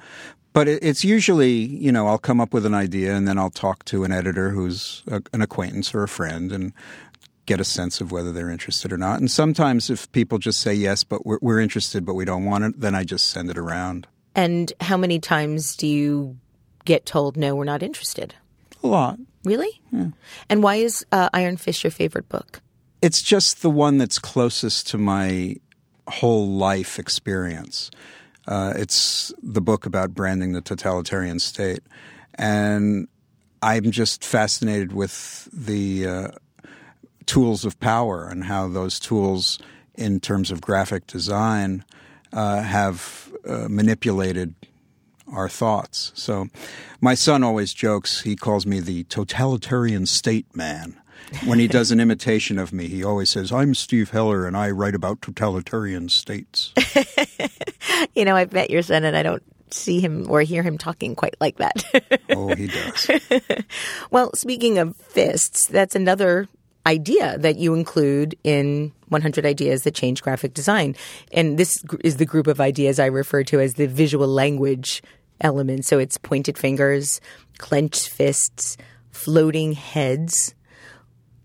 But 0.52 0.68
it, 0.68 0.82
it's 0.82 1.04
usually, 1.04 1.52
you 1.52 1.92
know, 1.92 2.06
I'll 2.06 2.18
come 2.18 2.40
up 2.40 2.52
with 2.52 2.66
an 2.66 2.74
idea 2.74 3.14
and 3.14 3.28
then 3.28 3.38
I'll 3.38 3.48
talk 3.48 3.84
to 3.86 4.04
an 4.04 4.12
editor 4.12 4.50
who's 4.50 5.04
a, 5.06 5.22
an 5.32 5.40
acquaintance 5.40 5.94
or 5.94 6.02
a 6.02 6.08
friend 6.08 6.50
and 6.50 6.72
get 7.48 7.60
a 7.60 7.64
sense 7.64 8.00
of 8.02 8.12
whether 8.12 8.30
they're 8.32 8.50
interested 8.50 8.92
or 8.92 8.98
not. 8.98 9.18
And 9.20 9.30
sometimes 9.30 9.90
if 9.90 10.06
people 10.12 10.38
just 10.38 10.60
say 10.60 10.74
yes, 10.74 11.02
but 11.02 11.24
we're, 11.26 11.38
we're 11.40 11.60
interested, 11.60 12.04
but 12.04 12.14
we 12.14 12.24
don't 12.24 12.44
want 12.44 12.64
it, 12.64 12.80
then 12.80 12.94
I 12.94 13.02
just 13.04 13.26
send 13.30 13.50
it 13.50 13.58
around. 13.58 14.06
and 14.34 14.72
how 14.80 14.96
many 14.96 15.18
times 15.18 15.74
do 15.76 15.86
you 15.86 16.36
get 16.84 17.04
told, 17.06 17.36
no, 17.36 17.56
we're 17.56 17.64
not 17.74 17.82
interested? 17.82 18.34
A 18.84 18.86
lot. 18.86 19.18
Really? 19.44 19.80
And 20.50 20.62
why 20.62 20.76
is 20.76 21.04
uh, 21.10 21.28
Iron 21.32 21.56
Fist 21.56 21.82
your 21.82 21.90
favorite 21.90 22.28
book? 22.28 22.60
It's 23.00 23.22
just 23.22 23.62
the 23.62 23.70
one 23.70 23.98
that's 23.98 24.18
closest 24.18 24.86
to 24.88 24.98
my 24.98 25.56
whole 26.06 26.46
life 26.48 26.98
experience. 26.98 27.90
Uh, 28.46 28.74
it's 28.76 29.32
the 29.42 29.60
book 29.60 29.86
about 29.86 30.14
branding 30.14 30.52
the 30.52 30.60
totalitarian 30.60 31.38
state. 31.38 31.80
And 32.34 33.08
I'm 33.62 33.90
just 33.90 34.24
fascinated 34.24 34.92
with 34.92 35.48
the 35.52 36.06
uh, 36.06 36.28
tools 37.28 37.64
of 37.64 37.78
power 37.78 38.26
and 38.26 38.44
how 38.44 38.66
those 38.66 38.98
tools, 38.98 39.58
in 39.94 40.18
terms 40.18 40.50
of 40.50 40.60
graphic 40.60 41.06
design, 41.06 41.84
uh, 42.32 42.62
have 42.62 43.32
uh, 43.46 43.68
manipulated 43.68 44.54
our 45.32 45.48
thoughts. 45.48 46.10
So, 46.14 46.48
my 47.00 47.14
son 47.14 47.44
always 47.44 47.74
jokes, 47.74 48.22
he 48.22 48.34
calls 48.34 48.66
me 48.66 48.80
the 48.80 49.04
totalitarian 49.04 50.06
state 50.06 50.46
man. 50.56 51.00
When 51.44 51.58
he 51.58 51.68
does 51.78 51.92
an 51.92 52.00
imitation 52.00 52.58
of 52.58 52.72
me, 52.72 52.88
he 52.88 53.04
always 53.04 53.30
says, 53.30 53.52
I'm 53.52 53.74
Steve 53.74 54.10
Heller 54.10 54.46
and 54.46 54.56
I 54.56 54.70
write 54.70 54.94
about 54.94 55.20
totalitarian 55.22 56.08
states. 56.08 56.72
You 58.14 58.24
know, 58.24 58.36
I've 58.36 58.52
met 58.52 58.70
your 58.70 58.82
son 58.82 59.04
and 59.04 59.16
I 59.16 59.22
don't 59.22 59.42
see 59.70 60.00
him 60.00 60.30
or 60.30 60.40
hear 60.42 60.62
him 60.62 60.78
talking 60.78 61.14
quite 61.14 61.36
like 61.40 61.58
that. 61.58 61.84
oh, 62.30 62.54
he 62.54 62.68
does. 62.68 63.10
well, 64.10 64.34
speaking 64.34 64.78
of 64.78 64.96
fists, 64.96 65.66
that's 65.66 65.94
another 65.94 66.48
idea 66.88 67.36
that 67.38 67.58
you 67.58 67.74
include 67.74 68.34
in 68.42 68.92
100 69.08 69.44
Ideas 69.44 69.82
That 69.82 69.94
Change 69.94 70.22
Graphic 70.22 70.54
Design. 70.54 70.96
And 71.32 71.58
this 71.58 71.84
is 72.02 72.16
the 72.16 72.24
group 72.24 72.46
of 72.46 72.60
ideas 72.60 72.98
I 72.98 73.06
refer 73.06 73.44
to 73.44 73.60
as 73.60 73.74
the 73.74 73.86
visual 73.86 74.26
language 74.26 75.02
element. 75.40 75.84
So 75.84 75.98
it's 75.98 76.16
pointed 76.16 76.56
fingers, 76.56 77.20
clenched 77.58 78.08
fists, 78.08 78.78
floating 79.10 79.72
heads. 79.72 80.54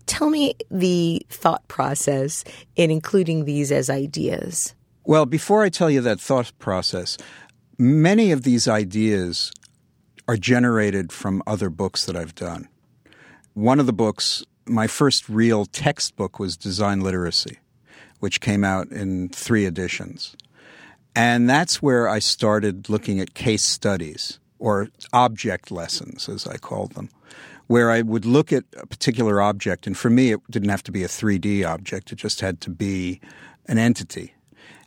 Tell 0.06 0.30
me 0.30 0.54
the 0.70 1.24
thought 1.28 1.66
process 1.68 2.44
in 2.74 2.90
including 2.90 3.44
these 3.44 3.70
as 3.70 3.90
ideas. 3.90 4.74
Well, 5.04 5.26
before 5.26 5.62
I 5.62 5.68
tell 5.68 5.90
you 5.90 6.00
that 6.00 6.20
thought 6.20 6.52
process, 6.58 7.18
many 7.78 8.32
of 8.32 8.42
these 8.42 8.66
ideas 8.66 9.52
are 10.26 10.38
generated 10.38 11.12
from 11.12 11.42
other 11.46 11.68
books 11.68 12.06
that 12.06 12.16
I've 12.16 12.34
done. 12.34 12.68
One 13.52 13.78
of 13.78 13.86
the 13.86 13.92
books, 13.92 14.42
my 14.66 14.86
first 14.86 15.28
real 15.28 15.66
textbook 15.66 16.38
was 16.38 16.56
Design 16.56 17.00
Literacy, 17.00 17.58
which 18.20 18.40
came 18.40 18.64
out 18.64 18.88
in 18.88 19.28
three 19.28 19.66
editions. 19.66 20.36
And 21.14 21.48
that's 21.48 21.80
where 21.80 22.08
I 22.08 22.18
started 22.18 22.88
looking 22.88 23.20
at 23.20 23.34
case 23.34 23.64
studies 23.64 24.40
or 24.58 24.88
object 25.12 25.70
lessons, 25.70 26.28
as 26.28 26.46
I 26.46 26.56
called 26.56 26.92
them, 26.92 27.10
where 27.66 27.90
I 27.90 28.02
would 28.02 28.24
look 28.24 28.52
at 28.52 28.64
a 28.76 28.86
particular 28.86 29.40
object. 29.40 29.86
And 29.86 29.96
for 29.96 30.10
me, 30.10 30.32
it 30.32 30.40
didn't 30.50 30.70
have 30.70 30.82
to 30.84 30.92
be 30.92 31.04
a 31.04 31.08
3D 31.08 31.64
object, 31.66 32.12
it 32.12 32.16
just 32.16 32.40
had 32.40 32.60
to 32.62 32.70
be 32.70 33.20
an 33.66 33.78
entity. 33.78 34.34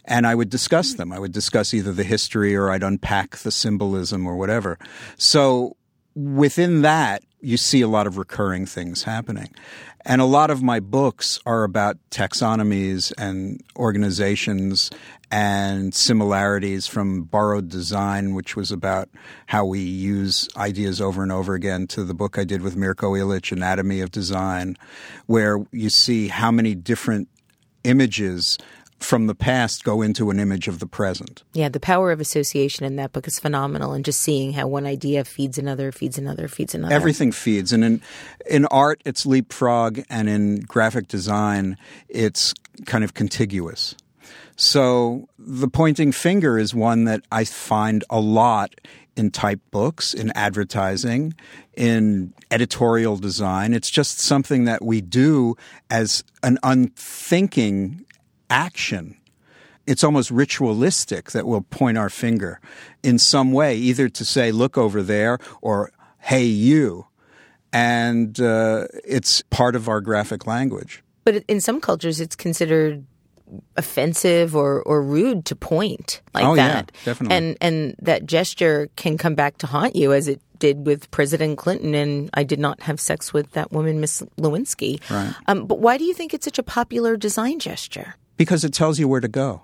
And 0.05 0.25
I 0.25 0.35
would 0.35 0.49
discuss 0.49 0.93
them. 0.93 1.11
I 1.11 1.19
would 1.19 1.33
discuss 1.33 1.73
either 1.73 1.91
the 1.91 2.03
history 2.03 2.55
or 2.55 2.69
I'd 2.69 2.83
unpack 2.83 3.37
the 3.37 3.51
symbolism 3.51 4.25
or 4.25 4.37
whatever. 4.37 4.79
So 5.17 5.75
within 6.15 6.81
that, 6.81 7.23
you 7.41 7.57
see 7.57 7.81
a 7.81 7.87
lot 7.87 8.07
of 8.07 8.17
recurring 8.17 8.65
things 8.65 9.03
happening. 9.03 9.53
And 10.05 10.21
a 10.21 10.25
lot 10.25 10.49
of 10.49 10.63
my 10.63 10.79
books 10.79 11.39
are 11.45 11.63
about 11.63 11.97
taxonomies 12.09 13.11
and 13.17 13.61
organizations 13.75 14.89
and 15.29 15.93
similarities 15.93 16.87
from 16.87 17.23
borrowed 17.23 17.67
design, 17.67 18.33
which 18.33 18.55
was 18.55 18.71
about 18.71 19.09
how 19.47 19.65
we 19.65 19.81
use 19.81 20.47
ideas 20.55 21.01
over 21.01 21.21
and 21.21 21.31
over 21.31 21.53
again, 21.53 21.87
to 21.87 22.05
the 22.05 22.13
book 22.13 22.37
I 22.37 22.45
did 22.45 22.61
with 22.61 22.77
Mirko 22.77 23.13
Ilic, 23.13 23.51
Anatomy 23.51 23.99
of 23.99 24.11
Design, 24.11 24.77
where 25.25 25.65
you 25.71 25.89
see 25.89 26.29
how 26.29 26.51
many 26.51 26.73
different 26.73 27.27
images 27.83 28.57
from 28.99 29.27
the 29.27 29.35
past 29.35 29.83
go 29.83 30.01
into 30.01 30.29
an 30.29 30.39
image 30.39 30.67
of 30.67 30.79
the 30.79 30.87
present. 30.87 31.43
Yeah, 31.53 31.69
the 31.69 31.79
power 31.79 32.11
of 32.11 32.19
association 32.19 32.85
in 32.85 32.95
that 32.95 33.11
book 33.11 33.27
is 33.27 33.39
phenomenal, 33.39 33.93
and 33.93 34.03
just 34.03 34.21
seeing 34.21 34.53
how 34.53 34.67
one 34.67 34.85
idea 34.85 35.23
feeds 35.23 35.57
another, 35.57 35.91
feeds 35.91 36.17
another, 36.17 36.47
feeds 36.47 36.73
another. 36.73 36.93
Everything 36.93 37.31
feeds, 37.31 37.71
and 37.71 37.83
in 37.83 38.01
in 38.49 38.65
art, 38.65 39.01
it's 39.05 39.25
leapfrog, 39.25 40.01
and 40.09 40.27
in 40.27 40.61
graphic 40.61 41.07
design, 41.07 41.77
it's 42.09 42.53
kind 42.85 43.03
of 43.03 43.13
contiguous. 43.13 43.95
So 44.55 45.29
the 45.37 45.67
pointing 45.67 46.11
finger 46.11 46.57
is 46.57 46.73
one 46.73 47.03
that 47.03 47.21
I 47.31 47.43
find 47.43 48.03
a 48.09 48.19
lot 48.19 48.73
in 49.15 49.31
type 49.31 49.59
books, 49.71 50.13
in 50.13 50.31
advertising, 50.35 51.33
in 51.75 52.33
editorial 52.51 53.17
design. 53.17 53.73
It's 53.73 53.89
just 53.89 54.19
something 54.19 54.65
that 54.65 54.83
we 54.83 55.01
do 55.01 55.55
as 55.89 56.23
an 56.43 56.57
unthinking 56.63 58.05
action. 58.49 59.17
It's 59.85 60.03
almost 60.03 60.31
ritualistic 60.31 61.31
that 61.31 61.47
we'll 61.47 61.61
point 61.61 61.97
our 61.97 62.09
finger 62.09 62.59
in 63.03 63.17
some 63.19 63.53
way, 63.53 63.75
either 63.77 64.09
to 64.09 64.25
say, 64.25 64.51
look 64.51 64.77
over 64.77 65.01
there, 65.01 65.39
or 65.61 65.91
hey, 66.19 66.43
you. 66.43 67.07
And 67.71 68.39
uh, 68.39 68.87
it's 69.05 69.41
part 69.49 69.75
of 69.75 69.87
our 69.87 70.01
graphic 70.01 70.45
language. 70.47 71.03
But 71.23 71.43
in 71.47 71.61
some 71.61 71.79
cultures, 71.79 72.19
it's 72.19 72.35
considered 72.35 73.05
offensive 73.77 74.55
or, 74.55 74.81
or 74.83 75.01
rude 75.01 75.45
to 75.45 75.55
point 75.55 76.21
like 76.33 76.43
Oh, 76.45 76.53
yeah, 76.53 76.67
that. 76.67 76.91
definitely. 77.05 77.37
And 77.37 77.57
and 77.61 77.95
that 78.01 78.25
gesture 78.25 78.89
can 78.97 79.17
come 79.17 79.35
back 79.35 79.57
to 79.59 79.67
haunt 79.67 79.95
you 79.95 80.11
as 80.11 80.27
it 80.27 80.41
did 80.59 80.85
with 80.85 81.09
President 81.11 81.57
Clinton 81.57 81.95
and 81.95 82.29
I 82.33 82.43
did 82.43 82.59
not 82.59 82.81
have 82.81 82.99
sex 82.99 83.31
with 83.31 83.51
that 83.51 83.71
woman, 83.71 84.01
Miss 84.01 84.21
Lewinsky. 84.37 84.99
Right. 85.09 85.33
Um, 85.47 85.65
but 85.65 85.79
why 85.79 85.97
do 85.97 86.03
you 86.03 86.13
think 86.13 86.33
it's 86.33 86.43
such 86.45 86.59
a 86.59 86.63
popular 86.63 87.15
design 87.15 87.59
gesture? 87.59 88.15
Because 88.37 88.63
it 88.63 88.73
tells 88.73 88.99
you 88.99 89.07
where 89.07 89.19
to 89.19 89.27
go. 89.27 89.63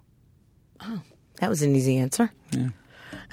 Oh, 0.82 1.02
that 1.40 1.50
was 1.50 1.62
an 1.62 1.76
easy 1.76 1.98
answer. 1.98 2.32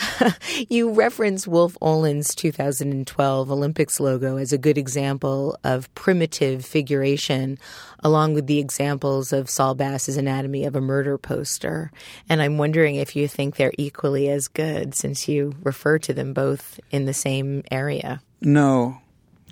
you 0.68 0.92
reference 0.92 1.46
Wolff 1.46 1.76
Olins 1.80 2.34
2012 2.34 3.50
Olympics 3.50 4.00
logo 4.00 4.36
as 4.36 4.52
a 4.52 4.58
good 4.58 4.78
example 4.78 5.56
of 5.64 5.92
primitive 5.94 6.64
figuration, 6.64 7.58
along 8.00 8.34
with 8.34 8.46
the 8.46 8.58
examples 8.58 9.32
of 9.32 9.50
Saul 9.50 9.74
Bass's 9.74 10.16
Anatomy 10.16 10.64
of 10.64 10.76
a 10.76 10.80
Murder 10.80 11.18
poster. 11.18 11.90
And 12.28 12.40
I'm 12.42 12.58
wondering 12.58 12.96
if 12.96 13.16
you 13.16 13.28
think 13.28 13.56
they're 13.56 13.72
equally 13.78 14.28
as 14.28 14.48
good 14.48 14.94
since 14.94 15.28
you 15.28 15.54
refer 15.62 15.98
to 16.00 16.12
them 16.12 16.32
both 16.32 16.80
in 16.90 17.06
the 17.06 17.14
same 17.14 17.62
area. 17.70 18.22
No, 18.40 18.98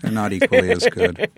they're 0.03 0.12
not 0.12 0.32
equally 0.32 0.70
as 0.70 0.86
good. 0.86 1.30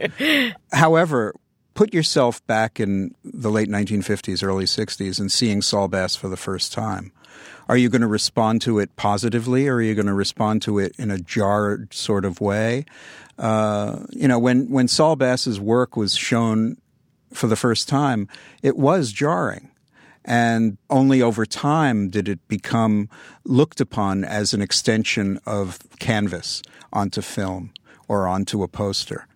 However, 0.72 1.34
put 1.74 1.94
yourself 1.94 2.44
back 2.46 2.80
in 2.80 3.14
the 3.24 3.50
late 3.50 3.68
1950s, 3.68 4.42
early 4.42 4.64
60s 4.64 5.18
and 5.20 5.30
seeing 5.30 5.62
Saul 5.62 5.88
Bass 5.88 6.16
for 6.16 6.28
the 6.28 6.36
first 6.36 6.72
time. 6.72 7.12
Are 7.68 7.76
you 7.76 7.88
going 7.88 8.00
to 8.00 8.08
respond 8.08 8.62
to 8.62 8.78
it 8.78 8.96
positively 8.96 9.68
or 9.68 9.76
are 9.76 9.82
you 9.82 9.94
going 9.94 10.06
to 10.06 10.14
respond 10.14 10.62
to 10.62 10.78
it 10.78 10.92
in 10.98 11.10
a 11.10 11.18
jarred 11.18 11.94
sort 11.94 12.24
of 12.24 12.40
way? 12.40 12.84
Uh, 13.38 14.00
you 14.10 14.26
know, 14.26 14.38
when, 14.38 14.68
when 14.70 14.88
Saul 14.88 15.16
Bass's 15.16 15.60
work 15.60 15.96
was 15.96 16.16
shown 16.16 16.76
for 17.32 17.46
the 17.46 17.56
first 17.56 17.88
time, 17.88 18.28
it 18.62 18.76
was 18.76 19.12
jarring. 19.12 19.70
And 20.24 20.76
only 20.90 21.22
over 21.22 21.46
time 21.46 22.10
did 22.10 22.28
it 22.28 22.46
become 22.48 23.08
looked 23.44 23.80
upon 23.80 24.24
as 24.24 24.52
an 24.52 24.60
extension 24.60 25.40
of 25.46 25.78
canvas 25.98 26.62
onto 26.92 27.22
film 27.22 27.72
or 28.08 28.26
onto 28.26 28.62
a 28.62 28.68
poster. 28.68 29.26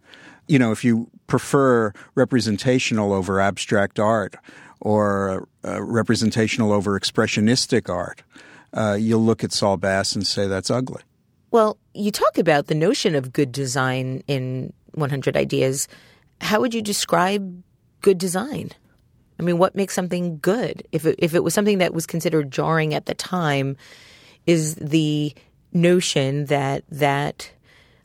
You 0.46 0.58
know, 0.58 0.72
if 0.72 0.84
you 0.84 1.08
prefer 1.26 1.92
representational 2.14 3.12
over 3.12 3.40
abstract 3.40 3.98
art 3.98 4.36
or 4.80 5.48
uh, 5.64 5.82
representational 5.82 6.72
over 6.72 6.98
expressionistic 6.98 7.88
art, 7.88 8.22
uh, 8.72 8.96
you'll 8.98 9.24
look 9.24 9.44
at 9.44 9.52
Saul 9.52 9.76
Bass 9.76 10.14
and 10.14 10.26
say 10.26 10.46
that's 10.46 10.70
ugly. 10.70 11.02
Well, 11.50 11.78
you 11.94 12.10
talk 12.10 12.36
about 12.36 12.66
the 12.66 12.74
notion 12.74 13.14
of 13.14 13.32
good 13.32 13.52
design 13.52 14.22
in 14.26 14.72
100 14.94 15.36
Ideas. 15.36 15.86
How 16.40 16.60
would 16.60 16.74
you 16.74 16.82
describe 16.82 17.62
good 18.00 18.18
design? 18.18 18.70
I 19.38 19.42
mean, 19.42 19.58
what 19.58 19.74
makes 19.74 19.94
something 19.94 20.38
good? 20.38 20.86
If 20.92 21.06
it, 21.06 21.16
if 21.18 21.34
it 21.34 21.44
was 21.44 21.54
something 21.54 21.78
that 21.78 21.94
was 21.94 22.06
considered 22.06 22.50
jarring 22.50 22.94
at 22.94 23.06
the 23.06 23.14
time, 23.14 23.76
is 24.46 24.74
the 24.76 25.34
notion 25.72 26.46
that 26.46 26.84
that 26.88 27.50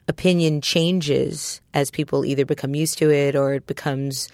opinion 0.09 0.59
changes 0.59 1.61
as 1.73 1.91
people 1.91 2.25
either 2.25 2.43
become 2.43 2.75
used 2.75 2.97
to 2.97 3.11
it 3.11 3.35
or 3.35 3.53
it 3.53 3.67
becomes 3.67 4.27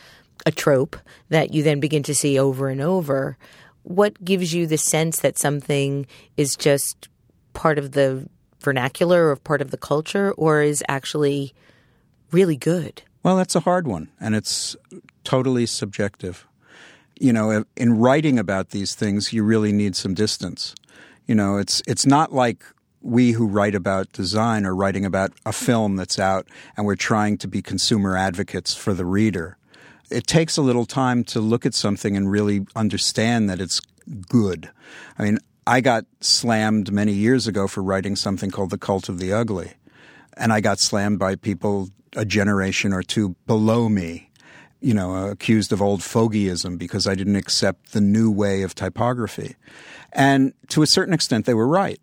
a 0.45 0.51
trope 0.51 0.95
that 1.29 1.53
you 1.53 1.61
then 1.61 1.79
begin 1.79 2.01
to 2.03 2.15
see 2.15 2.39
over 2.39 2.69
and 2.69 2.81
over. 2.81 3.37
What 3.83 4.23
gives 4.23 4.53
you 4.53 4.65
the 4.65 4.77
sense 4.77 5.19
that 5.19 5.37
something 5.37 6.07
is 6.37 6.55
just 6.55 7.09
part 7.53 7.77
of 7.77 7.91
the 7.91 8.27
vernacular 8.61 9.29
or 9.29 9.35
part 9.35 9.61
of 9.61 9.71
the 9.71 9.77
culture 9.77 10.31
or 10.31 10.61
is 10.61 10.83
actually 10.87 11.53
really 12.31 12.57
good? 12.57 13.03
Well, 13.21 13.35
that's 13.35 13.55
a 13.55 13.59
hard 13.59 13.87
one, 13.87 14.09
and 14.19 14.35
it's 14.35 14.75
totally 15.23 15.65
subjective. 15.65 16.47
You 17.19 17.33
know, 17.33 17.65
in 17.75 17.97
writing 17.97 18.39
about 18.39 18.69
these 18.69 18.93
things, 18.93 19.33
you 19.33 19.43
really 19.43 19.71
need 19.71 19.95
some 19.95 20.13
distance. 20.13 20.75
You 21.25 21.33
know, 21.33 21.57
it's 21.57 21.81
it's 21.87 22.05
not 22.05 22.33
like 22.33 22.63
we 23.05 23.33
who 23.33 23.45
write 23.45 23.75
about 23.75 24.11
design 24.13 24.65
are 24.65 24.75
writing 24.75 25.05
about 25.05 25.31
a 25.45 25.53
film 25.53 25.95
that's 25.95 26.17
out 26.17 26.47
and 26.75 26.87
we're 26.87 26.95
trying 26.95 27.37
to 27.37 27.47
be 27.47 27.61
consumer 27.61 28.17
advocates 28.17 28.73
for 28.73 28.95
the 28.95 29.05
reader. 29.05 29.57
It 30.09 30.25
takes 30.25 30.57
a 30.57 30.63
little 30.63 30.87
time 30.87 31.23
to 31.25 31.39
look 31.39 31.67
at 31.67 31.75
something 31.75 32.17
and 32.17 32.31
really 32.31 32.65
understand 32.75 33.47
that 33.47 33.61
it's 33.61 33.79
good. 34.27 34.71
I 35.19 35.23
mean, 35.23 35.37
I 35.67 35.81
got 35.81 36.05
slammed 36.19 36.91
many 36.91 37.11
years 37.11 37.45
ago 37.45 37.67
for 37.67 37.83
writing 37.83 38.15
something 38.15 38.49
called 38.49 38.71
The 38.71 38.77
Cult 38.77 39.07
of 39.07 39.19
the 39.19 39.31
Ugly. 39.31 39.73
And 40.35 40.51
I 40.51 40.59
got 40.59 40.79
slammed 40.79 41.19
by 41.19 41.35
people 41.35 41.89
a 42.15 42.25
generation 42.25 42.91
or 42.91 43.03
two 43.03 43.35
below 43.45 43.87
me, 43.87 44.31
you 44.79 44.95
know, 44.95 45.27
accused 45.27 45.71
of 45.71 45.79
old 45.79 46.01
fogeyism 46.01 46.79
because 46.79 47.07
I 47.07 47.13
didn't 47.13 47.35
accept 47.35 47.93
the 47.93 48.01
new 48.01 48.31
way 48.31 48.63
of 48.63 48.73
typography. 48.73 49.55
And 50.11 50.53
to 50.69 50.81
a 50.81 50.87
certain 50.87 51.13
extent, 51.13 51.45
they 51.45 51.53
were 51.53 51.67
right. 51.67 51.99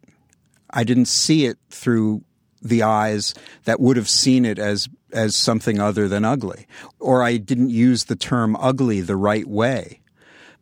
I 0.72 0.84
didn't 0.84 1.06
see 1.06 1.46
it 1.46 1.58
through 1.70 2.24
the 2.60 2.82
eyes 2.82 3.34
that 3.64 3.80
would 3.80 3.96
have 3.96 4.08
seen 4.08 4.44
it 4.44 4.58
as 4.58 4.88
as 5.12 5.36
something 5.36 5.78
other 5.78 6.08
than 6.08 6.24
ugly, 6.24 6.66
or 6.98 7.22
I 7.22 7.36
didn't 7.36 7.68
use 7.68 8.04
the 8.04 8.16
term 8.16 8.56
ugly 8.56 9.02
the 9.02 9.16
right 9.16 9.46
way. 9.46 10.00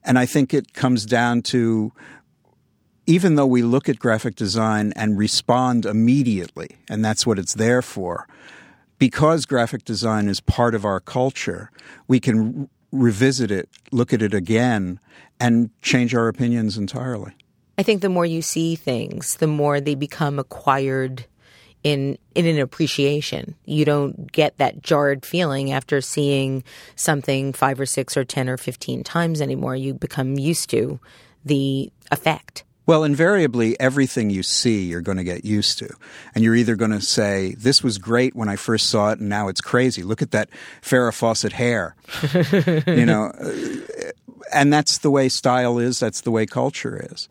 And 0.02 0.18
I 0.18 0.26
think 0.26 0.52
it 0.52 0.72
comes 0.72 1.06
down 1.06 1.42
to 1.42 1.92
even 3.06 3.34
though 3.34 3.46
we 3.46 3.62
look 3.62 3.88
at 3.88 3.98
graphic 3.98 4.34
design 4.34 4.92
and 4.96 5.18
respond 5.18 5.86
immediately, 5.86 6.78
and 6.88 7.04
that's 7.04 7.26
what 7.26 7.38
it's 7.38 7.54
there 7.54 7.82
for, 7.82 8.28
because 8.98 9.46
graphic 9.46 9.84
design 9.84 10.28
is 10.28 10.40
part 10.40 10.74
of 10.74 10.84
our 10.84 11.00
culture, 11.00 11.70
we 12.06 12.20
can 12.20 12.68
revisit 12.92 13.50
it, 13.50 13.68
look 13.90 14.12
at 14.12 14.22
it 14.22 14.34
again, 14.34 15.00
and 15.40 15.70
change 15.80 16.14
our 16.14 16.28
opinions 16.28 16.76
entirely. 16.76 17.32
I 17.80 17.82
think 17.82 18.02
the 18.02 18.10
more 18.10 18.26
you 18.26 18.42
see 18.42 18.76
things, 18.76 19.36
the 19.36 19.46
more 19.46 19.80
they 19.80 19.94
become 19.94 20.38
acquired 20.38 21.24
in 21.82 22.18
in 22.34 22.44
an 22.44 22.58
appreciation. 22.58 23.54
You 23.64 23.86
don't 23.86 24.30
get 24.30 24.58
that 24.58 24.82
jarred 24.82 25.24
feeling 25.24 25.72
after 25.72 26.02
seeing 26.02 26.62
something 26.94 27.54
five 27.54 27.80
or 27.80 27.86
six 27.86 28.18
or 28.18 28.24
ten 28.24 28.50
or 28.50 28.58
fifteen 28.58 29.02
times 29.02 29.40
anymore. 29.40 29.76
You 29.76 29.94
become 29.94 30.38
used 30.38 30.68
to 30.70 31.00
the 31.42 31.90
effect. 32.10 32.64
Well, 32.84 33.02
invariably, 33.02 33.80
everything 33.80 34.28
you 34.28 34.42
see, 34.42 34.82
you're 34.82 35.00
going 35.00 35.16
to 35.16 35.24
get 35.24 35.46
used 35.46 35.78
to. 35.78 35.88
And 36.34 36.44
you're 36.44 36.56
either 36.56 36.76
going 36.76 36.90
to 36.90 37.00
say, 37.00 37.54
This 37.56 37.82
was 37.82 37.96
great 37.96 38.36
when 38.36 38.50
I 38.50 38.56
first 38.56 38.90
saw 38.90 39.12
it, 39.12 39.20
and 39.20 39.30
now 39.30 39.48
it's 39.48 39.62
crazy. 39.62 40.02
Look 40.02 40.20
at 40.20 40.32
that 40.32 40.50
Farrah 40.82 41.14
Fawcett 41.14 41.54
hair. 41.54 41.96
you 42.86 43.06
know, 43.06 43.32
uh, 43.40 44.10
and 44.52 44.72
that's 44.72 44.98
the 44.98 45.10
way 45.10 45.28
style 45.28 45.78
is, 45.78 46.00
that's 46.00 46.22
the 46.22 46.30
way 46.30 46.46
culture 46.46 47.08
is. 47.12 47.28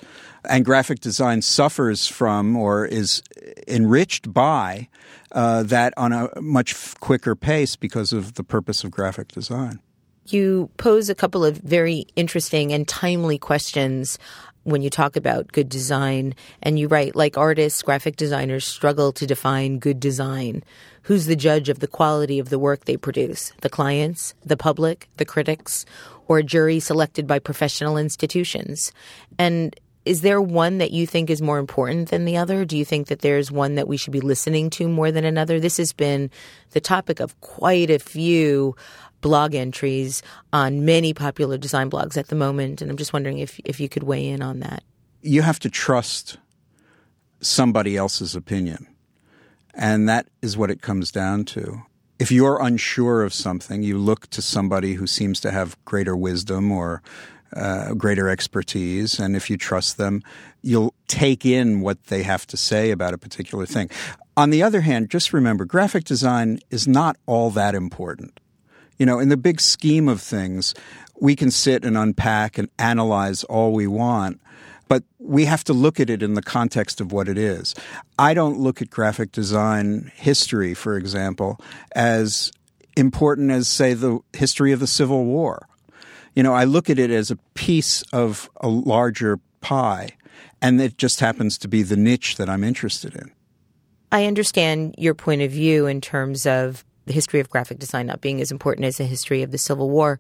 And 0.47 0.63
graphic 0.63 0.99
design 0.99 1.41
suffers 1.41 2.07
from 2.07 2.55
or 2.55 2.85
is 2.85 3.21
enriched 3.67 4.33
by 4.33 4.87
uh, 5.31 5.63
that 5.63 5.93
on 5.97 6.11
a 6.11 6.29
much 6.41 6.75
quicker 6.99 7.35
pace 7.35 7.75
because 7.75 8.13
of 8.13 8.35
the 8.35 8.43
purpose 8.43 8.83
of 8.83 8.91
graphic 8.91 9.29
design. 9.29 9.79
You 10.25 10.69
pose 10.77 11.09
a 11.09 11.15
couple 11.15 11.43
of 11.43 11.57
very 11.57 12.05
interesting 12.15 12.71
and 12.71 12.87
timely 12.87 13.37
questions 13.37 14.19
when 14.63 14.81
you 14.81 14.89
talk 14.89 15.15
about 15.15 15.51
good 15.51 15.69
design. 15.69 16.35
And 16.61 16.77
you 16.77 16.87
write, 16.87 17.15
like 17.15 17.37
artists, 17.37 17.81
graphic 17.81 18.15
designers 18.15 18.65
struggle 18.65 19.11
to 19.13 19.25
define 19.25 19.79
good 19.79 19.99
design. 19.99 20.63
Who's 21.03 21.25
the 21.25 21.35
judge 21.35 21.69
of 21.69 21.79
the 21.79 21.87
quality 21.87 22.39
of 22.39 22.49
the 22.49 22.59
work 22.59 22.85
they 22.85 22.97
produce? 22.97 23.51
The 23.61 23.69
clients, 23.69 24.33
the 24.45 24.57
public, 24.57 25.09
the 25.17 25.25
critics, 25.25 25.85
or 26.27 26.39
a 26.39 26.43
jury 26.43 26.79
selected 26.79 27.25
by 27.25 27.39
professional 27.39 27.97
institutions? 27.97 28.91
And 29.39 29.75
is 30.05 30.21
there 30.21 30.41
one 30.41 30.77
that 30.79 30.91
you 30.91 31.05
think 31.05 31.29
is 31.29 31.41
more 31.41 31.59
important 31.59 32.09
than 32.09 32.25
the 32.25 32.37
other? 32.37 32.65
Do 32.65 32.77
you 32.77 32.85
think 32.85 33.07
that 33.07 33.19
there's 33.19 33.51
one 33.51 33.75
that 33.75 33.87
we 33.87 33.97
should 33.97 34.13
be 34.13 34.21
listening 34.21 34.69
to 34.71 34.87
more 34.87 35.11
than 35.11 35.25
another? 35.25 35.59
This 35.59 35.77
has 35.77 35.93
been 35.93 36.31
the 36.71 36.81
topic 36.81 37.19
of 37.19 37.39
quite 37.41 37.89
a 37.89 37.99
few 37.99 38.75
blog 39.21 39.53
entries 39.53 40.21
on 40.53 40.85
many 40.85 41.13
popular 41.13 41.57
design 41.57 41.89
blogs 41.89 42.17
at 42.17 42.27
the 42.27 42.35
moment, 42.35 42.81
and 42.81 42.89
I'm 42.89 42.97
just 42.97 43.13
wondering 43.13 43.39
if 43.39 43.59
if 43.65 43.79
you 43.79 43.89
could 43.89 44.03
weigh 44.03 44.27
in 44.27 44.41
on 44.41 44.61
that. 44.61 44.83
You 45.21 45.41
have 45.41 45.59
to 45.59 45.69
trust 45.69 46.37
somebody 47.41 47.97
else's 47.97 48.35
opinion. 48.35 48.87
And 49.73 50.09
that 50.09 50.27
is 50.41 50.57
what 50.57 50.71
it 50.71 50.81
comes 50.81 51.11
down 51.11 51.45
to. 51.45 51.83
If 52.17 52.31
you're 52.31 52.61
unsure 52.61 53.23
of 53.23 53.33
something, 53.33 53.81
you 53.81 53.97
look 53.97 54.29
to 54.31 54.41
somebody 54.41 54.95
who 54.95 55.07
seems 55.07 55.39
to 55.41 55.51
have 55.51 55.77
greater 55.85 56.17
wisdom 56.17 56.71
or 56.71 57.01
uh, 57.55 57.93
greater 57.93 58.29
expertise. 58.29 59.19
And 59.19 59.35
if 59.35 59.49
you 59.49 59.57
trust 59.57 59.97
them, 59.97 60.23
you'll 60.61 60.93
take 61.07 61.45
in 61.45 61.81
what 61.81 62.05
they 62.05 62.23
have 62.23 62.45
to 62.47 62.57
say 62.57 62.91
about 62.91 63.13
a 63.13 63.17
particular 63.17 63.65
thing. 63.65 63.89
On 64.37 64.49
the 64.49 64.63
other 64.63 64.81
hand, 64.81 65.09
just 65.09 65.33
remember 65.33 65.65
graphic 65.65 66.03
design 66.03 66.59
is 66.69 66.87
not 66.87 67.17
all 67.25 67.49
that 67.51 67.75
important. 67.75 68.39
You 68.97 69.05
know, 69.05 69.19
in 69.19 69.29
the 69.29 69.37
big 69.37 69.61
scheme 69.61 70.07
of 70.07 70.21
things, 70.21 70.73
we 71.19 71.35
can 71.35 71.51
sit 71.51 71.83
and 71.83 71.97
unpack 71.97 72.57
and 72.57 72.69
analyze 72.77 73.43
all 73.45 73.73
we 73.73 73.87
want, 73.87 74.39
but 74.87 75.03
we 75.19 75.45
have 75.45 75.63
to 75.65 75.73
look 75.73 75.99
at 75.99 76.09
it 76.09 76.23
in 76.23 76.33
the 76.33 76.41
context 76.41 77.01
of 77.01 77.11
what 77.11 77.27
it 77.27 77.37
is. 77.37 77.75
I 78.17 78.33
don't 78.33 78.59
look 78.59 78.81
at 78.81 78.89
graphic 78.89 79.31
design 79.31 80.11
history, 80.15 80.73
for 80.73 80.97
example, 80.97 81.59
as 81.93 82.51
important 82.95 83.51
as, 83.51 83.67
say, 83.67 83.93
the 83.93 84.19
history 84.33 84.71
of 84.71 84.79
the 84.79 84.87
Civil 84.87 85.25
War 85.25 85.67
you 86.39 86.43
know, 86.43 86.53
I 86.53 86.63
look 86.63 86.89
at 86.89 86.97
it 86.97 87.11
as 87.11 87.31
a 87.31 87.35
piece 87.53 88.01
of 88.13 88.49
a 88.61 88.69
larger 88.69 89.41
pie, 89.59 90.11
and 90.61 90.79
it 90.79 90.97
just 90.97 91.19
happens 91.19 91.57
to 91.57 91.67
be 91.67 91.83
the 91.83 91.97
niche 91.97 92.37
that 92.37 92.49
I'm 92.49 92.63
interested 92.63 93.13
in. 93.13 93.29
I 94.13 94.25
understand 94.25 94.95
your 94.97 95.13
point 95.13 95.41
of 95.41 95.51
view 95.51 95.85
in 95.85 95.99
terms 95.99 96.45
of 96.45 96.85
the 97.07 97.11
history 97.11 97.41
of 97.41 97.49
graphic 97.49 97.77
design 97.77 98.05
not 98.05 98.21
being 98.21 98.39
as 98.39 98.51
important 98.51 98.85
as 98.85 98.95
the 98.95 99.03
history 99.03 99.43
of 99.43 99.51
the 99.51 99.57
Civil 99.57 99.89
War, 99.89 100.17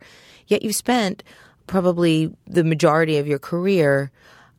yet 0.47 0.61
you've 0.61 0.75
spent 0.75 1.23
probably 1.67 2.35
the 2.45 2.65
majority 2.65 3.17
of 3.17 3.25
your 3.25 3.39
career 3.39 4.11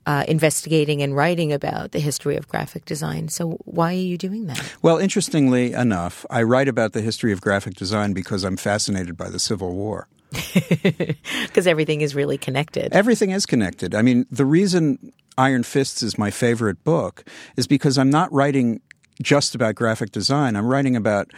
uh, 0.06 0.24
investigating 0.26 1.02
and 1.02 1.14
writing 1.14 1.52
about 1.52 1.92
the 1.92 2.00
history 2.00 2.38
of 2.38 2.48
graphic 2.48 2.86
design. 2.86 3.28
So, 3.28 3.58
why 3.66 3.92
are 3.92 3.98
you 3.98 4.16
doing 4.16 4.46
that? 4.46 4.76
Well, 4.80 4.96
interestingly 4.96 5.74
enough, 5.74 6.24
I 6.30 6.42
write 6.42 6.68
about 6.68 6.94
the 6.94 7.02
history 7.02 7.32
of 7.32 7.42
graphic 7.42 7.74
design 7.74 8.14
because 8.14 8.44
I'm 8.44 8.56
fascinated 8.56 9.18
by 9.18 9.28
the 9.28 9.38
Civil 9.38 9.74
War. 9.74 10.08
Because 11.46 11.66
everything 11.66 12.00
is 12.00 12.14
really 12.14 12.38
connected. 12.38 12.92
Everything 12.92 13.30
is 13.30 13.46
connected. 13.46 13.94
I 13.94 14.02
mean, 14.02 14.26
the 14.30 14.44
reason 14.44 15.12
Iron 15.36 15.62
Fists 15.62 16.02
is 16.02 16.18
my 16.18 16.30
favorite 16.30 16.84
book 16.84 17.24
is 17.56 17.66
because 17.66 17.98
I'm 17.98 18.10
not 18.10 18.32
writing 18.32 18.80
just 19.20 19.54
about 19.54 19.74
graphic 19.74 20.12
design. 20.12 20.56
I'm 20.56 20.66
writing 20.66 20.96
about 20.96 21.32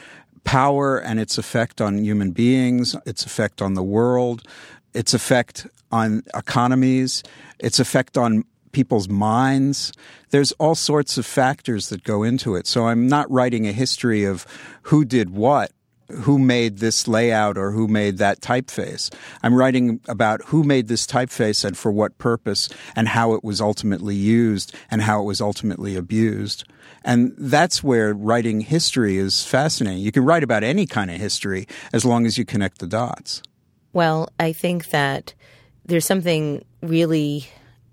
power 0.45 0.99
and 0.99 1.19
its 1.21 1.39
effect 1.39 1.81
on 1.81 2.05
human 2.05 2.33
beings, 2.33 2.97
its 3.07 3.25
effect 3.25 3.63
on 3.63 3.75
the 3.75 3.83
world, 3.83 4.47
its 4.93 5.15
effect 5.15 5.67
on 5.91 6.23
economies, 6.35 7.23
its 7.59 7.79
effect 7.79 8.17
on 8.19 8.45
people's 8.73 9.09
minds. 9.09 9.93
There's 10.31 10.53
all 10.53 10.75
sorts 10.75 11.19
of 11.19 11.27
factors 11.27 11.89
that 11.91 12.05
go 12.05 12.23
into 12.23 12.57
it. 12.57 12.67
So 12.67 12.87
I'm 12.89 13.07
not 13.07 13.31
writing 13.31 13.67
a 13.67 13.73
history 13.73 14.25
of 14.25 14.47
who 14.83 15.05
did 15.05 15.31
what 15.31 15.73
who 16.21 16.39
made 16.39 16.79
this 16.79 17.09
layout 17.09 17.59
or 17.59 17.73
who 17.73 17.89
made 17.89 18.19
that 18.19 18.41
typeface. 18.41 19.13
I'm 19.43 19.55
writing 19.55 20.01
about 20.09 20.43
who 20.47 20.63
made 20.63 20.89
this 20.89 21.07
typeface 21.07 21.65
and 21.65 21.77
for 21.77 21.91
what 21.91 22.19
purpose 22.19 22.69
and 22.95 23.09
how 23.09 23.35
it 23.35 23.43
was 23.43 23.61
ultimately 23.61 24.15
used 24.15 24.75
and 24.91 25.03
how 25.03 25.21
it 25.21 25.25
was 25.25 25.41
ultimately 25.41 25.97
abused. 25.97 26.65
And 27.05 27.35
that's 27.37 27.83
where 27.83 28.15
writing 28.15 28.61
history 28.61 29.17
is 29.17 29.45
fascinating. 29.45 30.01
You 30.01 30.13
can 30.13 30.25
write 30.25 30.43
about 30.43 30.63
any 30.63 30.87
kind 30.87 31.11
of 31.11 31.17
history 31.17 31.67
as 31.93 32.05
long 32.05 32.27
as 32.27 32.39
you 32.39 32.45
connect 32.45 32.79
the 32.79 32.87
dots. 32.87 33.43
Well, 33.93 34.29
I 34.39 34.53
think 34.53 34.91
that 34.91 35.35
there's 35.85 36.07
something 36.07 36.65
really 36.81 37.49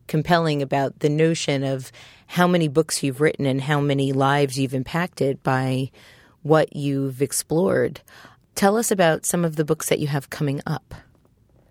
compelling 0.08 0.62
about 0.62 1.00
the 1.00 1.10
notion 1.10 1.64
of 1.64 1.92
how 2.28 2.48
many 2.48 2.68
books 2.68 3.02
you've 3.02 3.22
written 3.22 3.46
and 3.46 3.62
how 3.62 3.82
many 3.82 4.12
lives 4.12 4.60
you've 4.60 4.76
impacted 4.76 5.42
by 5.44 5.90
what 6.44 6.76
you've 6.76 7.22
explored. 7.22 8.02
Tell 8.56 8.78
us 8.78 8.92
about 8.92 9.26
some 9.26 9.46
of 9.46 9.56
the 9.56 9.66
books 9.66 9.90
that 9.90 10.00
you 10.00 10.08
have 10.08 10.30
coming 10.30 10.62
up, 10.66 10.94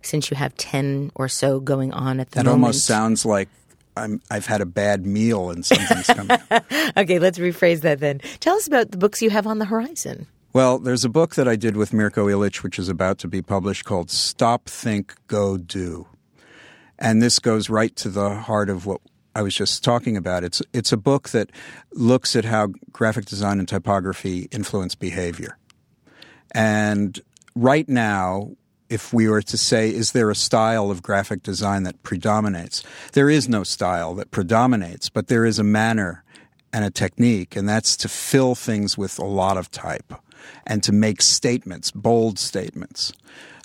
since 0.03 0.31
you 0.31 0.37
have 0.37 0.55
10 0.57 1.13
or 1.15 1.29
so 1.29 1.61
going 1.61 1.93
on 1.93 2.21
at 2.21 2.31
the 2.31 2.37
that 2.37 2.45
moment. 2.45 2.61
That 2.61 2.67
almost 2.67 2.87
sounds 2.87 3.27
like 3.27 3.49
I'm, 3.97 4.23
I've 4.31 4.47
had 4.47 4.61
a 4.61 4.67
bad 4.67 5.05
meal 5.05 5.51
and 5.51 5.65
something's 5.65 6.07
coming. 6.07 6.39
okay, 6.97 7.19
let's 7.19 7.39
rephrase 7.39 7.81
that 7.81 8.01
then. 8.01 8.21
Tell 8.41 8.57
us 8.57 8.67
about 8.67 8.91
the 8.91 8.99
books 8.99 9.21
you 9.21 9.31
have 9.31 9.47
on 9.47 9.59
the 9.59 9.65
horizon. 9.65 10.27
Well, 10.53 10.79
there's 10.79 11.05
a 11.05 11.11
book 11.11 11.35
that 11.35 11.47
I 11.47 11.57
did 11.57 11.77
with 11.77 11.93
Mirko 11.93 12.27
Ilic, 12.27 12.63
which 12.63 12.79
is 12.79 12.89
about 12.89 13.19
to 13.19 13.29
be 13.29 13.43
published 13.43 13.85
called 13.85 14.11
Stop, 14.11 14.69
Think, 14.69 15.15
Go, 15.27 15.59
Do. 15.59 16.07
And 16.99 17.23
this 17.23 17.39
goes 17.39 17.69
right 17.69 17.95
to 17.97 18.09
the 18.09 18.35
heart 18.35 18.71
of 18.71 18.87
what 18.87 19.01
I 19.39 19.43
was 19.43 19.55
just 19.55 19.85
talking 19.85 20.17
about. 20.17 20.43
It's 20.43 20.61
it's 20.73 20.91
a 20.91 20.97
book 20.97 21.29
that 21.29 21.51
looks 21.93 22.35
at 22.35 22.45
how 22.45 22.73
graphic 22.91 23.27
design 23.27 23.61
and 23.61 23.69
typography 23.69 24.49
influence 24.51 24.97
behavior. 24.97 25.57
And 26.51 27.21
right 27.55 27.89
now, 27.89 28.51
if 28.89 29.13
we 29.13 29.29
were 29.29 29.43
to 29.43 29.57
say, 29.57 29.91
is 29.91 30.11
there 30.11 30.29
a 30.29 30.35
style 30.35 30.91
of 30.91 31.05
graphic 31.05 31.45
design 31.45 31.85
that 31.85 32.03
predominates? 32.03 32.83
There 33.13 33.31
is 33.31 33.49
no 33.49 33.63
style 33.63 34.13
that 34.17 34.33
predominates, 34.33 35.09
but 35.09 35.29
there 35.29 35.45
is 35.45 35.61
a 35.61 35.65
manner 35.65 36.25
and 36.73 36.85
a 36.85 36.91
technique, 36.91 37.55
and 37.55 37.69
that's 37.69 37.97
to 37.99 38.09
fill 38.09 38.57
things 38.57 38.99
with 38.99 39.21
a 39.21 39.25
lot 39.25 39.57
of 39.57 39.71
type 39.71 40.13
and 40.67 40.83
to 40.83 40.91
make 40.91 41.23
statements, 41.23 41.93
bold 41.93 42.41
statements. 42.41 43.13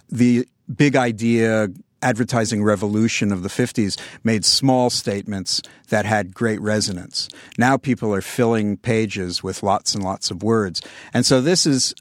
The 0.08 0.48
big 0.76 0.96
idea 0.96 1.70
advertising 2.04 2.64
revolution 2.64 3.32
of 3.32 3.42
the 3.42 3.50
50s 3.50 4.00
made 4.24 4.46
small 4.46 4.90
statements 4.90 5.62
that 5.90 6.06
had 6.06 6.36
great 6.36 6.62
resonance. 6.62 7.30
Now 7.58 7.78
people 7.78 8.14
are 8.14 8.22
filling 8.22 8.78
pages 8.78 9.42
with 9.42 9.64
lots 9.64 9.96
and 9.96 10.04
lots 10.04 10.30
of 10.30 10.44
words. 10.44 10.82
And 11.14 11.26
so 11.26 11.42
this 11.42 11.66
is 11.66 11.96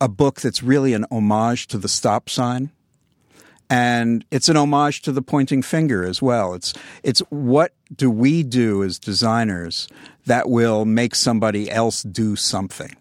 a 0.00 0.08
book 0.08 0.40
that's 0.40 0.62
really 0.62 0.92
an 0.92 1.06
homage 1.10 1.66
to 1.68 1.78
the 1.78 1.88
stop 1.88 2.28
sign. 2.28 2.70
And 3.70 4.24
it's 4.30 4.48
an 4.48 4.56
homage 4.56 5.02
to 5.02 5.12
the 5.12 5.20
pointing 5.20 5.62
finger 5.62 6.04
as 6.04 6.22
well. 6.22 6.54
It's, 6.54 6.72
it's 7.02 7.20
what 7.28 7.72
do 7.94 8.10
we 8.10 8.42
do 8.42 8.82
as 8.82 8.98
designers 8.98 9.88
that 10.26 10.48
will 10.48 10.84
make 10.84 11.14
somebody 11.14 11.70
else 11.70 12.02
do 12.02 12.34
something? 12.36 12.96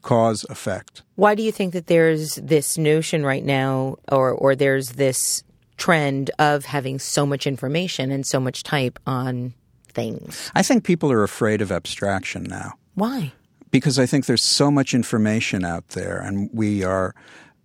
Cause 0.00 0.44
effect. 0.48 1.02
Why 1.16 1.34
do 1.34 1.42
you 1.42 1.50
think 1.50 1.72
that 1.72 1.88
there's 1.88 2.36
this 2.36 2.78
notion 2.78 3.26
right 3.26 3.44
now, 3.44 3.96
or, 4.10 4.30
or 4.30 4.54
there's 4.54 4.90
this 4.90 5.42
trend 5.76 6.30
of 6.38 6.64
having 6.64 6.98
so 6.98 7.26
much 7.26 7.46
information 7.46 8.10
and 8.10 8.26
so 8.26 8.40
much 8.40 8.62
type 8.62 8.98
on 9.06 9.54
things? 9.88 10.50
I 10.54 10.62
think 10.62 10.84
people 10.84 11.10
are 11.12 11.22
afraid 11.22 11.60
of 11.60 11.72
abstraction 11.72 12.44
now. 12.44 12.74
Why? 12.94 13.32
Because 13.70 13.98
I 13.98 14.06
think 14.06 14.26
there's 14.26 14.42
so 14.42 14.70
much 14.70 14.94
information 14.94 15.64
out 15.64 15.88
there, 15.88 16.18
and 16.18 16.48
we 16.52 16.84
are 16.84 17.14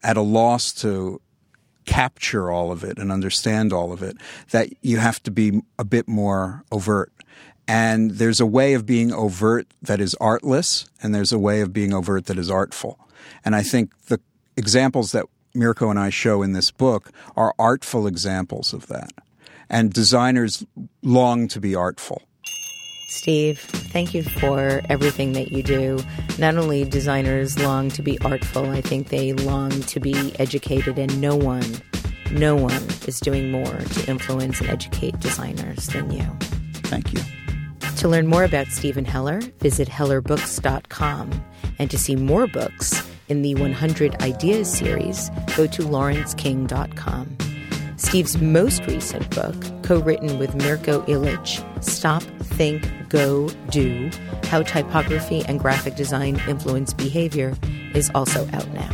at 0.04 0.18
a 0.18 0.22
loss 0.22 0.74
to 0.74 1.22
capture 1.86 2.52
all 2.52 2.72
of 2.72 2.84
it 2.84 2.98
and 2.98 3.12
understand 3.12 3.74
all 3.74 3.92
of 3.92 4.04
it 4.04 4.16
that 4.52 4.70
you 4.82 4.98
have 4.98 5.22
to 5.24 5.32
be 5.32 5.62
a 5.80 5.84
bit 5.84 6.08
more 6.08 6.64
overt. 6.72 7.12
And 7.68 8.12
there's 8.12 8.40
a 8.40 8.46
way 8.46 8.74
of 8.74 8.86
being 8.86 9.14
overt 9.14 9.68
that 9.82 10.02
is 10.02 10.16
artless, 10.16 10.90
and 11.02 11.16
there's 11.16 11.32
a 11.32 11.40
way 11.40 11.62
of 11.62 11.72
being 11.72 11.94
overt 11.94 12.26
that 12.26 12.38
is 12.38 12.50
artful. 12.50 13.00
And 13.46 13.56
I 13.56 13.64
think 13.64 13.92
the 14.08 14.20
examples 14.58 15.12
that 15.14 15.26
Mirko 15.54 15.90
and 15.90 16.00
I 16.00 16.10
show 16.10 16.42
in 16.42 16.54
this 16.54 16.72
book 16.72 17.12
are 17.36 17.54
artful 17.60 18.08
examples 18.08 18.74
of 18.74 18.88
that. 18.88 19.12
And 19.70 19.94
designers 19.94 20.66
long 21.02 21.48
to 21.50 21.60
be 21.60 21.76
artful. 21.76 22.22
Steve, 23.12 23.60
thank 23.60 24.14
you 24.14 24.24
for 24.24 24.82
everything 24.90 25.34
that 25.34 25.52
you 25.52 25.62
do. 25.62 26.00
Not 26.40 26.56
only 26.56 26.86
designers 26.86 27.60
long 27.60 27.90
to 27.90 28.02
be 28.02 28.18
artful, 28.20 28.70
I 28.70 28.80
think 28.80 29.10
they 29.10 29.34
long 29.34 29.70
to 29.70 30.00
be 30.00 30.34
educated, 30.40 30.98
and 30.98 31.20
no 31.20 31.36
one, 31.36 31.66
no 32.32 32.56
one 32.56 32.84
is 33.08 33.20
doing 33.20 33.52
more 33.52 33.66
to 33.66 34.10
influence 34.10 34.62
and 34.62 34.70
educate 34.70 35.20
designers 35.20 35.88
than 35.88 36.10
you. 36.12 36.26
Thank 36.84 37.14
you. 37.14 37.20
To 37.98 38.08
learn 38.08 38.28
more 38.28 38.46
about 38.46 38.68
Steven 38.68 39.06
Heller, 39.06 39.42
visit 39.60 39.90
hellerbooks.com. 39.90 41.46
And 41.80 41.92
to 41.92 41.98
see 41.98 42.16
more 42.16 42.48
books, 42.48 43.06
in 43.32 43.42
the 43.42 43.56
100 43.56 44.22
Ideas 44.22 44.70
series, 44.70 45.32
go 45.56 45.66
to 45.66 45.84
laurenceking.com. 45.84 47.38
Steve's 47.96 48.42
most 48.42 48.86
recent 48.88 49.34
book, 49.34 49.56
co 49.84 50.00
written 50.02 50.38
with 50.38 50.54
Mirko 50.56 51.02
Ilic, 51.04 51.64
Stop, 51.82 52.24
Think, 52.24 52.86
Go, 53.08 53.48
Do 53.70 54.12
How 54.44 54.64
Typography 54.64 55.46
and 55.48 55.62
Graphic 55.62 55.96
Design 55.96 56.42
Influence 56.48 56.94
Behavior, 56.94 57.56
is 57.94 58.12
also 58.14 58.50
out 58.52 58.68
now. 58.74 58.90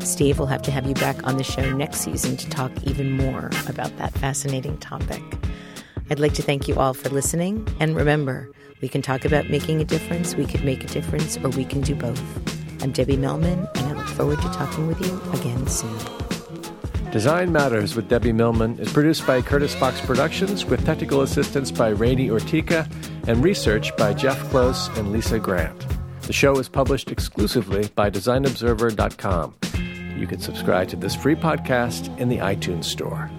Steve 0.00 0.38
will 0.38 0.46
have 0.46 0.62
to 0.62 0.70
have 0.70 0.86
you 0.86 0.94
back 0.94 1.26
on 1.26 1.36
the 1.36 1.44
show 1.44 1.70
next 1.76 2.00
season 2.00 2.38
to 2.38 2.48
talk 2.48 2.72
even 2.84 3.12
more 3.12 3.50
about 3.68 3.94
that 3.98 4.12
fascinating 4.14 4.78
topic. 4.78 5.22
I'd 6.10 6.18
like 6.18 6.34
to 6.34 6.42
thank 6.42 6.66
you 6.66 6.76
all 6.76 6.94
for 6.94 7.10
listening, 7.10 7.68
and 7.78 7.94
remember, 7.94 8.50
we 8.80 8.88
can 8.88 9.02
talk 9.02 9.26
about 9.26 9.50
making 9.50 9.82
a 9.82 9.84
difference, 9.84 10.34
we 10.34 10.46
could 10.46 10.64
make 10.64 10.82
a 10.82 10.88
difference, 10.88 11.36
or 11.36 11.50
we 11.50 11.66
can 11.66 11.82
do 11.82 11.94
both. 11.94 12.63
I'm 12.84 12.92
Debbie 12.92 13.16
Millman, 13.16 13.66
and 13.76 13.86
I 13.86 13.92
look 13.94 14.06
forward 14.08 14.42
to 14.42 14.48
talking 14.48 14.86
with 14.86 15.00
you 15.00 15.18
again 15.32 15.66
soon. 15.66 15.98
Design 17.10 17.50
Matters 17.50 17.96
with 17.96 18.10
Debbie 18.10 18.30
Millman 18.30 18.78
is 18.78 18.92
produced 18.92 19.26
by 19.26 19.40
Curtis 19.40 19.74
Fox 19.74 20.02
Productions 20.02 20.66
with 20.66 20.84
technical 20.84 21.22
assistance 21.22 21.70
by 21.70 21.88
Rainey 21.88 22.28
Ortica 22.28 22.86
and 23.26 23.42
research 23.42 23.96
by 23.96 24.12
Jeff 24.12 24.38
Close 24.50 24.88
and 24.98 25.12
Lisa 25.12 25.38
Grant. 25.38 25.86
The 26.24 26.34
show 26.34 26.58
is 26.58 26.68
published 26.68 27.10
exclusively 27.10 27.88
by 27.94 28.10
DesignObserver.com. 28.10 29.54
You 30.18 30.26
can 30.26 30.40
subscribe 30.40 30.88
to 30.88 30.96
this 30.96 31.14
free 31.14 31.36
podcast 31.36 32.14
in 32.18 32.28
the 32.28 32.36
iTunes 32.36 32.84
Store. 32.84 33.30